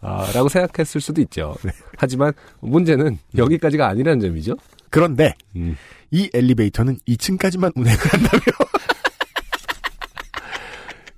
아, 0.01 0.31
라고 0.33 0.49
생각했을 0.49 1.01
수도 1.01 1.21
있죠. 1.23 1.57
네. 1.65 1.73
하지만 1.97 2.33
문제는 2.61 3.19
여기까지가 3.37 3.89
아니라는 3.89 4.21
점이죠. 4.21 4.55
그런데 4.91 5.35
음. 5.57 5.77
이 6.13 6.31
엘리베이터는 6.33 6.99
2층까지만 7.09 7.73
운행을 7.75 7.99
한다며. 7.99 8.43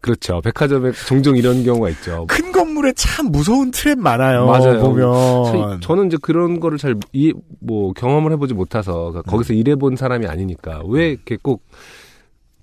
그렇죠. 0.01 0.41
백화점에 0.41 0.93
종종 1.07 1.37
이런 1.37 1.63
경우가 1.63 1.91
있죠. 1.91 2.25
큰 2.29 2.53
건물에 2.53 2.93
참 2.95 3.27
무서운 3.27 3.71
트랩 3.71 3.99
많아요. 3.99 4.47
맞아요. 4.47 4.81
보면. 4.81 5.05
저- 5.45 5.81
저는 5.81 6.07
이제 6.07 6.17
그런 6.23 6.59
거를 6.61 6.79
잘, 6.79 6.97
이, 7.13 7.35
뭐, 7.61 7.93
경험을 7.93 8.33
해보지 8.33 8.55
못해서, 8.55 8.93
그러니까 9.11 9.21
음. 9.21 9.31
거기서 9.31 9.53
일해본 9.53 9.97
사람이 9.97 10.27
아니니까, 10.27 10.81
왜 10.89 11.11
이렇게 11.11 11.37
꼭, 11.43 11.63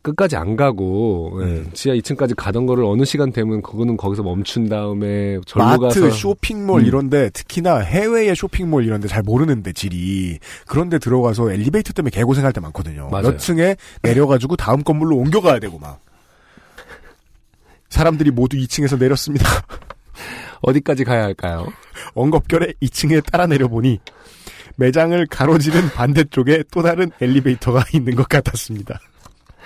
끝까지 0.02 0.38
안 0.38 0.56
가고, 0.56 1.38
예, 1.42 1.46
음. 1.46 1.70
지하 1.74 1.94
2층까지 1.96 2.34
가던 2.38 2.66
거를 2.66 2.86
어느 2.86 3.04
시간 3.04 3.32
되면 3.34 3.62
그거는 3.62 3.98
거기서 3.98 4.24
멈춘 4.24 4.70
다음에 4.70 5.38
절로 5.46 5.66
마트, 5.66 6.00
가서. 6.02 6.10
쇼핑몰 6.12 6.82
음. 6.82 6.86
이런데 6.86 7.30
특히나 7.32 7.80
해외의 7.80 8.34
쇼핑몰 8.34 8.86
이런데 8.86 9.10
잘 9.10 9.22
모르는데 9.22 9.74
질이 9.74 10.40
그런데 10.66 10.98
들어가서 10.98 11.52
엘리베이터 11.52 11.92
때문에 11.92 12.12
개고생할 12.12 12.54
때 12.54 12.62
많거든요. 12.62 13.10
맞아요. 13.12 13.32
몇 13.32 13.38
층에 13.38 13.76
내려가지고 14.02 14.56
다음 14.56 14.82
건물로 14.82 15.18
옮겨가야 15.18 15.60
되고 15.60 15.78
막 15.78 16.00
사람들이 17.90 18.32
모두 18.32 18.58
2층에서 18.58 19.00
내렸습니다. 19.00 19.46
어디까지 20.62 21.04
가야 21.04 21.24
할까요? 21.24 21.68
엉겁결에 22.16 22.74
2층에 22.82 23.24
따라 23.26 23.48
내려보니 23.48 24.00
매장을 24.76 25.26
가로지른 25.28 25.90
반대쪽에 25.90 26.64
또 26.72 26.82
다른 26.82 27.12
엘리베이터가 27.20 27.86
있는 27.94 28.16
것 28.16 28.28
같았습니다. 28.30 29.00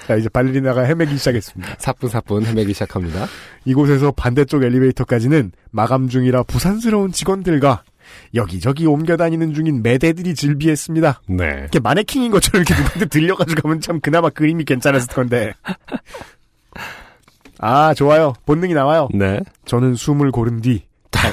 자 0.07 0.15
이제 0.15 0.29
발레리나가 0.29 0.81
헤매기 0.81 1.17
시작했습니다. 1.17 1.75
사뿐사뿐 1.77 2.45
헤매기 2.45 2.73
시작합니다. 2.73 3.27
이곳에서 3.65 4.11
반대쪽 4.11 4.63
엘리베이터까지는 4.63 5.51
마감 5.69 6.09
중이라 6.09 6.43
부산스러운 6.43 7.11
직원들과 7.11 7.83
여기저기 8.33 8.87
옮겨다니는 8.87 9.53
중인 9.53 9.83
매대들이 9.83 10.33
즐비했습니다. 10.33 11.21
네. 11.27 11.45
이렇게 11.45 11.79
마네킹인 11.79 12.31
것처럼 12.31 12.63
이렇게 12.63 12.81
누구한테 12.81 13.05
들려가지고 13.05 13.61
가면 13.61 13.81
참 13.81 13.99
그나마 13.99 14.29
그림이 14.29 14.65
괜찮았을 14.65 15.13
건데. 15.13 15.53
아, 17.63 17.93
좋아요. 17.93 18.33
본능이 18.45 18.73
나와요. 18.73 19.07
네. 19.13 19.39
저는 19.65 19.93
숨을 19.95 20.31
고른 20.31 20.61
뒤 20.61 20.83
다- 21.11 21.31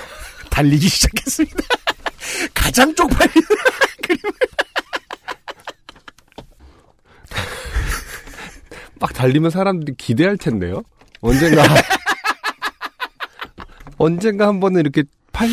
달리기 0.51 0.87
시작했습니다. 0.89 1.57
가장 2.55 2.95
쪽팔린 2.95 3.33
막 9.01 9.13
달리면 9.15 9.51
사람들이 9.51 9.95
기대할 9.97 10.37
텐데요? 10.37 10.83
언젠가. 11.21 11.63
언젠가 13.97 14.47
한 14.49 14.61
번은 14.61 14.81
이렇게 14.81 15.05
팔 15.33 15.49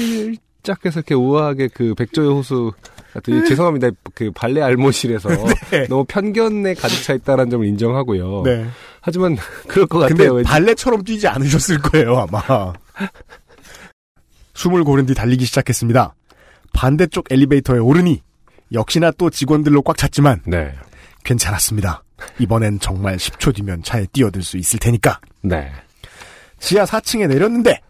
짝해서 0.65 0.99
이렇게 0.99 1.15
우아하게 1.15 1.69
그 1.73 1.93
백조의 1.95 2.29
호수 2.29 2.73
같은, 3.13 3.45
죄송합니다. 3.45 3.91
그 4.13 4.31
발레 4.31 4.61
알모실에서 4.61 5.29
네. 5.71 5.87
너무 5.87 6.03
편견에 6.05 6.73
가득 6.73 7.01
차 7.03 7.13
있다는 7.13 7.49
점을 7.49 7.65
인정하고요. 7.65 8.41
네. 8.43 8.65
하지만 8.99 9.37
그럴 9.67 9.85
것 9.87 9.99
근데 9.99 10.15
같아요. 10.15 10.33
왠지. 10.33 10.49
발레처럼 10.49 11.03
뛰지 11.03 11.27
않으셨을 11.27 11.79
거예요, 11.79 12.17
아마. 12.17 12.73
숨을 14.53 14.83
고른 14.83 15.05
뒤 15.05 15.13
달리기 15.13 15.45
시작했습니다. 15.45 16.15
반대쪽 16.73 17.31
엘리베이터에 17.31 17.79
오르니 17.79 18.21
역시나 18.73 19.11
또 19.11 19.29
직원들로 19.29 19.81
꽉 19.83 19.97
찼지만 19.97 20.41
네. 20.45 20.73
괜찮았습니다. 21.23 22.03
이번엔 22.39 22.79
정말 22.79 23.17
10초 23.17 23.53
뒤면 23.55 23.83
차에 23.83 24.05
뛰어들 24.11 24.41
수 24.43 24.57
있을 24.57 24.79
테니까. 24.79 25.19
네. 25.41 25.71
지하 26.59 26.85
4층에 26.85 27.27
내렸는데 27.27 27.81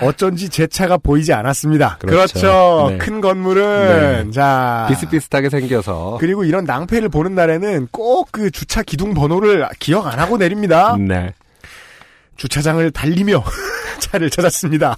어쩐지 0.00 0.48
제 0.48 0.66
차가 0.66 0.96
보이지 0.96 1.32
않았습니다. 1.32 1.98
그렇죠. 1.98 2.32
그렇죠. 2.40 2.86
네. 2.90 2.98
큰 2.98 3.20
건물은 3.20 4.24
네. 4.26 4.30
자 4.32 4.86
비슷비슷하게 4.88 5.50
생겨서. 5.50 6.16
그리고 6.20 6.44
이런 6.44 6.64
낭패를 6.64 7.08
보는 7.10 7.34
날에는 7.34 7.88
꼭 7.90 8.30
그 8.32 8.50
주차 8.50 8.82
기둥 8.82 9.12
번호를 9.14 9.68
기억 9.78 10.06
안 10.06 10.18
하고 10.18 10.38
내립니다. 10.38 10.96
네. 10.96 11.32
주차장을 12.36 12.90
달리며 12.92 13.44
차를 14.00 14.30
찾았습니다. 14.30 14.96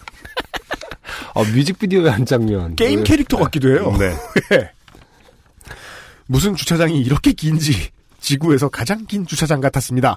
어, 1.35 1.43
뮤직비디오의 1.45 2.11
한 2.13 2.25
장면. 2.25 2.77
게임 2.77 3.01
그- 3.01 3.05
캐릭터 3.05 3.37
같기도 3.39 3.71
해요. 3.71 3.95
네. 3.99 4.15
예. 4.57 4.71
무슨 6.27 6.55
주차장이 6.55 7.01
이렇게 7.01 7.33
긴지 7.33 7.91
지구에서 8.21 8.69
가장 8.69 9.05
긴 9.07 9.27
주차장 9.27 9.61
같았습니다. 9.61 10.17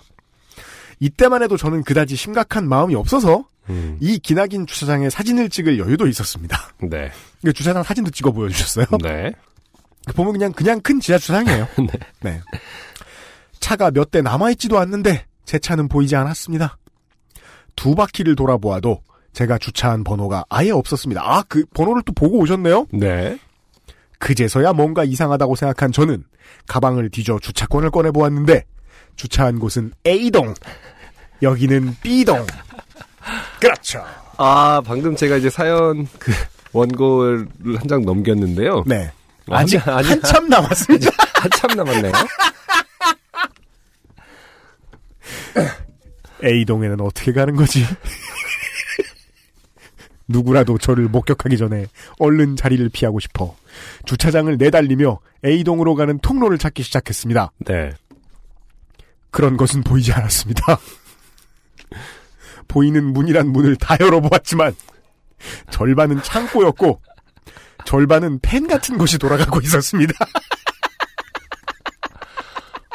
이때만 0.99 1.43
해도 1.43 1.57
저는 1.57 1.83
그다지 1.83 2.15
심각한 2.15 2.67
마음이 2.67 2.95
없어서 2.95 3.45
음, 3.69 3.97
이 3.99 4.17
기나긴 4.19 4.65
주차장에 4.65 5.09
사진을 5.09 5.49
찍을 5.49 5.77
여유도 5.79 6.07
있었습니다. 6.07 6.57
네. 6.81 7.11
그 7.43 7.53
주차장 7.53 7.83
사진도 7.83 8.09
찍어 8.11 8.31
보여주셨어요. 8.31 8.85
네. 9.03 9.31
보면 10.15 10.33
그냥 10.33 10.53
그냥 10.53 10.79
큰 10.81 10.99
지하 10.99 11.17
주차장이에요. 11.17 11.67
네. 11.79 11.87
네. 12.21 12.41
차가 13.59 13.91
몇 13.91 14.09
대 14.11 14.21
남아있지도 14.21 14.79
않는데 14.79 15.25
제 15.45 15.59
차는 15.59 15.87
보이지 15.89 16.15
않았습니다. 16.15 16.77
두 17.75 17.93
바퀴를 17.95 18.35
돌아보아도 18.35 19.01
제가 19.33 19.57
주차한 19.57 20.03
번호가 20.03 20.45
아예 20.49 20.71
없었습니다. 20.71 21.21
아, 21.23 21.43
그 21.47 21.65
번호를 21.73 22.01
또 22.05 22.13
보고 22.13 22.37
오셨네요? 22.39 22.87
네. 22.93 23.37
그제서야 24.19 24.73
뭔가 24.73 25.03
이상하다고 25.03 25.55
생각한 25.55 25.91
저는 25.91 26.23
가방을 26.67 27.09
뒤져 27.09 27.37
주차권을 27.39 27.91
꺼내보았는데 27.91 28.63
주차한 29.17 29.59
곳은 29.59 29.91
A동, 30.05 30.53
여기는 31.41 31.97
B동. 32.01 32.45
그렇죠. 33.59 34.03
아, 34.37 34.81
방금 34.85 35.15
제가 35.15 35.35
이제 35.37 35.49
사연 35.49 36.07
그 36.19 36.31
원고를 36.71 37.47
한 37.77 37.87
장 37.87 38.03
넘겼는데요. 38.03 38.83
네. 38.85 39.11
아니, 39.49 39.63
아직 39.63 39.87
아니, 39.87 40.07
한참 40.07 40.47
남았습니다. 40.49 41.09
한참 41.33 41.71
남았네요. 41.75 42.11
A동에는 46.43 47.01
어떻게 47.01 47.31
가는 47.33 47.55
거지? 47.55 47.83
누구라도 50.29 50.77
저를 50.77 51.05
목격하기 51.05 51.57
전에 51.57 51.85
얼른 52.19 52.57
자리를 52.57 52.87
피하고 52.89 53.19
싶어 53.21 53.55
주차장을 54.05 54.55
내달리며 54.57 55.19
A동으로 55.45 55.95
가는 55.95 56.19
통로를 56.19 56.57
찾기 56.57 56.83
시작했습니다. 56.83 57.51
네. 57.59 57.91
그런 59.37 59.55
것은 59.55 59.83
보이지 59.83 60.11
않았습니다. 60.13 60.79
보이는 62.67 63.03
문이란 63.03 63.47
문을 63.49 63.75
다 63.75 63.95
열어보았지만 63.99 64.73
절반은 65.69 66.23
창고였고 66.23 66.99
절반은 67.85 68.39
팬 68.41 68.67
같은 68.67 68.97
것이 68.97 69.19
돌아가고 69.19 69.61
있었습니다. 69.61 70.13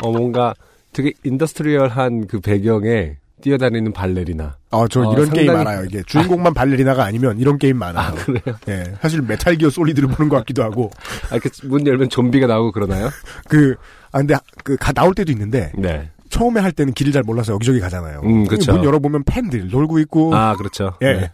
어, 0.03 0.11
뭔가 0.11 0.53
되게 0.93 1.13
industrial한 1.23 2.27
그 2.27 2.41
배경에 2.41 3.19
뛰어다니는 3.41 3.93
발레리나. 3.93 4.57
아, 4.71 4.87
저 4.91 5.03
어, 5.03 5.13
이런 5.13 5.31
게임 5.31 5.47
상당히- 5.47 5.65
많아요. 5.65 5.85
이게 5.85 6.03
주인공만 6.05 6.55
발레리나가 6.55 7.05
아니면 7.05 7.39
이런 7.39 7.59
게임 7.59 7.77
많아요. 7.77 8.09
아, 8.09 8.15
그래요? 8.15 8.57
예, 8.69 8.95
사실 9.01 9.21
메탈 9.23 9.57
기어 9.57 9.71
솔리드를 9.71 10.09
보는 10.09 10.29
것 10.29 10.37
같기도 10.39 10.65
하고 10.65 10.91
아, 11.31 11.37
이렇게 11.37 11.51
문 11.69 11.87
열면 11.87 12.09
좀비가 12.09 12.49
나오고 12.49 12.73
그러나요? 12.73 13.11
그 13.49 13.77
아, 14.13 14.19
근데 14.19 14.35
그 14.65 14.77
가, 14.77 14.93
나올 14.93 15.15
때도 15.15 15.33
있는데 15.33 15.73
네. 15.77 16.11
처음에 16.33 16.61
할 16.61 16.73
때는 16.73 16.95
길을 16.95 17.13
잘 17.13 17.23
몰라서 17.23 17.53
여기저기 17.53 17.79
가잖아요. 17.79 18.23
음, 18.25 18.47
그쵸. 18.47 18.73
문 18.73 18.85
열어보면 18.85 19.25
팬들 19.25 19.69
놀고 19.69 19.99
있고. 20.01 20.35
아, 20.35 20.57
그렇죠. 20.57 20.97
예. 21.03 21.13
네. 21.13 21.33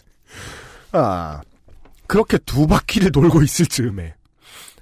아, 0.90 1.40
그렇게 2.08 2.36
두 2.38 2.66
바퀴를 2.66 3.12
돌고 3.12 3.42
있을 3.42 3.66
즈음에 3.66 4.14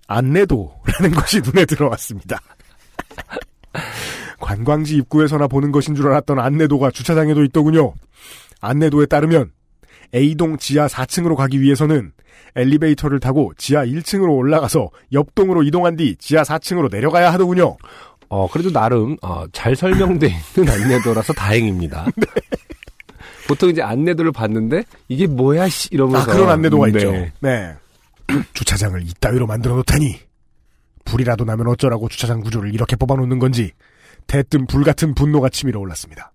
안내도라는 0.09 1.11
것이 1.15 1.43
눈에 1.43 1.67
들어왔습니다. 1.67 2.41
관광지 4.41 4.97
입구에서나 4.97 5.49
보는 5.49 5.71
것인 5.71 5.95
줄 5.95 6.07
알았던 6.09 6.39
안내도가 6.39 6.91
주차장에도 6.91 7.45
있더군요. 7.45 7.93
안내도에 8.63 9.07
따르면 9.07 9.51
A동 10.15 10.57
지하 10.57 10.87
4층으로 10.87 11.37
가기 11.37 11.61
위해서는 11.61 12.13
엘리베이터를 12.55 13.21
타고 13.21 13.53
지하 13.59 13.85
1층으로 13.85 14.35
올라가서 14.35 14.89
옆동으로 15.13 15.63
이동한 15.63 15.97
뒤 15.97 16.17
지하 16.17 16.43
4층으로 16.43 16.91
내려가야 16.91 17.33
하더군요. 17.35 17.77
어, 18.29 18.49
그래도 18.51 18.71
나름, 18.73 19.17
어, 19.23 19.45
잘 19.53 19.77
설명돼 19.77 20.27
있는 20.27 20.73
안내도라서 20.73 21.33
다행입니다. 21.33 22.07
네. 22.17 22.27
보통 23.49 23.71
이제 23.71 23.83
안내도를 23.83 24.33
봤는데, 24.33 24.85
이게 25.09 25.27
뭐야, 25.27 25.69
씨, 25.69 25.89
이러면서. 25.93 26.31
아, 26.31 26.35
그런 26.35 26.49
안내도가 26.51 26.87
네. 26.89 26.99
있죠. 26.99 27.13
네. 27.41 27.75
주차장을 28.55 29.01
이따위로 29.03 29.47
만들어 29.47 29.77
놓다니. 29.77 30.19
불이라도 31.05 31.45
나면 31.45 31.69
어쩌라고 31.69 32.09
주차장 32.09 32.41
구조를 32.41 32.75
이렇게 32.75 32.97
뽑아놓는 32.97 33.39
건지, 33.39 33.71
대뜸 34.27 34.67
불같은 34.67 35.15
분노가 35.15 35.49
치밀어 35.49 35.79
올랐습니다. 35.79 36.33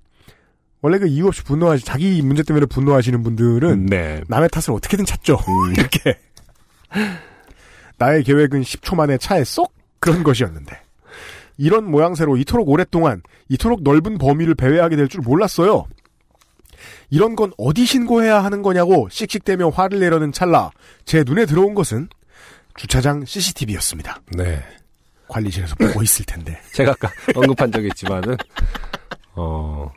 원래 0.81 0.97
그 0.97 1.07
이유 1.07 1.27
없이 1.27 1.43
분노하시, 1.43 1.85
자기 1.85 2.21
문제 2.21 2.41
때문에 2.43 2.65
분노하시는 2.65 3.21
분들은 3.21 3.85
네. 3.85 4.21
남의 4.27 4.49
탓을 4.49 4.75
어떻게든 4.75 5.05
찾죠. 5.05 5.35
음. 5.35 5.73
이렇게. 5.77 6.17
나의 7.97 8.23
계획은 8.23 8.61
10초 8.61 8.95
만에 8.95 9.17
차에 9.17 9.43
쏙 9.43 9.73
그런 9.99 10.23
것이었는데. 10.23 10.79
이런 11.62 11.86
모양새로 11.91 12.38
이토록 12.38 12.68
오랫동안 12.70 13.22
이토록 13.47 13.84
넓은 13.84 14.18
범위를 14.18 14.55
배회하게 14.55 14.95
될 14.95 15.07
줄 15.07 15.22
몰랐어요. 15.22 15.86
이런 17.12 17.36
건 17.36 17.51
어디 17.57 17.86
신고해야 17.86 18.43
하는 18.43 18.64
거냐고 18.64 19.07
씩씩대며 19.12 19.70
화를 19.70 19.99
내려는 19.99 20.32
찰나 20.32 20.72
제 21.05 21.24
눈에 21.24 21.45
들어온 21.45 21.76
것은 21.76 22.09
주차장 22.76 23.26
CCTV였습니다. 23.26 24.22
네. 24.36 24.64
관리실에서 25.28 25.76
보고 25.76 26.01
있을 26.03 26.26
텐데. 26.26 26.59
제가 26.74 26.91
아까 26.93 27.12
언급한 27.36 27.72
적이 27.72 27.88
있지만은, 27.88 28.36
어, 29.36 29.91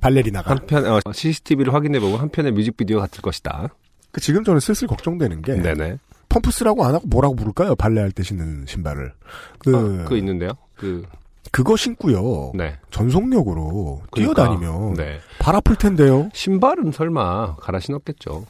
발레리나가. 0.00 0.50
한편, 0.50 0.84
어, 0.86 1.00
CCTV를 1.12 1.72
확인해보고 1.72 2.18
한편의 2.18 2.52
뮤직비디오 2.52 2.98
같을 2.98 3.22
것이다. 3.22 3.68
그 4.12 4.20
지금 4.20 4.44
저는 4.44 4.60
슬슬 4.60 4.86
걱정되는 4.88 5.42
게 5.42 5.54
네네. 5.54 5.98
펌프스라고 6.34 6.84
안 6.84 6.94
하고 6.94 7.06
뭐라고 7.06 7.36
부를까요? 7.36 7.76
발레할 7.76 8.10
때 8.10 8.22
신는 8.22 8.64
신발을. 8.66 9.12
그, 9.58 9.76
어, 9.76 10.04
그거 10.04 10.16
있는데요? 10.16 10.50
그, 10.74 11.04
그거 11.52 11.76
신고요. 11.76 12.52
네. 12.54 12.76
전속력으로 12.90 14.02
그러니까, 14.10 14.44
뛰어다니면 14.44 14.94
네. 14.94 15.20
발 15.38 15.54
아플 15.54 15.76
텐데요. 15.76 16.28
신발은 16.32 16.92
설마 16.92 17.56
갈아 17.56 17.78
신었겠죠. 17.78 18.46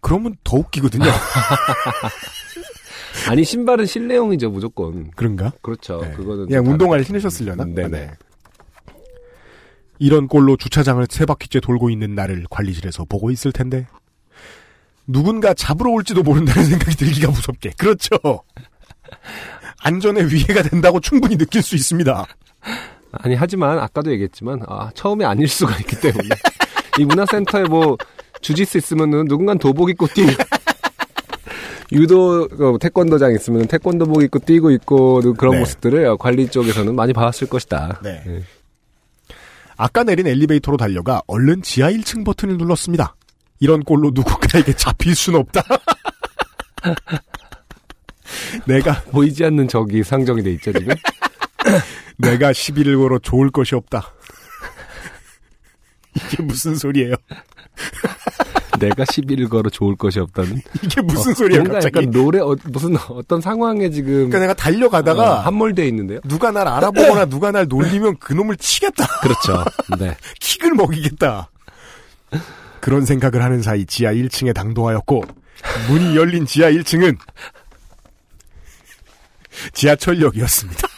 그러면 0.00 0.36
더 0.42 0.56
웃기거든요. 0.56 1.04
아니, 3.28 3.44
신발은 3.44 3.86
실내용이죠, 3.86 4.50
무조건. 4.50 5.10
그런가? 5.12 5.52
그렇죠. 5.60 6.00
네. 6.00 6.12
그거는. 6.12 6.46
그냥 6.46 6.64
좀 6.64 6.72
운동화를 6.72 7.04
신으셨으려나? 7.04 7.64
네네. 7.64 7.88
네. 7.88 8.10
이런 9.98 10.28
꼴로 10.28 10.56
주차장을 10.56 11.04
세 11.10 11.26
바퀴째 11.26 11.60
돌고 11.60 11.90
있는 11.90 12.14
나를 12.14 12.44
관리실에서 12.50 13.04
보고 13.04 13.30
있을 13.30 13.50
텐데 13.50 13.86
누군가 15.08 15.54
잡으러 15.54 15.90
올지도 15.90 16.22
모른다는 16.22 16.64
생각이 16.68 16.96
들기가 16.96 17.30
무섭게. 17.30 17.70
그렇죠. 17.76 18.16
안전에 19.80 20.22
위해가 20.26 20.62
된다고 20.62 21.00
충분히 21.00 21.36
느낄 21.36 21.62
수 21.62 21.74
있습니다. 21.74 22.26
아니 23.12 23.34
하지만 23.34 23.78
아까도 23.78 24.12
얘기했지만 24.12 24.60
아 24.68 24.90
처음에 24.94 25.24
아닐 25.24 25.48
수가 25.48 25.76
있기 25.78 25.96
때문에 26.00 26.28
이 26.98 27.04
문화센터에 27.04 27.64
뭐 27.64 27.96
주짓수 28.42 28.76
있으면은 28.78 29.24
누군간 29.26 29.58
도복 29.58 29.88
입고 29.90 30.08
뛰 30.08 30.26
유도 31.90 32.46
어, 32.60 32.78
태권도장 32.78 33.32
있으면 33.32 33.66
태권도복 33.66 34.22
입고 34.24 34.40
뛰고 34.40 34.70
있고 34.72 35.22
그런 35.34 35.54
네. 35.54 35.60
모습들을 35.60 36.18
관리 36.18 36.48
쪽에서는 36.48 36.94
많이 36.94 37.14
봐왔을 37.14 37.48
것이다. 37.48 38.00
네. 38.02 38.22
예. 38.26 38.42
아까 39.78 40.02
내린 40.02 40.26
엘리베이터로 40.26 40.76
달려가 40.76 41.22
얼른 41.26 41.62
지하 41.62 41.90
1층 41.90 42.26
버튼을 42.26 42.58
눌렀습니다. 42.58 43.14
이런 43.60 43.82
꼴로 43.82 44.12
누군가에게 44.14 44.72
잡힐 44.74 45.14
순 45.14 45.34
없다. 45.34 45.62
내가 48.66 49.02
보이지 49.10 49.44
않는 49.44 49.68
적이 49.68 50.02
상정이 50.02 50.42
돼 50.42 50.52
있죠 50.52 50.72
지금. 50.72 50.94
내가 52.18 52.52
시비를 52.52 52.98
걸어 52.98 53.18
좋을 53.18 53.50
것이 53.50 53.74
없다. 53.74 54.12
이게 56.14 56.42
무슨 56.42 56.74
소리예요? 56.74 57.14
내가 58.80 59.04
시비를 59.10 59.48
걸어 59.48 59.70
좋을 59.70 59.96
것이 59.96 60.20
없다는. 60.20 60.60
이게 60.82 61.00
무슨 61.00 61.34
소리예요, 61.34 61.62
뭔가 61.62 61.74
갑자기? 61.74 61.98
약간 61.98 62.10
노래 62.10 62.40
어, 62.40 62.56
무슨 62.64 62.96
어떤 63.10 63.40
상황에 63.40 63.90
지금 63.90 64.12
그러니까 64.12 64.38
내가 64.38 64.54
달려가다가 64.54 65.32
어, 65.32 65.34
함몰돼 65.40 65.86
있는데요. 65.88 66.20
누가 66.24 66.50
날 66.50 66.68
알아보거나 66.68 67.26
누가 67.26 67.50
날 67.50 67.66
놀리면 67.68 68.18
그 68.18 68.32
놈을 68.32 68.56
치겠다. 68.56 69.06
그렇죠. 69.20 69.64
네. 69.98 70.16
킥을 70.40 70.74
먹이겠다. 70.74 71.50
그런 72.88 73.04
생각을 73.04 73.42
하는 73.42 73.60
사이 73.60 73.84
지하 73.84 74.14
1층에 74.14 74.54
당도하였고 74.54 75.22
문이 75.90 76.16
열린 76.16 76.46
지하 76.46 76.70
1층은 76.70 77.18
지하철역이었습니다. 79.74 80.88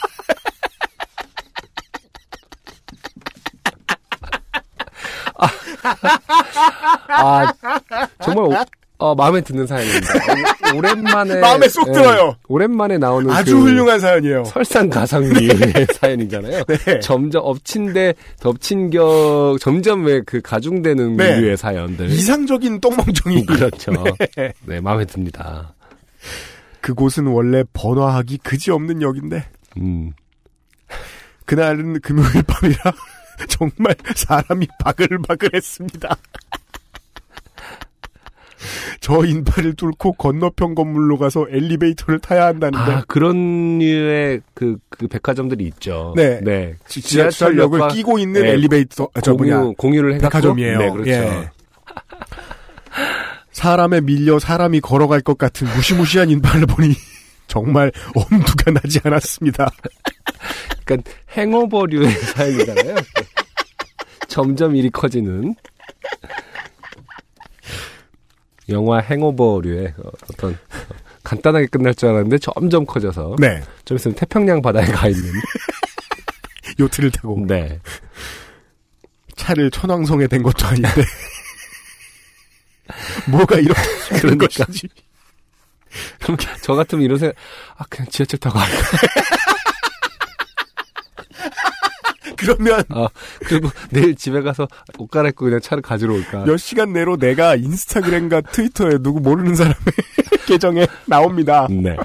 아 7.09 7.53
정말 8.23 8.45
오, 8.45 8.55
어, 9.01 9.15
마음에 9.15 9.41
드는 9.41 9.67
사연입니다. 9.67 10.13
오, 10.75 10.77
오랜만에 10.79 11.37
마음에 11.41 11.69
쏙 11.69 11.89
예, 11.89 11.93
들어요. 11.93 12.37
오랜만에 12.49 12.99
나오는 12.99 13.31
아주 13.31 13.57
그 13.57 13.63
훌륭한 13.63 13.99
사연이에요. 13.99 14.45
설상가상미의 14.45 15.87
사연이잖아요. 15.99 16.65
네. 16.65 17.01
점점 17.01 17.43
엎친 17.45 17.93
데 17.95 18.15
덮친 18.41 18.91
격 18.91 19.57
점점 19.61 20.05
왜 20.05 20.21
그 20.27 20.41
가중되는 20.43 21.17
네. 21.17 21.41
류의 21.41 21.57
사연들. 21.57 22.11
이상적인 22.11 22.81
똥멍청이. 22.81 23.45
그렇죠. 23.47 23.93
네. 24.37 24.53
네. 24.67 24.81
마음에 24.81 25.05
듭니다. 25.07 25.73
그곳은 26.83 27.27
원래 27.27 27.65
번화하기 27.73 28.39
그지없는 28.39 29.03
역인데 29.03 29.45
음. 29.79 30.13
그날은 31.47 32.01
금요일 32.01 32.43
밤이라 32.47 32.77
정말 33.49 33.97
사람이 34.15 34.69
바글바글했습니다. 34.79 36.17
저 39.01 39.25
인파를 39.25 39.75
뚫고 39.75 40.13
건너편 40.15 40.75
건물로 40.75 41.17
가서 41.19 41.47
엘리베이터를 41.51 42.19
타야 42.21 42.47
한다는데 42.47 42.93
아 42.93 43.05
그런 43.09 43.79
류의 43.79 44.41
그, 44.55 44.77
그 44.89 45.09
백화점들이 45.09 45.65
있죠. 45.69 46.13
네. 46.17 46.41
네. 46.43 46.75
지- 46.89 47.01
지하철역을 47.01 47.89
끼고 47.89 48.19
있는 48.19 48.43
네, 48.43 48.51
엘리베이터 48.51 49.09
아, 49.15 49.21
저 49.21 49.35
뭐냐 49.35 49.61
공유 49.61 49.75
공유를 49.75 50.15
해갖고 50.15 50.29
백화점이에요. 50.29 50.79
네, 50.79 50.91
그렇죠. 50.91 51.11
예. 51.11 51.51
사람에 53.53 54.01
밀려 54.01 54.39
사람이 54.39 54.81
걸어갈 54.81 55.21
것 55.21 55.37
같은 55.39 55.67
무시무시한 55.75 56.31
인파를 56.31 56.67
보니 56.67 56.95
정말 57.47 57.91
엄두가 58.15 58.71
나지 58.73 59.01
않았습니다. 59.03 59.69
그러니까 60.85 61.11
행오버류의 61.37 62.11
사연이잖아요. 62.35 62.95
점점 64.29 64.77
일이 64.77 64.89
커지는 64.91 65.55
영화 68.71 68.99
행오버류의 68.99 69.95
어, 69.99 70.11
어떤 70.33 70.53
어, 70.53 70.95
간단하게 71.23 71.67
끝날 71.67 71.95
줄 71.95 72.09
알았는데 72.09 72.39
점점 72.39 72.87
커져서 72.87 73.37
네, 73.39 73.63
좀 73.85 73.97
있으면 73.97 74.15
태평양 74.15 74.63
바다에 74.63 74.87
가 74.87 75.09
있는. 75.09 75.25
요트를 76.81 77.11
타고. 77.11 77.45
네. 77.47 77.79
차를 79.37 79.71
천왕성에 79.71 80.29
댄 80.29 80.43
것도 80.43 80.67
아닌데. 80.67 80.89
뭐가 83.29 83.59
이렇게 83.59 83.81
그런 84.21 84.37
그러니까. 84.39 84.65
것인지 84.65 84.89
그럼 86.21 86.37
저 86.63 86.75
같으면 86.75 87.05
이런 87.05 87.19
생각 87.19 87.35
아 87.77 87.85
그냥 87.89 88.09
지하철 88.11 88.39
타고 88.39 88.59
갈까 88.59 88.77
그러면 92.41 92.83
아 92.89 93.09
그리고 93.41 93.69
내일 93.91 94.15
집에 94.15 94.41
가서 94.41 94.67
옷 94.99 95.11
갈아입고 95.11 95.45
그냥 95.45 95.61
차를 95.61 95.83
가지러 95.83 96.15
올까 96.15 96.45
몇 96.45 96.57
시간 96.57 96.93
내로 96.93 97.17
내가 97.17 97.55
인스타그램과 97.57 98.41
트위터에 98.43 98.99
누구 99.01 99.21
모르는 99.21 99.55
사람의 99.55 99.77
계정에 100.47 100.87
나옵니다. 101.07 101.67
네 101.71 101.97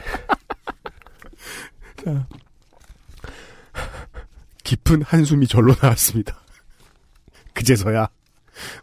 깊은 4.64 5.04
한숨이 5.04 5.48
절로 5.48 5.74
나왔습니다. 5.82 6.42
그제서야 7.54 8.10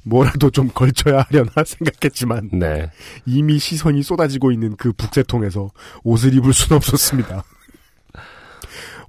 뭐라도 0.03 0.51
좀 0.51 0.69
걸쳐야 0.69 1.25
하려나 1.29 1.51
생각했지만 1.65 2.51
네. 2.53 2.91
이미 3.27 3.59
시선이 3.59 4.03
쏟아지고 4.03 4.53
있는 4.53 4.77
그 4.77 4.93
북새통에서 4.93 5.71
옷을 6.05 6.35
입을 6.35 6.53
순 6.53 6.77
없었습니다. 6.77 7.45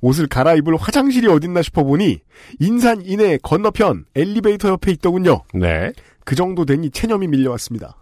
옷을 0.03 0.27
갈아입을 0.27 0.75
화장실이 0.75 1.27
어딨나 1.27 1.61
싶어보니 1.61 2.19
인산 2.59 3.01
이내 3.05 3.37
건너편 3.41 4.03
엘리베이터 4.15 4.67
옆에 4.67 4.91
있더군요. 4.91 5.43
네. 5.53 5.93
그 6.25 6.35
정도 6.35 6.65
되니 6.65 6.91
체념이 6.91 7.27
밀려왔습니다. 7.27 7.95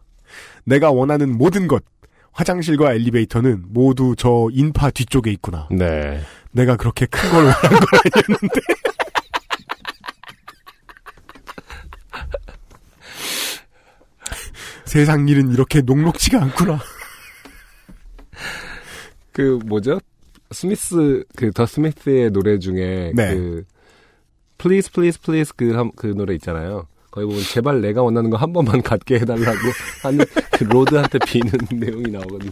내가 0.65 0.89
원하는 0.91 1.37
모든 1.37 1.67
것, 1.67 1.83
화장실과 2.31 2.93
엘리베이터는 2.93 3.65
모두 3.67 4.15
저 4.17 4.47
인파 4.51 4.89
뒤쪽에 4.89 5.31
있구나. 5.31 5.67
네. 5.69 6.21
내가 6.51 6.75
그렇게 6.75 7.05
큰 7.05 7.29
걸 7.29 7.45
원한 7.45 7.61
건 7.61 7.99
아니었는데. 8.15 8.61
세상 14.85 15.27
일은 15.27 15.51
이렇게 15.51 15.81
녹록지가 15.81 16.41
않구나. 16.41 16.79
그 19.31 19.59
뭐죠? 19.65 19.99
스미스 20.51 21.23
그 21.35 21.51
더 21.51 21.65
스미스의 21.65 22.31
노래 22.31 22.59
중에 22.59 23.11
네. 23.15 23.33
그 23.35 23.63
Please 24.57 24.91
Please 24.91 25.19
Please 25.21 25.53
그그 25.55 26.07
노래 26.15 26.33
있잖아요. 26.35 26.87
거의 27.11 27.25
보면 27.27 27.41
제발 27.43 27.81
내가 27.81 28.01
원하는 28.03 28.29
거 28.29 28.37
한 28.37 28.53
번만 28.53 28.81
갖게 28.81 29.15
해달라고 29.19 29.57
하는 30.03 30.25
그 30.57 30.63
Lord한테 30.63 31.19
비는 31.19 31.51
내용이 31.73 32.11
나오거든요. 32.11 32.51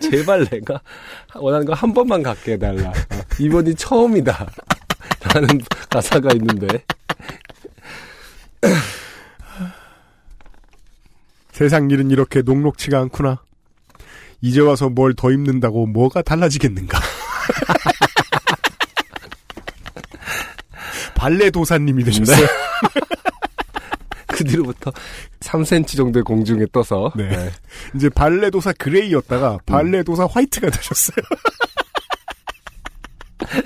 제발 0.00 0.44
내가 0.46 0.80
원하는 1.34 1.66
거 1.66 1.72
한 1.74 1.92
번만 1.94 2.22
갖게 2.22 2.52
해달라. 2.54 2.92
이번이 3.40 3.74
처음이다. 3.76 4.46
라는 5.34 5.60
가사가 5.90 6.30
있는데. 6.34 6.66
세상 11.52 11.90
일은 11.90 12.10
이렇게 12.10 12.42
녹록치가 12.42 12.98
않구나. 13.00 13.42
이제 14.46 14.60
와서 14.60 14.88
뭘 14.88 15.14
더 15.14 15.32
입는다고 15.32 15.86
뭐가 15.86 16.22
달라지겠는가. 16.22 17.00
발레 21.16 21.50
도사님이 21.50 22.04
되셨어요. 22.04 22.46
그 24.28 24.44
뒤로부터 24.44 24.92
3cm 25.40 25.96
정도의 25.96 26.22
공중에 26.22 26.66
떠서 26.70 27.12
네. 27.16 27.50
이제 27.94 28.08
발레 28.08 28.50
도사 28.50 28.72
그레이였다가 28.72 29.58
발레 29.66 30.04
도사 30.04 30.26
화이트가 30.26 30.70
되셨어요. 30.70 31.16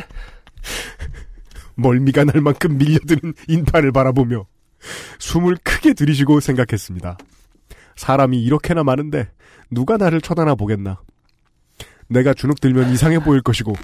멀미가 1.74 2.24
날 2.24 2.40
만큼 2.40 2.78
밀려드는 2.78 3.34
인파를 3.48 3.92
바라보며 3.92 4.46
숨을 5.18 5.58
크게 5.62 5.92
들이쉬고 5.92 6.40
생각했습니다. 6.40 7.18
사람이 8.00 8.42
이렇게나 8.42 8.82
많은데 8.82 9.28
누가 9.70 9.98
나를 9.98 10.22
쳐다나 10.22 10.54
보겠나. 10.54 11.00
내가 12.08 12.32
주눅 12.32 12.58
들면 12.58 12.90
이상해 12.92 13.18
보일 13.18 13.42
것이고 13.42 13.74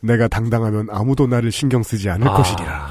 내가 0.00 0.28
당당하면 0.28 0.86
아무도 0.90 1.26
나를 1.26 1.50
신경 1.50 1.82
쓰지 1.82 2.08
않을 2.08 2.28
아. 2.28 2.34
것이리라. 2.34 2.88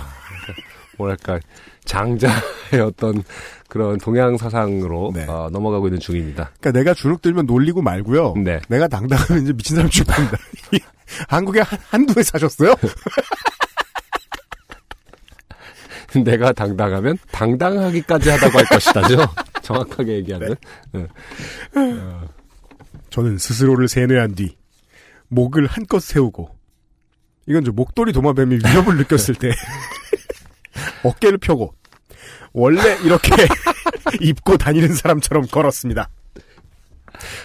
뭐랄까 0.97 1.39
장자의 1.85 2.81
어떤 2.85 3.23
그런 3.69 3.97
동양 3.97 4.35
사상으로 4.35 5.11
네. 5.13 5.25
어, 5.27 5.49
넘어가고 5.51 5.87
있는 5.87 5.99
중입니다. 6.01 6.51
그러니까 6.59 6.71
내가 6.79 6.93
주눅 6.93 7.21
들면 7.21 7.45
놀리고 7.45 7.81
말고요. 7.81 8.33
네. 8.35 8.59
내가 8.67 8.89
당당하면 8.89 9.43
이제 9.43 9.53
미친 9.53 9.77
사람 9.77 9.89
취급합니다. 9.89 10.37
한국에 11.29 11.61
한, 11.61 11.79
한두 11.89 12.19
해 12.19 12.23
사셨어요? 12.23 12.75
내가 16.25 16.51
당당하면 16.51 17.17
당당하기까지 17.31 18.29
하다고 18.29 18.57
할 18.57 18.65
것이다죠. 18.65 19.17
정확하게 19.61 20.15
얘기하면. 20.17 20.55
네. 20.91 21.07
저는 23.09 23.37
스스로를 23.37 23.87
세뇌한 23.87 24.35
뒤 24.35 24.55
목을 25.29 25.67
한껏 25.67 26.01
세우고 26.01 26.55
이건 27.47 27.63
저 27.63 27.71
목도리 27.71 28.13
도마뱀이 28.13 28.59
위협을 28.65 28.97
느꼈을 28.99 29.35
때 29.35 29.51
어깨를 31.03 31.37
펴고 31.37 31.73
원래 32.53 32.97
이렇게 33.03 33.31
입고 34.21 34.57
다니는 34.57 34.93
사람처럼 34.93 35.47
걸었습니다. 35.47 36.09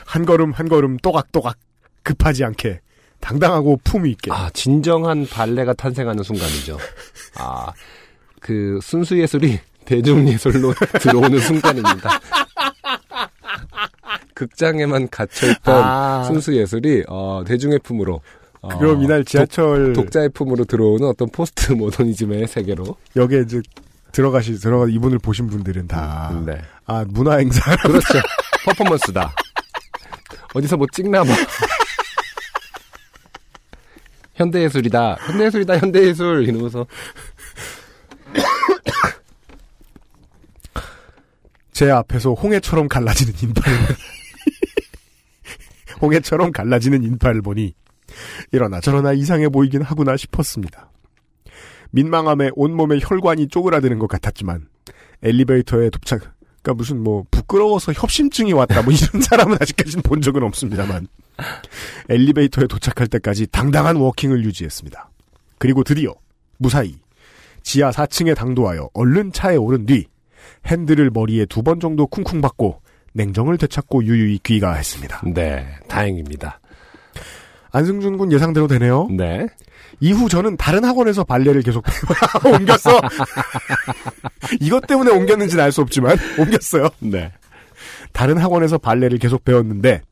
한 0.06 0.26
걸음 0.26 0.52
한 0.52 0.68
걸음 0.68 0.96
또각또각 0.98 1.58
급하지 2.02 2.44
않게 2.44 2.80
당당하고 3.20 3.78
품위 3.84 4.10
있게 4.10 4.32
아 4.32 4.50
진정한 4.52 5.26
발레가 5.26 5.72
탄생하는 5.74 6.22
순간이죠. 6.22 6.78
아 7.36 7.72
그 8.42 8.78
순수 8.82 9.18
예술이 9.18 9.58
대중 9.86 10.28
예술로 10.28 10.74
들어오는 11.00 11.38
순간입니다. 11.38 12.10
극장에만 14.34 15.08
갇혀있던 15.08 15.82
아. 15.82 16.24
순수 16.24 16.54
예술이 16.56 17.04
어, 17.08 17.44
대중의 17.46 17.78
품으로 17.82 18.20
어, 18.60 18.78
그럼 18.78 19.02
이날 19.02 19.24
지하철 19.24 19.92
독, 19.92 20.10
자의 20.10 20.28
품으로 20.28 20.64
들어오는 20.64 21.06
어떤 21.06 21.28
포스트 21.30 21.72
모더니즘의 21.72 22.48
세계로 22.48 22.96
역에 23.16 23.42
이제 23.44 23.60
들어가시 24.12 24.54
들어가 24.58 24.86
이분을 24.88 25.18
보신 25.18 25.46
분들은 25.48 25.86
다 25.88 26.42
네. 26.44 26.60
아 26.86 27.04
문화 27.08 27.36
행사 27.36 27.74
그렇죠. 27.76 28.20
퍼포먼스다. 28.64 29.32
어디서 30.54 30.76
뭐 30.76 30.86
찍나 30.92 31.24
봐. 31.24 31.30
현대예술이다. 34.34 35.16
현대예술이다. 35.20 35.78
현대예술. 35.78 36.48
이러면서. 36.48 36.86
제 41.72 41.90
앞에서 41.90 42.34
홍해처럼 42.34 42.88
갈라지는 42.88 43.32
인파를 43.42 43.78
홍해처럼 46.00 46.52
갈라지는 46.52 47.02
인파를 47.02 47.42
보니 47.42 47.74
이러나 48.52 48.80
저러나 48.80 49.12
이상해 49.12 49.48
보이긴 49.48 49.82
하구나 49.82 50.16
싶었습니다. 50.16 50.90
민망함에 51.90 52.50
온몸에 52.54 52.98
혈관이 53.00 53.48
쪼그라드는 53.48 53.98
것 53.98 54.06
같았지만 54.08 54.68
엘리베이터에 55.22 55.90
도착 55.90 56.20
그러니까 56.62 56.74
무슨 56.74 57.02
뭐 57.02 57.24
부끄러워서 57.30 57.92
협심증이 57.92 58.52
왔다 58.52 58.82
뭐 58.82 58.92
이런 58.92 59.20
사람은 59.22 59.58
아직까지는 59.60 60.02
본 60.02 60.20
적은 60.20 60.42
없습니다만 60.42 61.08
엘리베이터에 62.08 62.66
도착할 62.66 63.08
때까지 63.08 63.46
당당한 63.48 63.96
워킹을 63.96 64.44
유지했습니다. 64.44 65.10
그리고 65.58 65.82
드디어 65.84 66.14
무사히 66.58 66.98
지하 67.62 67.90
4층에 67.90 68.34
당도하여 68.36 68.90
얼른 68.94 69.32
차에 69.32 69.56
오른 69.56 69.86
뒤 69.86 70.06
핸들을 70.66 71.10
머리에 71.10 71.46
두 71.46 71.62
번 71.62 71.80
정도 71.80 72.06
쿵쿵 72.06 72.40
받고 72.40 72.80
냉정을 73.14 73.58
되찾고 73.58 74.04
유유히 74.04 74.38
귀가했습니다. 74.42 75.22
네. 75.34 75.66
다행입니다. 75.88 76.60
안승준 77.72 78.18
군 78.18 78.32
예상대로 78.32 78.66
되네요. 78.68 79.08
네. 79.10 79.46
이후 80.00 80.28
저는 80.28 80.56
다른 80.56 80.84
학원에서 80.84 81.24
발레를 81.24 81.62
계속 81.62 81.84
옮겼어. 82.44 83.00
이것 84.60 84.86
때문에 84.86 85.10
옮겼는지는 85.10 85.62
알 85.62 85.72
수 85.72 85.80
없지만 85.80 86.16
옮겼어요. 86.38 86.88
네. 87.00 87.32
다른 88.12 88.36
학원에서 88.38 88.78
발레를 88.78 89.18
계속 89.18 89.44
배웠는데 89.44 90.02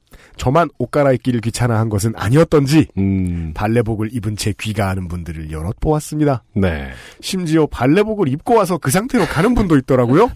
저만 0.41 0.71
옷 0.79 0.91
갈아입기를 0.91 1.43
귀찮아한 1.43 1.91
것은 1.91 2.15
아니었던지 2.17 2.87
음. 2.97 3.53
발레복을 3.53 4.09
입은 4.15 4.37
채 4.37 4.55
귀가하는 4.59 5.07
분들을 5.07 5.51
여럿 5.51 5.79
보았습니다. 5.81 6.45
네. 6.55 6.93
심지어 7.21 7.67
발레복을 7.67 8.27
입고 8.29 8.55
와서 8.55 8.79
그 8.79 8.91
상태로 8.91 9.27
가는 9.27 9.55
분도 9.55 9.77
있더라고요. 9.77 10.31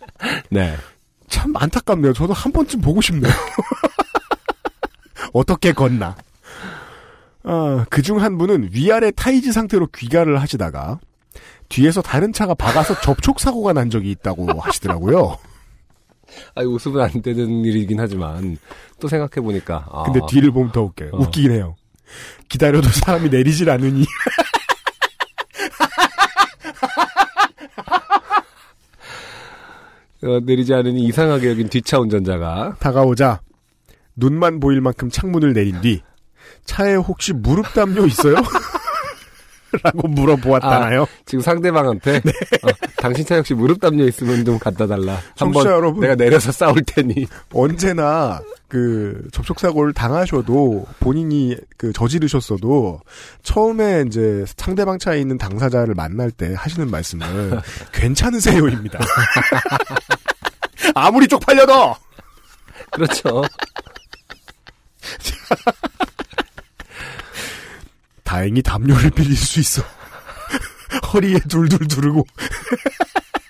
네. 0.50 0.74
참 1.28 1.54
안타깝네요. 1.54 2.14
저도 2.14 2.32
한 2.32 2.52
번쯤 2.52 2.80
보고 2.80 3.02
싶네요. 3.02 3.30
어떻게 5.34 5.72
걷나. 5.74 6.16
아, 7.42 7.84
그중 7.90 8.22
한 8.22 8.38
분은 8.38 8.70
위아래 8.72 9.10
타이즈 9.10 9.52
상태로 9.52 9.88
귀가를 9.94 10.40
하시다가 10.40 11.00
뒤에서 11.68 12.00
다른 12.00 12.32
차가 12.32 12.54
박아서 12.54 12.98
접촉 13.02 13.38
사고가 13.38 13.74
난 13.74 13.90
적이 13.90 14.10
있다고 14.12 14.58
하시더라고요. 14.58 15.36
아, 16.54 16.62
웃으면 16.62 17.00
안 17.02 17.22
되는 17.22 17.64
일이긴 17.64 18.00
하지만 18.00 18.58
또 19.00 19.08
생각해 19.08 19.44
보니까. 19.44 19.86
아, 19.90 20.04
근데 20.04 20.20
뒤를 20.28 20.50
보면 20.50 20.72
더 20.72 20.82
웃겨요. 20.82 21.10
어. 21.12 21.18
웃기긴 21.22 21.52
해요. 21.52 21.76
기다려도 22.48 22.88
사람이 22.88 23.28
내리질 23.28 23.70
않으니 23.70 24.04
어, 30.22 30.40
내리지 30.44 30.74
않으니 30.74 31.02
이상하게 31.04 31.50
여긴 31.50 31.68
뒷차 31.68 31.98
운전자가 31.98 32.76
다가오자 32.78 33.40
눈만 34.16 34.60
보일 34.60 34.80
만큼 34.80 35.08
창문을 35.08 35.54
내린 35.54 35.80
뒤 35.80 36.02
차에 36.64 36.94
혹시 36.96 37.32
무릎 37.32 37.72
담요 37.72 38.04
있어요? 38.06 38.34
라고 39.82 40.08
물어보았다나요? 40.08 41.06
지금 41.26 41.42
상대방한테 41.42 42.16
어, 42.16 42.68
당신 42.96 43.24
차 43.24 43.36
역시 43.36 43.54
무릎 43.54 43.80
담요 43.80 44.04
있으면 44.04 44.44
좀 44.44 44.58
갖다 44.58 44.86
달라. 44.86 45.18
한번 45.36 45.66
여러분. 45.66 46.00
내가 46.00 46.14
내려서 46.16 46.52
싸울 46.52 46.82
테니. 46.82 47.26
언제나 47.52 48.40
그 48.68 49.28
접촉 49.32 49.60
사고를 49.60 49.92
당하셔도 49.92 50.86
본인이 51.00 51.56
그 51.76 51.92
저지르셨어도 51.92 53.00
처음에 53.42 54.04
이제 54.06 54.44
상대방 54.56 54.98
차에 54.98 55.20
있는 55.20 55.38
당사자를 55.38 55.94
만날 55.94 56.30
때 56.30 56.54
하시는 56.56 56.90
말씀은 56.90 57.60
괜찮으세요입니다. 57.92 58.98
아무리 60.94 61.28
쪽팔려도 61.28 61.94
그렇죠. 62.92 63.42
다행히 68.30 68.62
담요를 68.62 69.10
빌릴 69.10 69.36
수 69.36 69.58
있어. 69.58 69.82
허리에 71.12 71.40
둘둘 71.48 71.88
두르고 71.88 72.24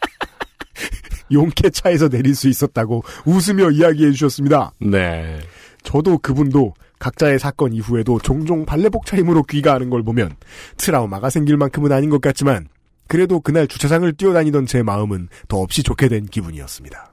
용케 1.30 1.68
차에서 1.68 2.08
내릴 2.08 2.34
수 2.34 2.48
있었다고 2.48 3.04
웃으며 3.26 3.72
이야기해 3.72 4.12
주셨습니다. 4.12 4.72
네. 4.80 5.38
저도 5.82 6.16
그분도 6.16 6.72
각자의 6.98 7.38
사건 7.38 7.74
이후에도 7.74 8.18
종종 8.20 8.64
발레복 8.64 9.04
차림으로 9.04 9.42
귀가하는 9.42 9.90
걸 9.90 10.02
보면 10.02 10.36
트라우마가 10.78 11.28
생길 11.28 11.58
만큼은 11.58 11.92
아닌 11.92 12.08
것 12.08 12.22
같지만 12.22 12.66
그래도 13.06 13.40
그날 13.40 13.66
주차장을 13.66 14.10
뛰어다니던 14.14 14.64
제 14.64 14.82
마음은 14.82 15.28
더없이 15.48 15.82
좋게 15.82 16.08
된 16.08 16.24
기분이었습니다. 16.24 17.12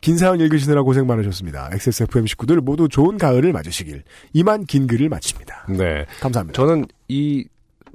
긴 0.00 0.16
사연 0.18 0.40
읽으시느라 0.40 0.82
고생 0.82 1.06
많으셨습니다. 1.06 1.70
XSFM 1.72 2.26
식구들 2.26 2.60
모두 2.60 2.88
좋은 2.88 3.18
가을을 3.18 3.52
맞으시길 3.52 4.02
이만 4.32 4.64
긴 4.64 4.86
글을 4.86 5.08
마칩니다. 5.08 5.66
네. 5.68 6.06
감사합니다. 6.20 6.56
저는 6.56 6.86
이 7.08 7.46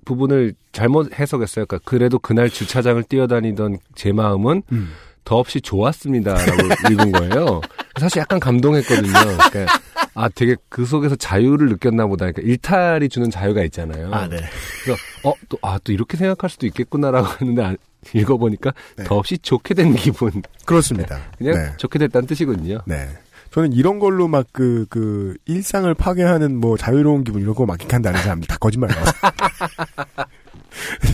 부분을 0.05 0.53
잘못 0.71 1.17
해석했어요. 1.19 1.65
그러니까 1.65 1.89
그래도 1.89 2.19
그날 2.19 2.49
주차장을 2.49 3.01
뛰어다니던 3.03 3.79
제 3.95 4.11
마음은 4.11 4.63
음. 4.71 4.91
더없이 5.25 5.59
좋았습니다라고 5.59 6.51
읽은 6.91 7.11
거예요. 7.11 7.61
사실 7.99 8.19
약간 8.19 8.39
감동했거든요. 8.39 9.11
그러니까 9.11 9.79
아 10.13 10.29
되게 10.29 10.55
그 10.69 10.85
속에서 10.85 11.15
자유를 11.15 11.67
느꼈나 11.69 12.05
보다. 12.07 12.31
그러니까 12.31 12.43
일탈이 12.43 13.09
주는 13.09 13.29
자유가 13.29 13.63
있잖아요. 13.63 14.13
아, 14.13 14.27
네. 14.29 14.37
그래서 14.83 15.01
어또아또 15.23 15.91
이렇게 15.91 16.15
생각할 16.15 16.49
수도 16.49 16.67
있겠구나라고 16.67 17.27
했는데 17.41 17.63
아, 17.63 17.75
읽어보니까 18.13 18.73
네. 18.97 19.03
더없이 19.03 19.37
좋게 19.37 19.73
된 19.73 19.95
기분. 19.95 20.41
그렇습니다. 20.65 21.19
그냥 21.37 21.53
네. 21.55 21.73
좋게 21.77 21.99
됐다는 21.99 22.27
뜻이거든요. 22.27 22.79
네. 22.85 23.09
저는 23.51 23.71
이런 23.73 23.99
걸로 23.99 24.27
막 24.27 24.45
그, 24.51 24.85
그, 24.89 25.37
일상을 25.45 25.91
파괴하는 25.93 26.57
뭐 26.57 26.75
자유로운 26.77 27.23
기분 27.23 27.41
이런 27.41 27.55
거 27.55 27.65
막익한다는 27.65 28.21
사람들 28.21 28.47
다 28.47 28.57
거짓말이에요. 28.57 29.01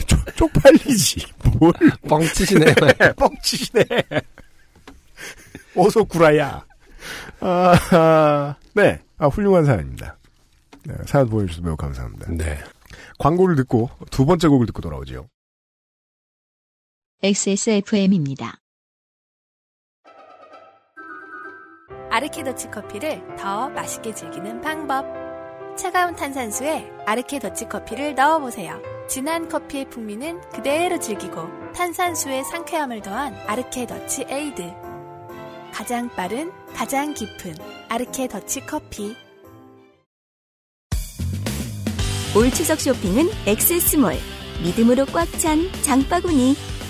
쪽- 0.08 0.20
쪽팔리지. 0.36 1.26
뭘. 1.60 1.72
뻥치시네. 2.08 2.66
뻥치시네. 3.16 3.86
어서 5.76 6.04
구라야. 6.04 6.66
아, 7.42 7.74
아, 7.92 8.56
네. 8.74 9.00
아, 9.18 9.28
훌륭한 9.28 9.66
사연입니다. 9.66 10.18
네, 10.84 10.96
사연 11.06 11.30
보내주셔서 11.30 11.62
매우 11.64 11.76
감사합니다. 11.76 12.26
네. 12.32 12.58
광고를 13.20 13.56
듣고 13.56 13.90
두 14.10 14.26
번째 14.26 14.48
곡을 14.48 14.66
듣고 14.66 14.82
돌아오죠. 14.82 15.28
XSFM입니다. 17.24 18.58
아르케 22.10 22.44
더치 22.44 22.72
커피를 22.72 23.22
더 23.38 23.70
맛있게 23.70 24.16
즐기는 24.16 24.60
방법. 24.62 25.06
차가운 25.78 26.16
탄산수에 26.16 26.90
아르케 27.06 27.38
더치 27.38 27.66
커피를 27.70 28.16
넣어보세요. 28.16 28.82
진한 29.08 29.48
커피의 29.48 29.92
풍미는 29.92 30.42
그대로 30.50 31.00
즐기고 31.00 31.72
탄산수의 31.74 32.44
상쾌함을 32.46 33.04
더한 33.04 33.36
아르케 33.46 33.86
더치 33.86 34.26
에이드. 34.28 34.64
가장 35.72 36.10
빠른, 36.16 36.52
가장 36.74 37.14
깊은 37.14 37.54
아르케 37.88 38.30
더치 38.30 38.66
커피. 38.66 39.16
올 42.36 42.50
추석 42.50 42.80
쇼핑은 42.80 43.30
엑세스몰. 43.46 44.16
믿음으로 44.64 45.06
꽉 45.06 45.28
찬 45.38 45.72
장바구니. 45.84 46.81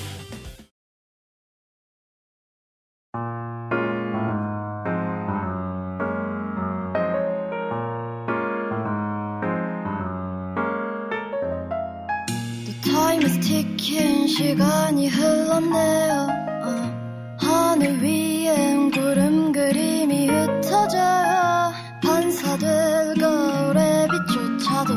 Ticking 13.62 14.28
시간이 14.28 15.08
흘렀네요. 15.08 16.28
어. 16.64 17.38
하늘 17.38 18.02
위엔 18.02 18.90
구름 18.90 19.52
그림이 19.52 20.28
흩어져요. 20.28 21.72
반사될 22.04 23.16
거울의 23.20 24.08
빛조차도 24.08 24.96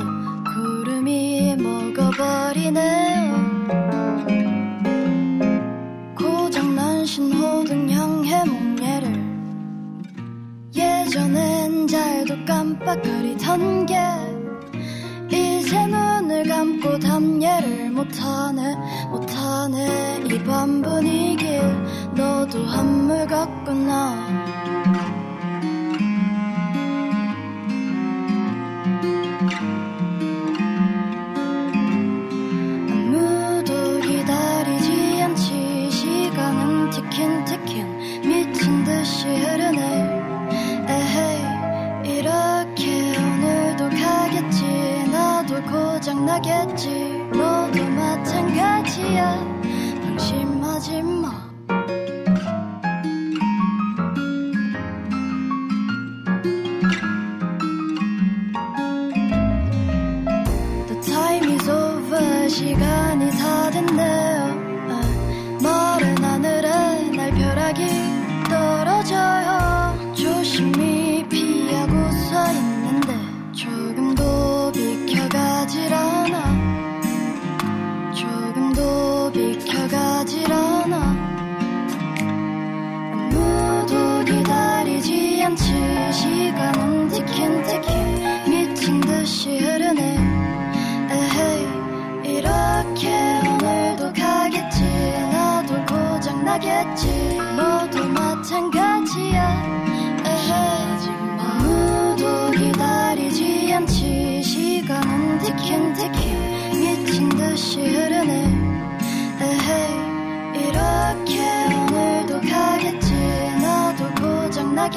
구름이 0.55 1.57
먹어버리네요. 1.57 3.35
고장난 6.17 7.05
신호등 7.05 7.91
향해 7.91 8.45
목례를. 8.45 9.13
예전엔 10.75 11.87
잘도 11.87 12.35
깜빡거리던 12.47 13.87
게 13.87 14.24
이제 15.35 15.87
눈을 15.87 16.45
감고 16.49 16.99
담예를 17.01 17.91
못하네 17.91 18.77
못하네. 19.11 20.23
이 20.31 20.39
밤 20.45 20.83
분위길 20.83 21.61
너도 22.15 22.65
한물 22.67 23.27
같구나 23.27 24.54
나겠지. 46.35 47.29
너도 47.33 47.85
마찬가지야. 47.91 49.39
방심하지 50.03 51.03
마 51.03 51.44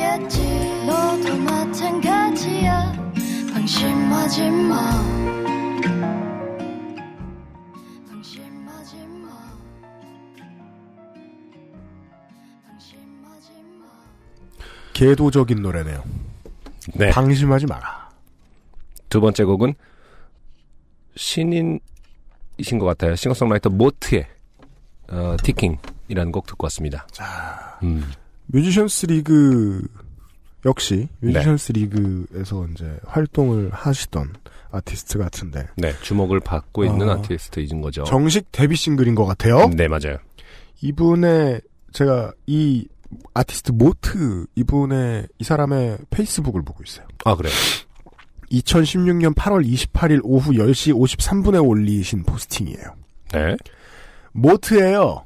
나겠지 0.07 0.41
너도 0.85 1.37
마찬가지야 1.37 2.93
방심하지 3.53 4.49
마 4.49 5.17
계도적인 14.93 15.61
노래네요. 15.61 16.03
네. 16.95 17.11
방심하지 17.11 17.67
마라. 17.67 18.09
두 19.09 19.21
번째 19.21 19.43
곡은 19.43 19.75
신인이신 21.15 21.79
것 22.79 22.85
같아요. 22.85 23.15
싱어송라이터 23.15 23.69
모트의 23.69 24.25
어, 25.09 25.37
Ticking이라는 25.43 26.31
곡 26.31 26.47
듣고 26.47 26.65
왔습니다. 26.65 27.05
자, 27.11 27.77
음, 27.83 28.11
뮤지션스 28.47 29.05
리그 29.07 29.87
역시 30.65 31.07
네. 31.19 31.33
뮤지션스 31.33 31.71
리그에서 31.73 32.67
이제 32.73 32.97
활동을 33.05 33.69
하시던 33.71 34.33
아티스트 34.71 35.17
같은데 35.17 35.67
네, 35.77 35.93
주목을 36.01 36.39
받고 36.39 36.83
있는 36.83 37.09
어. 37.09 37.13
아티스트이신 37.13 37.81
거죠. 37.81 38.03
정식 38.03 38.51
데뷔 38.51 38.75
싱글인 38.75 39.15
것 39.15 39.25
같아요. 39.25 39.69
네, 39.69 39.87
맞아요. 39.87 40.17
이분의 40.81 41.61
제가 41.93 42.33
이 42.47 42.87
아티스트 43.33 43.71
모트 43.71 44.47
이분의 44.55 45.27
이 45.39 45.43
사람의 45.43 45.99
페이스북을 46.09 46.63
보고 46.63 46.83
있어요. 46.85 47.07
아, 47.25 47.35
그래요. 47.35 47.53
2016년 48.51 49.33
8월 49.35 49.65
28일 49.65 50.21
오후 50.23 50.51
10시 50.51 50.93
53분에 50.93 51.65
올리신 51.65 52.23
포스팅이에요. 52.23 52.95
네. 53.33 53.57
모트예요. 54.33 55.25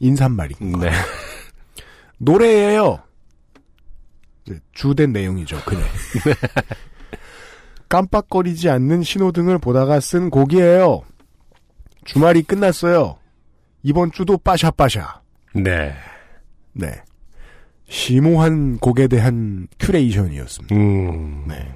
인사말이. 0.00 0.54
네. 0.60 0.90
노래예요. 2.22 3.02
주된 4.72 5.12
내용이죠. 5.12 5.58
그냥. 5.64 5.84
깜빡거리지 7.88 8.70
않는 8.70 9.02
신호등을 9.02 9.58
보다가 9.58 10.00
쓴 10.00 10.30
곡이에요. 10.30 11.02
주말이 12.04 12.42
끝났어요. 12.42 13.18
이번 13.82 14.12
주도 14.12 14.38
빠샤빠샤. 14.38 15.20
네. 15.54 15.94
네. 16.72 17.02
심오한 17.88 18.78
곡에 18.78 19.08
대한 19.08 19.66
큐레이션이었습니다. 19.78 20.74
음. 20.74 21.44
네. 21.48 21.74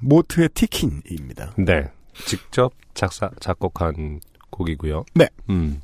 모트의 0.00 0.48
티킨입니다. 0.54 1.54
네. 1.58 1.90
직접 2.14 2.72
작사, 2.94 3.30
작곡한 3.40 4.20
곡이고요. 4.50 5.04
네. 5.14 5.28
음. 5.50 5.82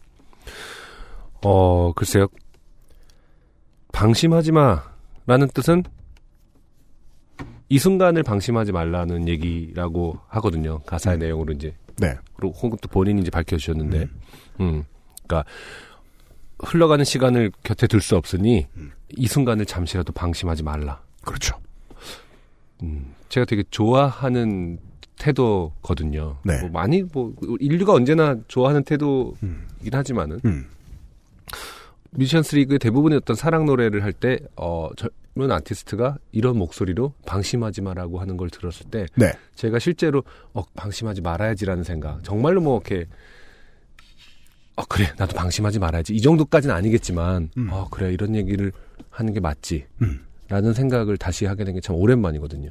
어, 1.42 1.92
글쎄요. 1.92 2.28
방심하지 3.96 4.52
마. 4.52 4.82
라는 5.26 5.48
뜻은 5.48 5.82
이 7.70 7.78
순간을 7.78 8.22
방심하지 8.22 8.70
말라는 8.70 9.26
얘기라고 9.26 10.20
하거든요. 10.28 10.80
가사의 10.80 11.18
내용으로 11.18 11.54
이제 11.54 11.74
네. 11.96 12.14
그리고 12.36 12.54
혹은 12.58 12.76
또 12.82 12.88
본인이 12.88 13.22
이제 13.22 13.30
밝혀주셨는데, 13.30 14.06
음, 14.60 14.84
그러니까 15.26 15.50
흘러가는 16.58 17.04
시간을 17.04 17.50
곁에 17.64 17.86
둘 17.86 18.02
수 18.02 18.16
없으니 18.16 18.66
이 19.16 19.26
순간을 19.26 19.64
잠시라도 19.64 20.12
방심하지 20.12 20.62
말라. 20.62 21.00
그렇죠. 21.22 21.58
음, 22.82 23.14
제가 23.30 23.46
되게 23.46 23.64
좋아하는 23.70 24.78
태도거든요. 25.18 26.36
네. 26.44 26.60
뭐 26.60 26.68
많이 26.68 27.02
뭐 27.02 27.34
인류가 27.58 27.94
언제나 27.94 28.36
좋아하는 28.46 28.84
태도이긴 28.84 29.38
음. 29.42 29.66
하지만은 29.90 30.38
음. 30.44 30.66
뮤지션스 32.12 32.54
리그의 32.56 32.78
대부분의 32.78 33.18
어떤 33.18 33.36
사랑 33.36 33.66
노래를 33.66 34.02
할 34.04 34.12
때 34.12 34.38
어, 34.56 34.88
젊은 34.96 35.50
아티스트가 35.52 36.16
이런 36.32 36.56
목소리로 36.58 37.12
방심하지 37.26 37.82
마라고 37.82 38.20
하는 38.20 38.36
걸 38.36 38.48
들었을 38.50 38.86
때 38.90 39.06
네. 39.14 39.32
제가 39.54 39.78
실제로 39.78 40.22
어, 40.54 40.62
방심하지 40.74 41.20
말아야지라는 41.20 41.84
생각. 41.84 42.22
정말로 42.24 42.60
뭐 42.60 42.80
이렇게 42.84 43.06
어 44.76 44.84
그래 44.86 45.10
나도 45.16 45.34
방심하지 45.34 45.78
말아야지 45.78 46.14
이 46.14 46.20
정도까지는 46.20 46.74
아니겠지만 46.74 47.50
음. 47.56 47.68
어 47.70 47.88
그래 47.90 48.12
이런 48.12 48.34
얘기를 48.36 48.72
하는 49.10 49.32
게 49.32 49.40
맞지. 49.40 49.86
음. 50.02 50.22
라는 50.48 50.72
생각을 50.74 51.16
다시 51.16 51.44
하게 51.44 51.64
된 51.64 51.74
게 51.74 51.80
참 51.80 51.96
오랜만이거든요. 51.96 52.70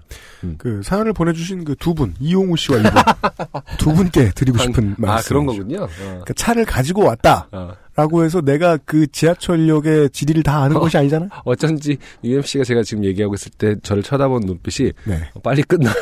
그 0.57 0.81
사연을 0.81 1.11
보내주신 1.11 1.65
그 1.65 1.75
두 1.75 1.93
분, 1.93 2.15
이용우 2.21 2.55
씨와 2.55 2.77
이분. 2.79 2.91
두 3.77 3.93
분께 3.93 4.31
드리고 4.33 4.57
싶은 4.59 4.95
말씀. 4.97 5.09
아 5.09 5.21
그런 5.27 5.45
거군요. 5.45 5.83
어. 5.83 5.87
그러니까 5.97 6.33
차를 6.35 6.63
가지고 6.63 7.03
왔다. 7.03 7.49
어. 7.51 7.73
라고 7.95 8.23
해서 8.25 8.41
내가 8.41 8.77
그 8.83 9.07
지하철역의 9.07 10.09
지리를 10.09 10.43
다 10.43 10.63
아는 10.63 10.75
어. 10.77 10.79
것이 10.81 10.97
아니잖아? 10.97 11.29
어쩐지 11.45 11.97
UMC가 12.23 12.63
제가 12.65 12.83
지금 12.83 13.05
얘기하고 13.05 13.35
있을 13.35 13.51
때 13.57 13.75
저를 13.83 14.03
쳐다본 14.03 14.41
눈빛이 14.43 14.91
네. 15.05 15.29
어, 15.33 15.39
빨리 15.39 15.63
끝나. 15.63 15.93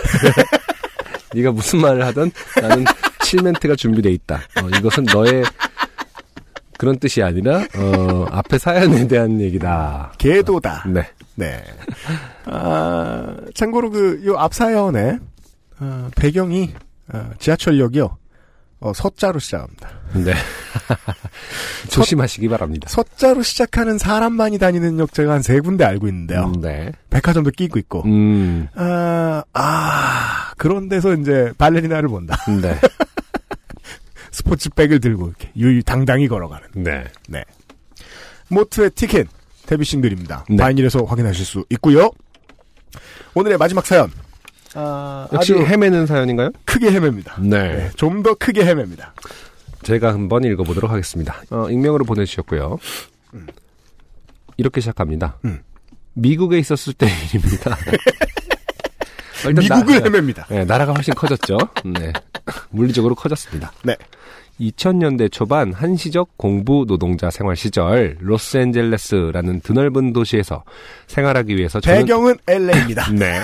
네가 1.36 1.52
무슨 1.52 1.82
말을 1.82 2.04
하든 2.08 2.32
나는 2.62 2.86
7멘트가 2.86 3.78
준비돼 3.78 4.12
있다. 4.12 4.36
어, 4.62 4.70
이것은 4.78 5.04
너의 5.06 5.44
그런 6.78 6.98
뜻이 7.00 7.22
아니라 7.24 7.64
어, 7.78 8.26
앞에 8.32 8.58
사연에 8.58 9.08
대한 9.08 9.40
얘기다. 9.40 10.14
개도다. 10.18 10.86
네. 10.88 11.08
네. 11.36 11.64
아, 12.46 13.36
참고로 13.56 13.90
그, 13.92 14.22
요 14.26 14.38
앞 14.38 14.54
사연에, 14.54 15.18
어, 15.80 16.10
배경이, 16.16 16.72
어, 17.14 17.32
지하철역이요. 17.40 18.18
어, 18.84 18.92
서자로 18.94 19.40
시작합니다. 19.40 19.90
네. 20.14 20.34
조심하시기 21.90 22.50
바랍니다. 22.50 22.90
서자로 22.90 23.42
시작하는 23.42 23.98
사람만이 23.98 24.58
다니는 24.58 25.00
역 25.00 25.14
제가 25.14 25.32
한 25.34 25.42
세 25.42 25.60
군데 25.62 25.86
알고 25.86 26.08
있는데요. 26.10 26.52
음, 26.54 26.60
네. 26.62 26.92
백화점도 27.10 27.52
끼고 27.52 27.80
있고. 27.80 28.04
음, 28.06 28.68
아, 28.76 29.44
아, 29.54 30.52
그런 30.58 30.90
데서 30.90 31.14
이제 31.16 31.54
발레리나를 31.58 32.10
본다. 32.10 32.36
네. 32.62 32.78
스포츠백을 34.32 35.00
들고 35.00 35.28
이렇게 35.28 35.52
유유당당히 35.56 36.28
걸어가는. 36.28 36.68
네. 36.76 37.06
네. 37.30 37.44
모트의 38.50 38.90
티켓, 38.92 39.28
데뷔 39.66 39.86
싱글입니다. 39.86 40.46
네. 40.50 40.58
바이닐에서 40.58 41.04
확인하실 41.06 41.46
수 41.46 41.66
있고요. 41.70 42.12
오늘의 43.34 43.58
마지막 43.58 43.86
사연. 43.86 44.12
아, 44.76 45.28
역시 45.34 45.54
헤매는 45.54 46.06
사연인가요? 46.08 46.50
크게 46.66 46.92
헤맵니다. 46.92 47.36
네. 47.40 47.76
네, 47.76 47.90
좀 47.96 48.24
더 48.24 48.34
크게 48.36 48.66
헤맵니다. 48.66 49.14
제가 49.84 50.14
한번 50.14 50.44
읽어보도록 50.46 50.90
하겠습니다. 50.92 51.42
어, 51.50 51.70
익명으로 51.70 52.06
보내주셨고요. 52.06 52.78
이렇게 54.58 54.82
시작합니다. 54.82 55.38
음. 55.46 55.60
미국에 56.14 56.58
있었을 56.60 56.94
때 56.94 57.08
일입니다. 57.34 57.72
어, 59.46 59.50
미국을 59.50 60.00
나- 60.00 60.06
헤맵니다. 60.06 60.46
네, 60.50 60.64
나라가 60.64 60.94
훨씬 60.94 61.14
커졌죠. 61.14 61.58
네. 61.86 62.14
물리적으로 62.70 63.16
커졌습니다. 63.16 63.72
네. 63.84 63.96
2000년대 64.62 65.32
초반 65.32 65.74
한시적 65.74 66.38
공부 66.38 66.86
노동자 66.88 67.30
생활 67.32 67.56
시절 67.58 68.16
로스앤젤레스라는 68.22 69.62
드넓은 69.62 70.14
도시에서 70.14 70.64
생활하기 71.08 71.58
위해서 71.58 71.80
배경은 71.82 72.36
LA입니다. 72.48 73.12
네. 73.18 73.42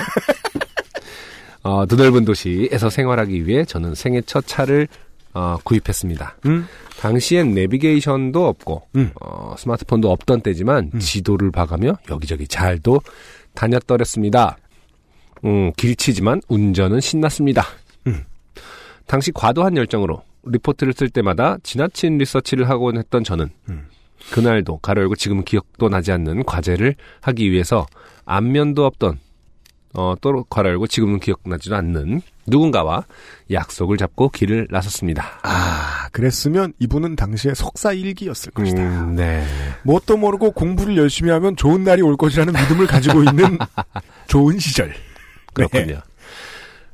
어, 1.62 1.86
드넓은 1.86 2.24
도시에서 2.24 2.90
생활하기 2.90 3.46
위해 3.46 3.64
저는 3.64 3.94
생애 3.94 4.20
첫 4.22 4.46
차를 4.46 4.88
어, 5.32 5.58
구입했습니다. 5.62 6.36
음. 6.46 6.66
당시엔 6.98 7.54
내비게이션도 7.54 8.46
없고 8.46 8.88
음. 8.96 9.10
어, 9.20 9.54
스마트폰도 9.56 10.10
없던 10.10 10.40
때지만 10.42 10.98
지도를 10.98 11.50
봐가며 11.50 11.98
여기저기 12.10 12.48
잘도 12.48 13.00
다녔더랬습니다. 13.54 14.58
음, 15.44 15.72
길치지만 15.76 16.42
운전은 16.48 17.00
신났습니다. 17.00 17.64
음. 18.06 18.24
당시 19.06 19.32
과도한 19.32 19.76
열정으로 19.76 20.22
리포트를 20.44 20.92
쓸 20.92 21.08
때마다 21.08 21.56
지나친 21.62 22.18
리서치를 22.18 22.68
하곤 22.68 22.98
했던 22.98 23.24
저는 23.24 23.50
음. 23.68 23.86
그날도 24.32 24.78
가로 24.78 25.02
열고 25.02 25.16
지금은 25.16 25.44
기억도 25.44 25.88
나지 25.88 26.12
않는 26.12 26.44
과제를 26.44 26.94
하기 27.22 27.50
위해서 27.50 27.86
안면도 28.24 28.84
없던 28.84 29.18
어, 29.94 30.14
또 30.20 30.44
가로 30.44 30.68
열고 30.70 30.86
지금은 30.86 31.18
기억나지도 31.18 31.74
않는 31.76 32.22
누군가와 32.46 33.04
약속을 33.50 33.96
잡고 33.96 34.28
길을 34.28 34.68
나섰습니다. 34.70 35.40
아, 35.42 36.08
그랬으면 36.12 36.72
이분은 36.78 37.16
당시에 37.16 37.54
석사 37.54 37.92
일기였을 37.92 38.52
것이다. 38.52 38.82
음, 38.82 39.16
네. 39.16 39.44
뭣도 39.82 40.16
모르고 40.16 40.52
공부를 40.52 40.96
열심히 40.96 41.30
하면 41.32 41.56
좋은 41.56 41.84
날이 41.84 42.02
올 42.02 42.16
것이라는 42.16 42.52
믿음을 42.52 42.86
가지고 42.86 43.24
있는 43.24 43.58
좋은 44.28 44.58
시절. 44.58 44.94
그렇군요. 45.52 45.86
네. 45.86 46.00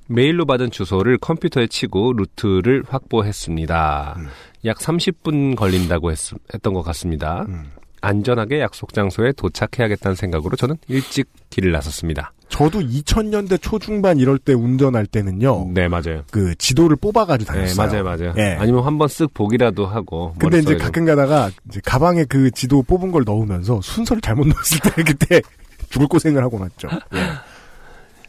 메일로 0.08 0.46
받은 0.46 0.70
주소를 0.70 1.18
컴퓨터에 1.18 1.66
치고 1.66 2.12
루트를 2.14 2.84
확보했습니다. 2.88 4.14
음. 4.18 4.28
약 4.64 4.78
30분 4.78 5.56
걸린다고 5.56 6.12
했, 6.12 6.18
했던 6.54 6.72
것 6.74 6.82
같습니다. 6.82 7.44
음. 7.48 7.70
안전하게 8.06 8.60
약속 8.60 8.92
장소에 8.92 9.32
도착해야겠다는 9.32 10.14
생각으로 10.14 10.56
저는 10.56 10.76
일찍 10.88 11.28
길을 11.50 11.72
나섰습니다. 11.72 12.32
저도 12.48 12.80
2000년대 12.80 13.60
초중반 13.60 14.18
이럴 14.18 14.38
때 14.38 14.52
운전할 14.52 15.06
때는요. 15.06 15.72
네, 15.74 15.88
맞아요. 15.88 16.22
그 16.30 16.54
지도를 16.56 16.96
뽑아가지고 16.96 17.52
네, 17.52 17.66
다녔어요. 17.66 18.04
맞아요, 18.04 18.04
맞아요. 18.04 18.34
예. 18.38 18.56
아니면 18.58 18.84
한번 18.84 19.08
쓱 19.08 19.34
보기라도 19.34 19.86
하고. 19.86 20.34
근데 20.38 20.60
이제 20.60 20.76
가끔 20.76 21.04
가다가 21.04 21.50
이제 21.68 21.80
가방에 21.84 22.24
그 22.24 22.50
지도 22.52 22.82
뽑은 22.82 23.10
걸 23.10 23.24
넣으면서 23.26 23.80
순서를 23.82 24.20
잘못 24.20 24.46
넣었을 24.46 24.78
때 24.80 25.02
그때 25.02 25.42
죽을 25.90 26.06
고생을 26.06 26.42
하고 26.42 26.58
났죠. 26.60 26.88
예. 27.14 27.18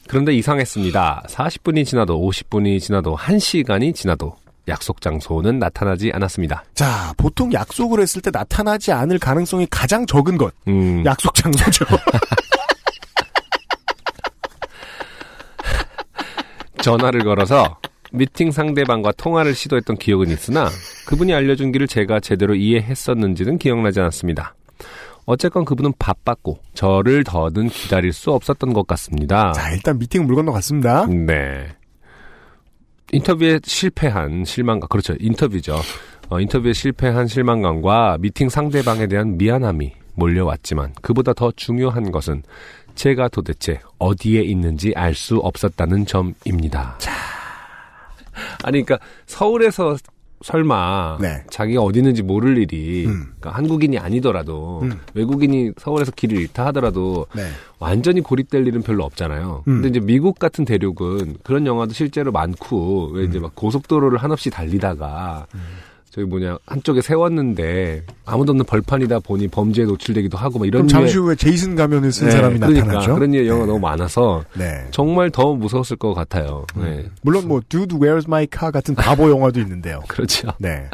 그런데 0.08 0.34
이상했습니다. 0.34 1.26
40분이 1.28 1.86
지나도 1.86 2.20
50분이 2.20 2.80
지나도 2.80 3.16
1시간이 3.18 3.94
지나도 3.94 4.36
약속 4.68 5.02
장소는 5.02 5.60
나타나지 5.60 6.12
않았습니다. 6.14 6.64
자, 6.74 7.14
보통 7.18 7.54
약속을 7.54 8.02
했을 8.02 8.22
때 8.22 8.32
나타나지 8.32 8.92
않을 8.92 9.20
가능성이 9.20 9.68
가장 9.70 10.06
적은 10.06 10.38
것. 10.38 10.54
음, 10.68 11.04
약속 11.06 11.34
장소죠. 11.34 11.86
전화를 16.82 17.24
걸어서 17.24 17.80
미팅 18.12 18.52
상대방과 18.52 19.12
통화를 19.18 19.54
시도했던 19.54 19.98
기억은 19.98 20.30
있으나 20.30 20.70
그분이 21.08 21.34
알려준 21.34 21.72
길을 21.74 21.88
제가 21.88 22.20
제대로 22.20 22.56
이해했었는지는 22.56 23.58
기억나지 23.58 24.00
않았습니다. 24.00 24.56
어쨌건 25.26 25.66
그분은 25.66 25.92
바빴고 26.00 26.60
저를 26.74 27.26
더는 27.26 27.68
기다릴 27.68 28.14
수 28.14 28.32
없었던 28.32 28.72
것 28.72 28.88
같습니다. 28.88 29.52
자, 29.52 29.72
일단 29.72 30.00
미팅 30.00 30.26
물 30.26 30.36
건너갔습니다. 30.36 31.06
네. 31.08 31.68
인터뷰에 33.12 33.60
실패한 33.64 34.44
실망감, 34.46 34.90
그렇죠. 34.90 35.16
인터뷰죠. 35.20 35.80
어, 36.30 36.40
인터뷰에 36.42 36.74
실패한 36.74 37.28
실망감과 37.28 38.18
미팅 38.20 38.50
상대방에 38.50 39.08
대한 39.08 39.38
미안함이 39.38 39.94
몰려왔지만 40.16 40.94
그보다 41.02 41.34
더 41.34 41.52
중요한 41.56 42.12
것은 42.12 42.44
제가 42.96 43.30
도대체 43.30 43.80
어디에 44.00 44.42
있는지 44.42 44.92
알 44.96 45.14
수 45.14 45.38
없었다는 45.38 46.06
점입니다. 46.06 46.98
아니, 48.64 48.84
그러니까 48.84 49.00
서울에서 49.26 49.98
설마 50.48 51.18
네. 51.20 51.44
자기가 51.50 51.82
어디 51.82 52.00
있는지 52.00 52.24
모를 52.24 52.58
일이 52.58 53.06
음. 53.06 53.34
그러니까 53.38 53.52
한국인이 53.52 53.98
아니더라도 53.98 54.80
음. 54.84 54.98
외국인이 55.14 55.74
서울에서 55.78 56.12
길을 56.12 56.40
잃다 56.40 56.68
하더라도 56.68 57.28
네. 57.36 57.50
완전히 57.80 58.22
고립될 58.22 58.66
일은 58.66 58.82
별로 58.82 59.04
없잖아요. 59.04 59.64
음. 59.68 59.82
근데 59.82 59.90
이제 59.90 60.00
미국 60.00 60.40
같은 60.40 60.64
대륙은 60.64 61.40
그런 61.44 61.68
영화도 61.68 61.92
실제로 61.92 62.32
많고 62.32 63.10
왜 63.14 63.24
음. 63.24 63.30
이제 63.30 63.40
막 63.40 63.56
고속도로를 63.56 64.20
한없이 64.20 64.50
달리다가 64.50 65.48
저기 66.18 66.26
뭐냐 66.28 66.58
한쪽에 66.66 67.02
세웠는데 67.02 68.04
아무도 68.26 68.52
없는 68.52 68.66
벌판이다 68.66 69.20
보니 69.20 69.50
범죄에 69.50 69.86
노출되기도 69.86 70.36
하고 70.36 70.58
막 70.58 70.66
이런 70.66 70.88
그럼 70.88 70.88
잠시 70.88 71.16
후에 71.20 71.36
제이슨 71.36 71.76
가면을 71.76 72.12
쓴 72.12 72.26
네, 72.26 72.32
사람이 72.32 72.58
그러니까 72.58 72.86
나타나죠. 72.88 73.14
그런 73.14 73.30
류의 73.30 73.48
영화 73.48 73.60
네. 73.60 73.68
너무 73.68 73.80
많아서 73.80 74.44
네. 74.56 74.88
정말 74.90 75.30
더 75.30 75.54
무서웠을 75.54 75.96
것 75.96 76.16
같아요. 76.16 76.66
네. 76.76 77.06
물론 77.22 77.48
뭐 77.48 77.62
Dude 77.70 78.00
Where's 78.00 78.28
My 78.28 78.48
Car 78.52 78.72
같은 78.72 78.96
바보 78.96 79.30
영화도 79.30 79.60
있는데요. 79.60 80.02
그렇죠. 80.10 80.52
네. 80.58 80.90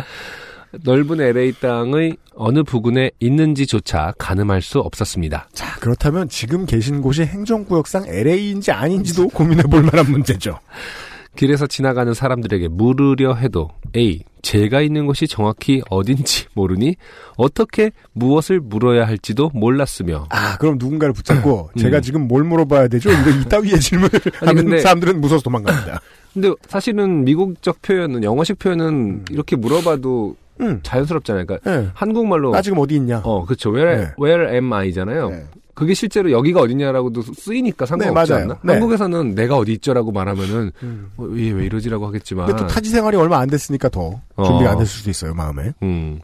넓은 0.83 1.21
LA 1.21 1.53
땅의 1.53 2.17
어느 2.35 2.63
부근에 2.63 3.11
있는지조차 3.21 4.15
가늠할 4.17 4.61
수 4.61 4.79
없었습니다. 4.79 5.47
자, 5.53 5.79
그렇다면 5.79 6.27
지금 6.27 6.65
계신 6.65 7.01
곳이 7.01 7.23
행정구역상 7.23 8.07
LA인지 8.09 8.73
아닌지도 8.73 9.29
고민해 9.29 9.63
볼 9.63 9.83
만한 9.83 10.11
문제죠. 10.11 10.59
길에서 11.35 11.67
지나가는 11.67 12.13
사람들에게 12.13 12.67
물으려 12.69 13.33
해도 13.35 13.69
A. 13.95 14.23
제가 14.41 14.81
있는 14.81 15.05
곳이 15.05 15.27
정확히 15.27 15.81
어딘지 15.89 16.45
모르니 16.53 16.95
어떻게 17.37 17.91
무엇을 18.11 18.59
물어야 18.59 19.07
할지도 19.07 19.49
몰랐으며 19.53 20.27
아, 20.29 20.57
그럼 20.57 20.75
누군가를 20.77 21.13
붙잡고 21.13 21.69
음. 21.75 21.79
제가 21.79 22.01
지금 22.01 22.27
뭘 22.27 22.43
물어봐야 22.43 22.87
되죠? 22.89 23.09
이거 23.09 23.29
이따위의 23.29 23.79
질문을 23.81 24.09
하면 24.41 24.55
근데- 24.55 24.79
사람들은 24.79 25.21
무서워서 25.21 25.43
도망갑니다. 25.43 26.01
근데 26.33 26.51
사실은 26.67 27.23
미국적 27.23 27.81
표현은 27.81 28.23
영어식 28.23 28.59
표현은 28.59 29.25
이렇게 29.29 29.55
물어봐도 29.55 30.35
음. 30.61 30.79
자연스럽잖아요. 30.83 31.45
그러니까 31.45 31.71
예. 31.71 31.89
한국말로 31.93 32.51
나 32.51 32.61
지금 32.61 32.79
어디 32.79 32.95
있냐? 32.95 33.21
어 33.23 33.45
그렇죠. 33.45 33.71
Where 33.73 33.97
네. 34.05 34.11
Where 34.21 34.53
am 34.53 34.71
I잖아요. 34.73 35.29
네. 35.29 35.45
그게 35.73 35.93
실제로 35.93 36.31
여기가 36.31 36.61
어디냐라고도 36.61 37.21
쓰이니까 37.21 37.85
상관없지 37.85 38.31
네. 38.33 38.41
않나? 38.41 38.59
네. 38.63 38.73
한국에서는 38.73 39.35
내가 39.35 39.57
어디 39.57 39.73
있죠라고 39.73 40.11
말하면은 40.11 40.71
음. 40.83 41.11
어, 41.17 41.27
얘왜 41.35 41.65
이러지라고 41.65 42.05
하겠지만 42.07 42.45
근데 42.45 42.61
또 42.61 42.67
타지 42.67 42.89
생활이 42.89 43.17
얼마 43.17 43.39
안 43.39 43.49
됐으니까 43.49 43.89
더 43.89 44.21
어. 44.35 44.43
준비가 44.43 44.71
안 44.71 44.77
됐을 44.77 44.99
수도 44.99 45.09
있어요, 45.09 45.33
마음에. 45.33 45.73
음. 45.81 46.19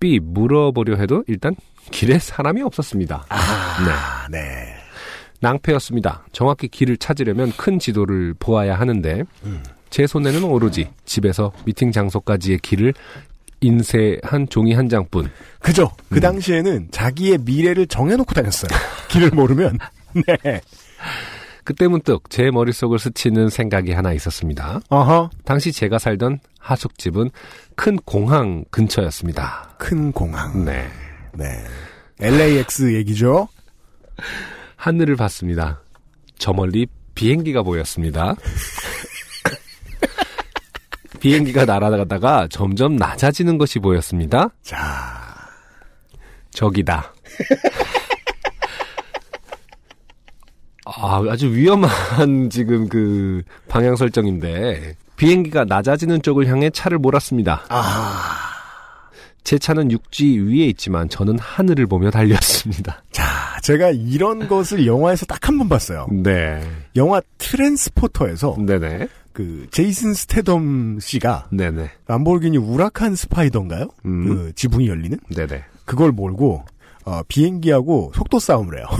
B 0.00 0.18
물어보려 0.20 0.96
해도 0.96 1.22
일단 1.28 1.54
길에 1.90 2.18
사람이 2.18 2.62
없었습니다. 2.62 3.26
아, 3.28 4.26
네. 4.30 4.74
낭패였습니다. 5.40 6.26
정확히 6.32 6.68
길을 6.68 6.96
찾으려면 6.96 7.52
큰 7.56 7.78
지도를 7.78 8.34
보아야 8.38 8.78
하는데 8.78 9.22
음. 9.44 9.62
제 9.90 10.06
손에는 10.06 10.42
오로지 10.44 10.88
집에서 11.04 11.52
미팅 11.64 11.92
장소까지의 11.92 12.58
길을 12.58 12.94
인쇄 13.64 14.18
한 14.22 14.48
종이 14.48 14.74
한 14.74 14.88
장뿐. 14.88 15.30
그죠? 15.60 15.90
그 16.10 16.16
음. 16.16 16.20
당시에는 16.20 16.88
자기의 16.90 17.38
미래를 17.38 17.86
정해놓고 17.86 18.34
다녔어요. 18.34 18.70
길을 19.08 19.30
모르면. 19.30 19.78
네. 20.14 20.60
그때 21.64 21.88
문득 21.88 22.28
제 22.28 22.50
머릿속을 22.50 22.98
스치는 22.98 23.48
생각이 23.48 23.92
하나 23.92 24.12
있었습니다. 24.12 24.80
어허. 24.90 25.30
당시 25.44 25.72
제가 25.72 25.98
살던 25.98 26.40
하숙집은 26.58 27.30
큰 27.74 27.96
공항 28.04 28.64
근처였습니다. 28.70 29.74
큰 29.78 30.12
공항. 30.12 30.64
네. 30.64 30.86
네. 31.32 31.64
LAX 32.20 32.94
얘기죠? 32.94 33.48
하늘을 34.76 35.16
봤습니다. 35.16 35.80
저 36.38 36.52
멀리 36.52 36.86
비행기가 37.14 37.62
보였습니다. 37.62 38.34
비행기가 41.28 41.64
날아가다가 41.64 42.48
점점 42.50 42.96
낮아지는 42.96 43.56
것이 43.56 43.78
보였습니다. 43.78 44.50
자. 44.62 44.76
저기다. 46.50 47.14
아, 50.84 51.22
아주 51.30 51.50
위험한 51.50 52.50
지금 52.50 52.88
그 52.90 53.42
방향 53.68 53.96
설정인데 53.96 54.96
비행기가 55.16 55.64
낮아지는 55.64 56.20
쪽을 56.20 56.46
향해 56.46 56.68
차를 56.68 56.98
몰았습니다. 56.98 57.64
아. 57.70 58.40
제 59.44 59.58
차는 59.58 59.90
육지 59.92 60.38
위에 60.38 60.66
있지만 60.66 61.08
저는 61.08 61.38
하늘을 61.38 61.86
보며 61.86 62.10
달렸습니다. 62.10 63.02
자, 63.12 63.24
제가 63.62 63.90
이런 63.92 64.46
것을 64.46 64.86
영화에서 64.86 65.24
딱 65.26 65.48
한 65.48 65.56
번 65.58 65.68
봤어요. 65.70 66.06
네. 66.10 66.62
영화 66.96 67.20
트랜스포터에서 67.38 68.56
네네. 68.58 69.08
그 69.34 69.66
제이슨 69.72 70.14
스테덤 70.14 71.00
씨가 71.00 71.48
네네. 71.50 71.90
람보르기니 72.06 72.56
우라칸 72.56 73.16
스파이더인가요? 73.16 73.88
음. 74.06 74.28
그 74.28 74.52
지붕이 74.54 74.88
열리는 74.88 75.18
네네. 75.28 75.64
그걸 75.84 76.12
몰고 76.12 76.64
어, 77.04 77.20
비행기하고 77.28 78.12
속도 78.14 78.38
싸움을 78.38 78.78
해요. 78.78 78.86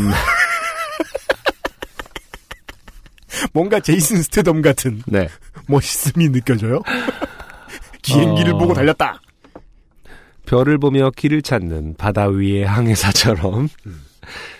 뭔가 3.55 3.79
제이슨 3.79 4.23
스테덤 4.23 4.61
같은 4.61 5.03
네. 5.07 5.29
멋있음이 5.69 6.31
느껴져요. 6.31 6.83
비행기를 8.03 8.55
어. 8.55 8.59
보고 8.59 8.75
달렸다. 8.75 9.21
별을 10.47 10.79
보며 10.79 11.11
길을 11.11 11.43
찾는 11.43 11.95
바다 11.97 12.27
위의 12.27 12.67
항해사처럼 12.67 13.69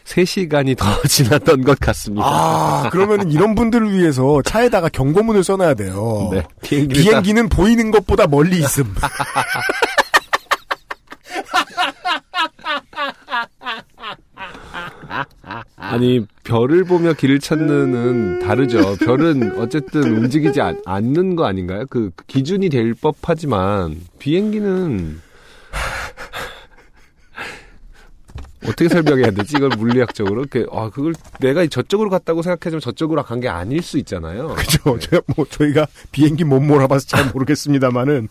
3시간이 0.05 0.77
더 0.77 0.87
지났던 1.09 1.63
것 1.65 1.79
같습니다. 1.81 2.27
아, 2.27 2.89
그러면 2.93 3.31
이런 3.31 3.55
분들을 3.55 3.93
위해서 3.93 4.43
차에다가 4.43 4.89
경고문을 4.89 5.43
써놔야 5.43 5.75
돼요. 5.75 6.31
네. 6.33 6.43
비행기는 6.61 7.49
보이는 7.49 7.91
것보다 7.91 8.27
멀리 8.27 8.59
있음. 8.59 8.95
아니 15.77 16.27
별을 16.45 16.85
보며 16.85 17.13
길을 17.13 17.39
찾는은 17.41 18.41
다르죠. 18.41 18.97
별은 18.97 19.59
어쨌든 19.59 20.03
움직이지 20.17 20.61
않, 20.61 20.81
않는 20.85 21.37
거 21.37 21.47
아닌가요? 21.47 21.85
그 21.89 22.11
기준이 22.27 22.69
될 22.69 22.95
법하지만 22.95 24.01
비행기는 24.19 25.21
어떻게 28.67 28.89
설명해야 28.89 29.31
되지? 29.33 29.57
이걸 29.57 29.71
물리학적으로 29.77 30.41
이렇게 30.43 30.67
아 30.73 30.89
그걸 30.91 31.13
내가 31.41 31.67
저쪽으로 31.67 32.09
갔다고 32.11 32.43
생각해주면 32.43 32.81
저쪽으로 32.81 33.23
간 33.23 33.41
게 33.41 33.49
아닐 33.49 33.83
수 33.83 33.99
있잖아요. 33.99 34.49
그죠? 34.55 34.99
제가 34.99 35.23
뭐 35.37 35.45
저희가 35.49 35.87
비행기 36.13 36.45
못 36.45 36.61
몰아봐서 36.61 37.07
잘 37.07 37.31
모르겠습니다만은 37.33 38.29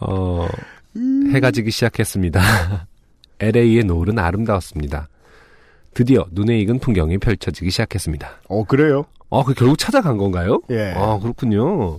어 0.00 0.46
해가 1.32 1.50
지기 1.50 1.70
시작했습니다. 1.70 2.40
LA의 3.40 3.84
노을은 3.84 4.18
아름다웠습니다. 4.18 5.08
드디어 5.94 6.26
눈에 6.30 6.58
익은 6.60 6.78
풍경이 6.78 7.18
펼쳐지기 7.18 7.70
시작했습니다. 7.70 8.30
어 8.48 8.64
그래요? 8.64 9.06
아, 9.30 9.42
그 9.44 9.54
결국 9.54 9.76
찾아간 9.78 10.18
건가요? 10.18 10.60
예. 10.70 10.92
아, 10.96 11.18
그렇군요. 11.18 11.98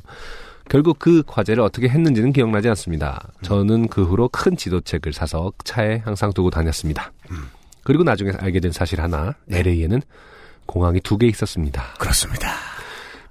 결국 0.69 0.97
그 0.99 1.23
과제를 1.27 1.61
어떻게 1.63 1.89
했는지는 1.89 2.31
기억나지 2.31 2.69
않습니다. 2.69 3.27
저는 3.41 3.87
그 3.87 4.03
후로 4.03 4.29
큰 4.29 4.55
지도책을 4.55 5.13
사서 5.13 5.51
차에 5.63 6.01
항상 6.05 6.31
두고 6.33 6.49
다녔습니다. 6.49 7.11
그리고 7.83 8.03
나중에 8.03 8.31
알게 8.37 8.59
된 8.59 8.71
사실 8.71 9.01
하나, 9.01 9.33
LA에는 9.49 10.01
공항이 10.65 10.99
두 11.01 11.17
개 11.17 11.27
있었습니다. 11.27 11.83
그렇습니다. 11.99 12.51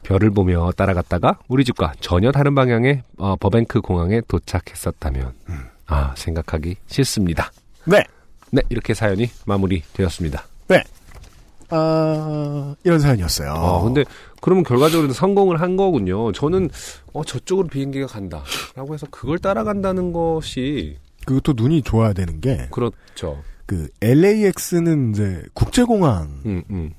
별을 0.03 0.31
보며 0.31 0.71
따라갔다가 0.73 1.39
우리 1.49 1.65
집과 1.65 1.93
전혀 2.01 2.31
다른 2.33 2.55
방향의 2.55 3.03
어, 3.19 3.37
버뱅크 3.37 3.81
공항에 3.81 4.21
도착했었다면, 4.29 5.33
아, 5.87 6.15
생각하기 6.17 6.77
싫습니다. 6.87 7.51
네. 7.85 8.03
네, 8.51 8.63
이렇게 8.71 8.95
사연이 8.95 9.29
마무리되었습니다. 9.45 10.45
네. 10.69 10.83
아 11.69 12.75
이런 12.85 13.01
사연이었어요. 13.01 13.51
아, 13.53 13.83
근데 13.83 14.05
그러면 14.41 14.63
결과적으로 14.63 15.13
성공을 15.13 15.61
한 15.61 15.77
거군요. 15.77 16.31
저는 16.33 16.71
어 17.13 17.25
저쪽으로 17.25 17.67
비행기가 17.67 18.07
간다라고 18.07 18.95
해서 18.95 19.07
그걸 19.11 19.39
따라간다는 19.41 20.13
것이 20.13 20.97
그것도 21.27 21.55
눈이 21.57 21.83
좋아야 21.83 22.13
되는 22.13 22.41
게 22.41 22.69
그렇죠. 22.71 23.43
그 23.67 23.89
LAX는 24.01 25.11
이제 25.11 25.43
국제공항이죠. 25.55 26.33
음, 26.47 26.63
음. 26.71 26.91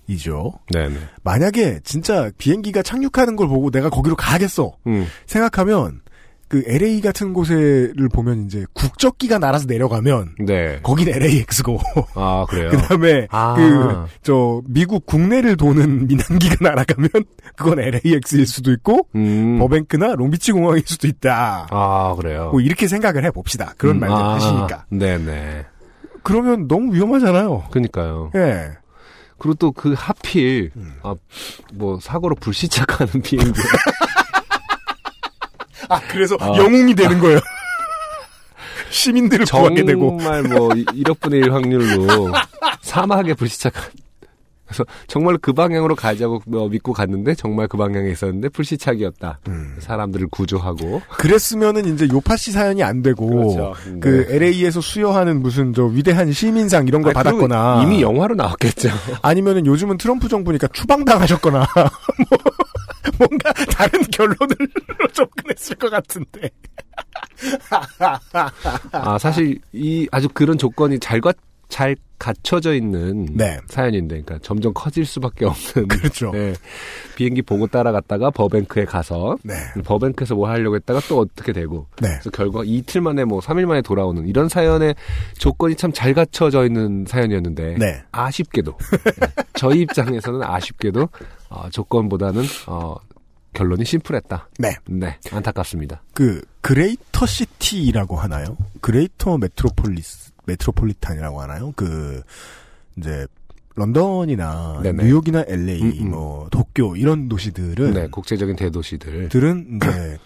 네네. 0.71 0.95
만약에 1.23 1.79
진짜 1.83 2.29
비행기가 2.37 2.81
착륙하는 2.81 3.35
걸 3.35 3.47
보고 3.47 3.71
내가 3.71 3.89
거기로 3.89 4.15
가겠어 4.15 4.73
음, 4.85 5.07
생각하면 5.25 6.01
그 6.49 6.63
LA 6.65 7.01
같은 7.01 7.33
곳에를 7.33 8.07
보면 8.07 8.45
이제 8.45 8.65
국적기가 8.73 9.37
날아서 9.37 9.65
내려가면 9.67 10.35
네. 10.39 10.79
거긴 10.81 11.09
LAX고 11.09 11.77
아 12.15 12.45
그래요. 12.49 12.69
그다음에 12.71 13.27
아. 13.31 14.07
그저 14.21 14.61
미국 14.65 15.05
국내를 15.05 15.57
도는 15.57 16.07
민항기가 16.07 16.55
날아가면 16.63 17.09
그건 17.57 17.79
LAX일 17.79 18.45
수도 18.45 18.71
있고 18.71 19.07
음. 19.15 19.59
버뱅크나 19.59 20.15
롱비치 20.15 20.53
공항일 20.53 20.83
수도 20.85 21.07
있다. 21.07 21.67
아 21.69 22.15
그래요. 22.17 22.49
뭐 22.51 22.61
이렇게 22.61 22.87
생각을 22.87 23.25
해 23.25 23.31
봅시다. 23.31 23.73
그런 23.77 23.97
음, 23.97 23.99
말들 24.01 24.15
아, 24.15 24.35
하시니까. 24.35 24.85
네네. 24.89 25.65
그러면 26.27 26.67
너무 26.67 26.93
위험하잖아요. 26.93 27.67
그니까요. 27.71 28.31
예. 28.35 28.71
그리고 29.37 29.53
또 29.53 29.71
그 29.71 29.93
하필 29.95 30.71
음. 30.75 30.95
아뭐 31.03 31.99
사고로 32.01 32.35
불시착하는 32.35 33.21
비행기. 33.21 33.59
아 35.89 36.01
그래서 36.09 36.35
아. 36.41 36.47
영웅이 36.57 36.95
되는 36.95 37.19
거예요. 37.19 37.39
시민들을 38.89 39.45
구하게 39.45 39.85
되고. 39.85 40.17
정말 40.19 40.43
뭐 40.43 40.67
1억분의 40.69 41.45
1 41.45 41.53
확률로 41.53 42.33
사막에 42.81 43.33
불시착한. 43.33 43.83
그래서 44.67 44.83
정말 45.07 45.37
그 45.37 45.53
방향으로 45.53 45.95
가자고 45.95 46.41
뭐 46.45 46.67
믿고 46.67 46.93
갔는데 46.93 47.35
정말 47.35 47.67
그 47.67 47.77
방향에 47.77 48.11
있었는데 48.11 48.49
불시착이었다. 48.49 49.39
음. 49.47 49.75
사람들을 49.79 50.27
구조하고. 50.29 51.01
그랬으면은 51.17 51.93
이제 51.93 52.07
요파시 52.11 52.51
사연이 52.51 52.83
안 52.83 53.01
되고 53.01 53.27
그렇죠. 53.27 53.73
그 54.01 54.27
네. 54.27 54.35
LA에서 54.35 54.81
수여하는 54.81 55.41
무슨 55.41 55.73
저 55.73 55.85
위대한 55.85 56.31
시민상 56.31 56.87
이런 56.87 57.01
걸 57.01 57.17
아니, 57.17 57.23
받았거나 57.23 57.83
이미 57.83 58.01
영화로 58.01 58.35
나왔겠죠. 58.35 58.89
아니면은 59.21 59.65
요즘은 59.65 59.97
트럼프 59.97 60.27
정부니까 60.27 60.67
추방당하셨거나 60.73 61.65
뭐, 62.29 62.39
뭔가 63.17 63.53
다른 63.71 64.01
결론을 64.11 64.55
접근했을 65.13 65.75
것 65.77 65.89
같은데. 65.89 66.49
아 68.91 69.17
사실 69.17 69.59
이 69.71 70.07
아주 70.11 70.27
그런 70.33 70.57
조건이 70.57 70.99
잘 70.99 71.21
갖, 71.21 71.37
잘 71.69 71.97
갖춰져 72.17 72.73
있는 72.73 73.25
네. 73.35 73.59
사연인데, 73.67 74.21
그러니까 74.21 74.39
점점 74.41 74.73
커질 74.73 75.05
수밖에 75.05 75.45
없는. 75.45 75.87
그렇죠. 75.89 76.31
네. 76.31 76.53
비행기 77.15 77.43
보고 77.43 77.67
따라갔다가 77.67 78.31
버뱅크에 78.31 78.85
가서 78.85 79.37
네. 79.43 79.53
버뱅크에서 79.83 80.33
뭐 80.33 80.47
하려고 80.49 80.75
했다가 80.77 81.01
또 81.09 81.19
어떻게 81.19 81.51
되고. 81.53 81.85
네. 82.01 82.07
그래서 82.09 82.29
결과 82.31 82.61
이틀 82.65 83.01
만에 83.01 83.23
뭐 83.23 83.39
3일 83.39 83.65
만에 83.65 83.81
돌아오는 83.81 84.25
이런 84.27 84.49
사연의 84.49 84.95
조건이 85.37 85.75
참 85.75 85.91
잘 85.97 86.13
갖춰져 86.13 86.65
있는 86.65 87.05
사연이었는데 87.07 87.75
네. 87.79 88.03
아쉽게도 88.11 88.77
네, 88.77 89.27
저희 89.55 89.81
입장에서는 89.81 90.43
아쉽게도 90.43 91.09
어, 91.49 91.69
조건보다는 91.71 92.43
어, 92.67 92.95
결론이 93.53 93.83
심플했다. 93.83 94.49
네. 94.59 94.75
네, 94.85 95.17
안타깝습니다. 95.31 96.03
그 96.13 96.41
Greater 96.61 97.25
City라고 97.25 98.15
하나요? 98.15 98.57
Greater 98.81 99.39
Metropolis 99.39 100.26
Metropolitan이라고 100.47 101.41
하나요? 101.41 101.73
그 101.75 102.21
이제 102.97 103.27
런던이나 103.75 104.79
네네. 104.81 105.03
뉴욕이나 105.03 105.45
LA, 105.47 105.81
음, 105.81 105.93
음. 105.99 106.11
뭐 106.11 106.47
도쿄 106.49 106.95
이런 106.95 107.29
도시들은 107.29 107.93
네, 107.93 108.07
국제적인 108.07 108.55
대도시들. 108.55 109.29
들은 109.29 109.77
이제 109.77 110.17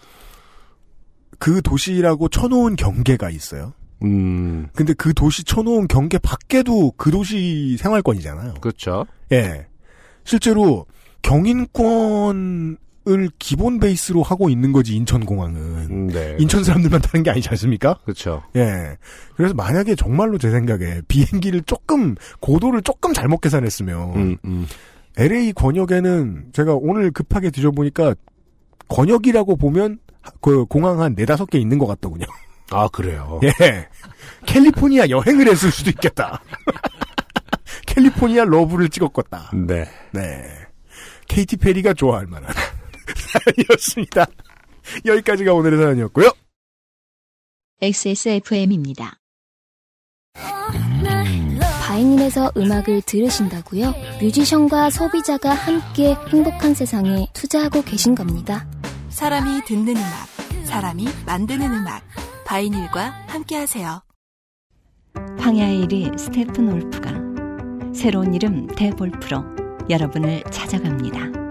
그 1.37 1.61
도시라고 1.61 2.29
쳐놓은 2.29 2.77
경계가 2.77 3.29
있어요. 3.29 3.73
음, 4.03 4.67
근데 4.73 4.93
그 4.93 5.13
도시 5.13 5.43
쳐놓은 5.43 5.87
경계 5.87 6.17
밖에도 6.17 6.91
그 6.97 7.11
도시 7.11 7.77
생활권이잖아요. 7.77 8.55
그렇죠. 8.61 9.05
예. 9.31 9.67
실제로 10.23 10.85
경인권을 11.21 12.77
기본 13.39 13.79
베이스로 13.79 14.21
하고 14.21 14.49
있는 14.49 14.71
거지 14.71 14.95
인천공항은. 14.95 15.61
음, 15.89 16.07
네, 16.07 16.37
인천 16.39 16.63
사람들만 16.63 17.01
타는 17.01 17.23
게 17.23 17.31
아니지 17.31 17.49
않습니까? 17.49 17.99
그렇죠. 18.03 18.43
예. 18.55 18.97
그래서 19.35 19.53
만약에 19.53 19.95
정말로 19.95 20.37
제 20.37 20.51
생각에 20.51 21.01
비행기를 21.07 21.63
조금 21.63 22.15
고도를 22.39 22.81
조금 22.83 23.13
잘못 23.13 23.41
계산했으면 23.41 24.15
음, 24.15 24.37
음. 24.45 24.67
LA 25.17 25.53
권역에는 25.53 26.45
제가 26.53 26.75
오늘 26.75 27.11
급하게 27.11 27.49
뒤져보니까 27.49 28.15
권역이라고 28.87 29.55
보면 29.57 29.99
그 30.39 30.65
공항 30.65 31.01
한 31.01 31.15
네다섯 31.15 31.49
개 31.49 31.57
있는 31.57 31.77
것 31.79 31.87
같더군요. 31.87 32.25
아 32.69 32.87
그래요. 32.87 33.39
예. 33.43 33.87
캘리포니아 34.45 35.09
여행을 35.09 35.47
했을 35.47 35.71
수도 35.71 35.89
있겠다. 35.89 36.41
California 37.87 38.45
Love를 38.45 38.89
찍었겠다. 38.89 39.51
네. 39.53 39.85
네. 40.11 40.43
케이티 41.27 41.57
페리가 41.57 41.93
좋아할 41.93 42.27
만한 42.27 42.51
사연이었습니다. 43.15 44.25
여기까지가 45.05 45.53
오늘의 45.53 45.79
사연이었고요. 45.79 46.31
XSFM입니다. 47.81 49.17
바이닐에서 51.81 52.51
음악을 52.55 53.01
들으신다고요? 53.01 53.93
뮤지션과 54.21 54.89
소비자가 54.89 55.53
함께 55.53 56.13
행복한 56.29 56.73
세상에 56.73 57.27
투자하고 57.33 57.81
계신 57.83 58.15
겁니다. 58.15 58.65
사람이 59.09 59.65
듣는 59.65 59.97
음악, 59.97 60.27
사람이 60.65 61.07
만드는 61.25 61.73
음악. 61.73 62.01
바이닐과 62.51 63.27
함께하세요. 63.27 64.01
황야의 65.39 65.85
1위 65.85 66.19
스테픈 66.19 66.69
올프가 66.69 67.13
새로운 67.93 68.33
이름 68.33 68.67
대볼프로 68.67 69.41
여러분을 69.89 70.43
찾아갑니다. 70.51 71.50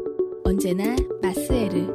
언제나 0.51 0.83
마스에르. 1.21 1.87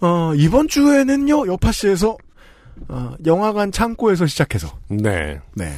어, 0.00 0.34
이번 0.34 0.66
주에는요, 0.66 1.46
여파씨에서, 1.46 2.16
어, 2.88 3.14
영화관 3.26 3.70
창고에서 3.70 4.26
시작해서, 4.26 4.76
네. 4.88 5.38
네. 5.54 5.72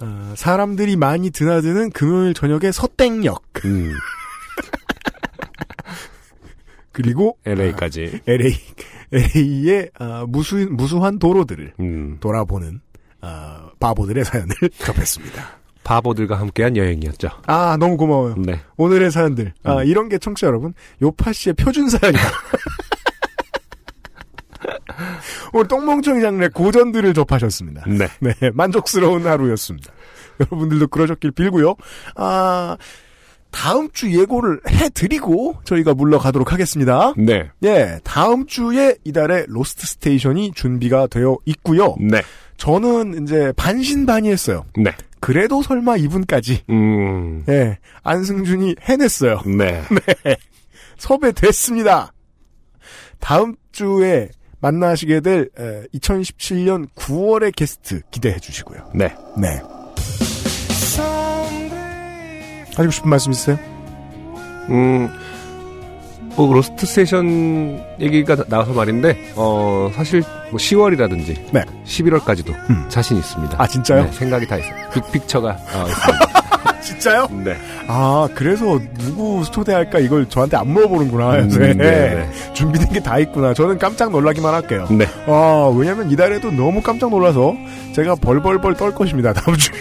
어, 0.00 0.32
사람들이 0.36 0.96
많이 0.96 1.28
드나드는 1.28 1.90
금요일 1.90 2.32
저녁에 2.32 2.72
서땡역, 2.72 3.42
음, 3.66 3.92
그리고, 6.92 7.36
LA까지. 7.44 8.22
LA, 8.26 8.54
LA의, 9.12 9.90
어, 10.00 10.24
무수, 10.26 10.66
무수한 10.70 11.18
도로들을 11.18 11.74
음, 11.78 12.16
돌아보는, 12.20 12.80
어, 13.22 13.70
바보들의 13.78 14.24
사연을 14.24 14.54
접했습니다. 14.78 15.62
바보들과 15.84 16.38
함께한 16.38 16.76
여행이었죠. 16.76 17.28
아, 17.46 17.76
너무 17.78 17.96
고마워요. 17.96 18.36
네. 18.38 18.60
오늘의 18.76 19.10
사연들. 19.10 19.52
아, 19.64 19.78
음. 19.78 19.86
이런 19.86 20.08
게 20.08 20.18
청취자 20.18 20.46
여러분, 20.46 20.74
요팟시의 21.00 21.54
표준 21.54 21.88
사연이다. 21.88 22.22
오늘 25.52 25.68
똥멍청이 25.68 26.20
장르의 26.20 26.50
고전들을 26.50 27.14
접하셨습니다. 27.14 27.84
네. 27.88 28.08
네, 28.20 28.50
만족스러운 28.52 29.26
하루였습니다. 29.26 29.92
여러분들도 30.40 30.88
그러셨길 30.88 31.32
빌고요. 31.32 31.74
아, 32.16 32.76
다음 33.50 33.90
주 33.92 34.18
예고를 34.18 34.60
해드리고 34.66 35.56
저희가 35.64 35.94
물러가도록 35.94 36.52
하겠습니다. 36.52 37.12
네. 37.16 37.50
예, 37.64 37.98
다음 38.02 38.46
주에 38.46 38.96
이달의 39.04 39.46
로스트 39.48 39.86
스테이션이 39.86 40.52
준비가 40.54 41.06
되어 41.06 41.36
있고요. 41.44 41.94
네. 42.00 42.22
저는 42.62 43.24
이제 43.24 43.52
반신반의했어요. 43.56 44.64
네. 44.76 44.92
그래도 45.18 45.62
설마 45.64 45.96
이분까지. 45.96 46.62
음, 46.70 47.44
예, 47.48 47.76
안승준이 48.04 48.76
해냈어요. 48.80 49.40
네. 49.58 49.82
섭외됐습니다. 50.96 52.12
다음 53.18 53.56
주에 53.72 54.28
만나시게 54.60 55.22
될 55.22 55.48
2017년 55.92 56.86
9월의 56.94 57.52
게스트 57.56 58.00
기대해 58.12 58.38
주시고요. 58.38 58.92
네. 58.94 59.12
네. 59.36 59.60
하시고 62.76 62.90
싶은 62.92 63.10
말씀 63.10 63.32
있으세요? 63.32 63.58
음, 64.68 65.08
뭐, 66.36 66.52
로스트 66.54 66.86
스테이션 66.86 67.82
얘기가 68.00 68.36
나- 68.36 68.44
나와서 68.48 68.72
말인데, 68.72 69.16
어, 69.36 69.90
사실, 69.94 70.22
뭐, 70.50 70.58
10월이라든지, 70.58 71.36
네. 71.52 71.62
11월까지도 71.84 72.48
음. 72.70 72.84
자신 72.88 73.18
있습니다. 73.18 73.56
아, 73.58 73.66
진짜요? 73.66 74.04
네, 74.04 74.12
생각이 74.12 74.46
다 74.46 74.56
있어요. 74.56 74.72
빅픽처가, 74.94 75.48
어, 75.50 75.86
있습니다. 75.88 76.32
진짜요? 76.82 77.28
네. 77.44 77.56
아, 77.86 78.28
그래서 78.34 78.78
누구 78.98 79.44
초대할까 79.50 80.00
이걸 80.00 80.28
저한테 80.28 80.56
안 80.56 80.68
물어보는구나. 80.72 81.34
음, 81.36 81.48
네. 81.48 81.74
네. 81.74 82.28
준비된 82.54 82.88
게 82.88 82.98
다 83.00 83.18
있구나. 83.20 83.54
저는 83.54 83.78
깜짝 83.78 84.10
놀라기만 84.10 84.52
할게요. 84.52 84.86
네. 84.90 85.06
아, 85.26 85.72
왜냐면 85.76 86.10
이달에도 86.10 86.50
너무 86.50 86.80
깜짝 86.82 87.10
놀라서 87.10 87.54
제가 87.94 88.16
벌벌벌 88.16 88.74
떨 88.74 88.92
것입니다. 88.94 89.32
다음 89.32 89.56
주에. 89.56 89.76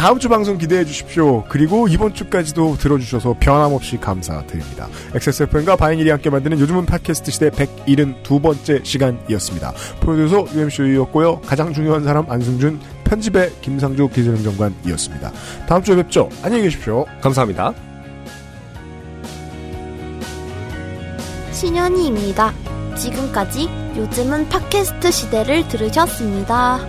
다음 0.00 0.18
주 0.18 0.30
방송 0.30 0.56
기대해 0.56 0.82
주십시오. 0.86 1.44
그리고 1.46 1.86
이번 1.86 2.14
주까지도 2.14 2.78
들어주셔서 2.78 3.36
변함없이 3.38 3.98
감사드립니다. 3.98 4.88
XSFM과 5.14 5.76
바이닐이 5.76 6.08
함께 6.08 6.30
만드는 6.30 6.58
요즘은 6.58 6.86
팟캐스트 6.86 7.30
시대 7.30 7.50
172번째 7.50 8.82
시간이었습니다. 8.82 9.74
프로듀서 10.00 10.46
UMC였고요. 10.54 11.42
가장 11.42 11.74
중요한 11.74 12.02
사람 12.02 12.30
안승준, 12.30 12.80
편집의 13.04 13.52
김상조 13.60 14.08
기술행정관이었습니다. 14.08 15.32
다음 15.68 15.82
주에 15.82 15.96
뵙죠. 15.96 16.30
안녕히 16.42 16.62
계십시오. 16.62 17.04
감사합니다. 17.20 17.74
신현이입니다. 21.52 22.54
지금까지 22.96 23.68
요즘은 23.98 24.48
팟캐스트 24.48 25.10
시대를 25.10 25.68
들으셨습니다. 25.68 26.88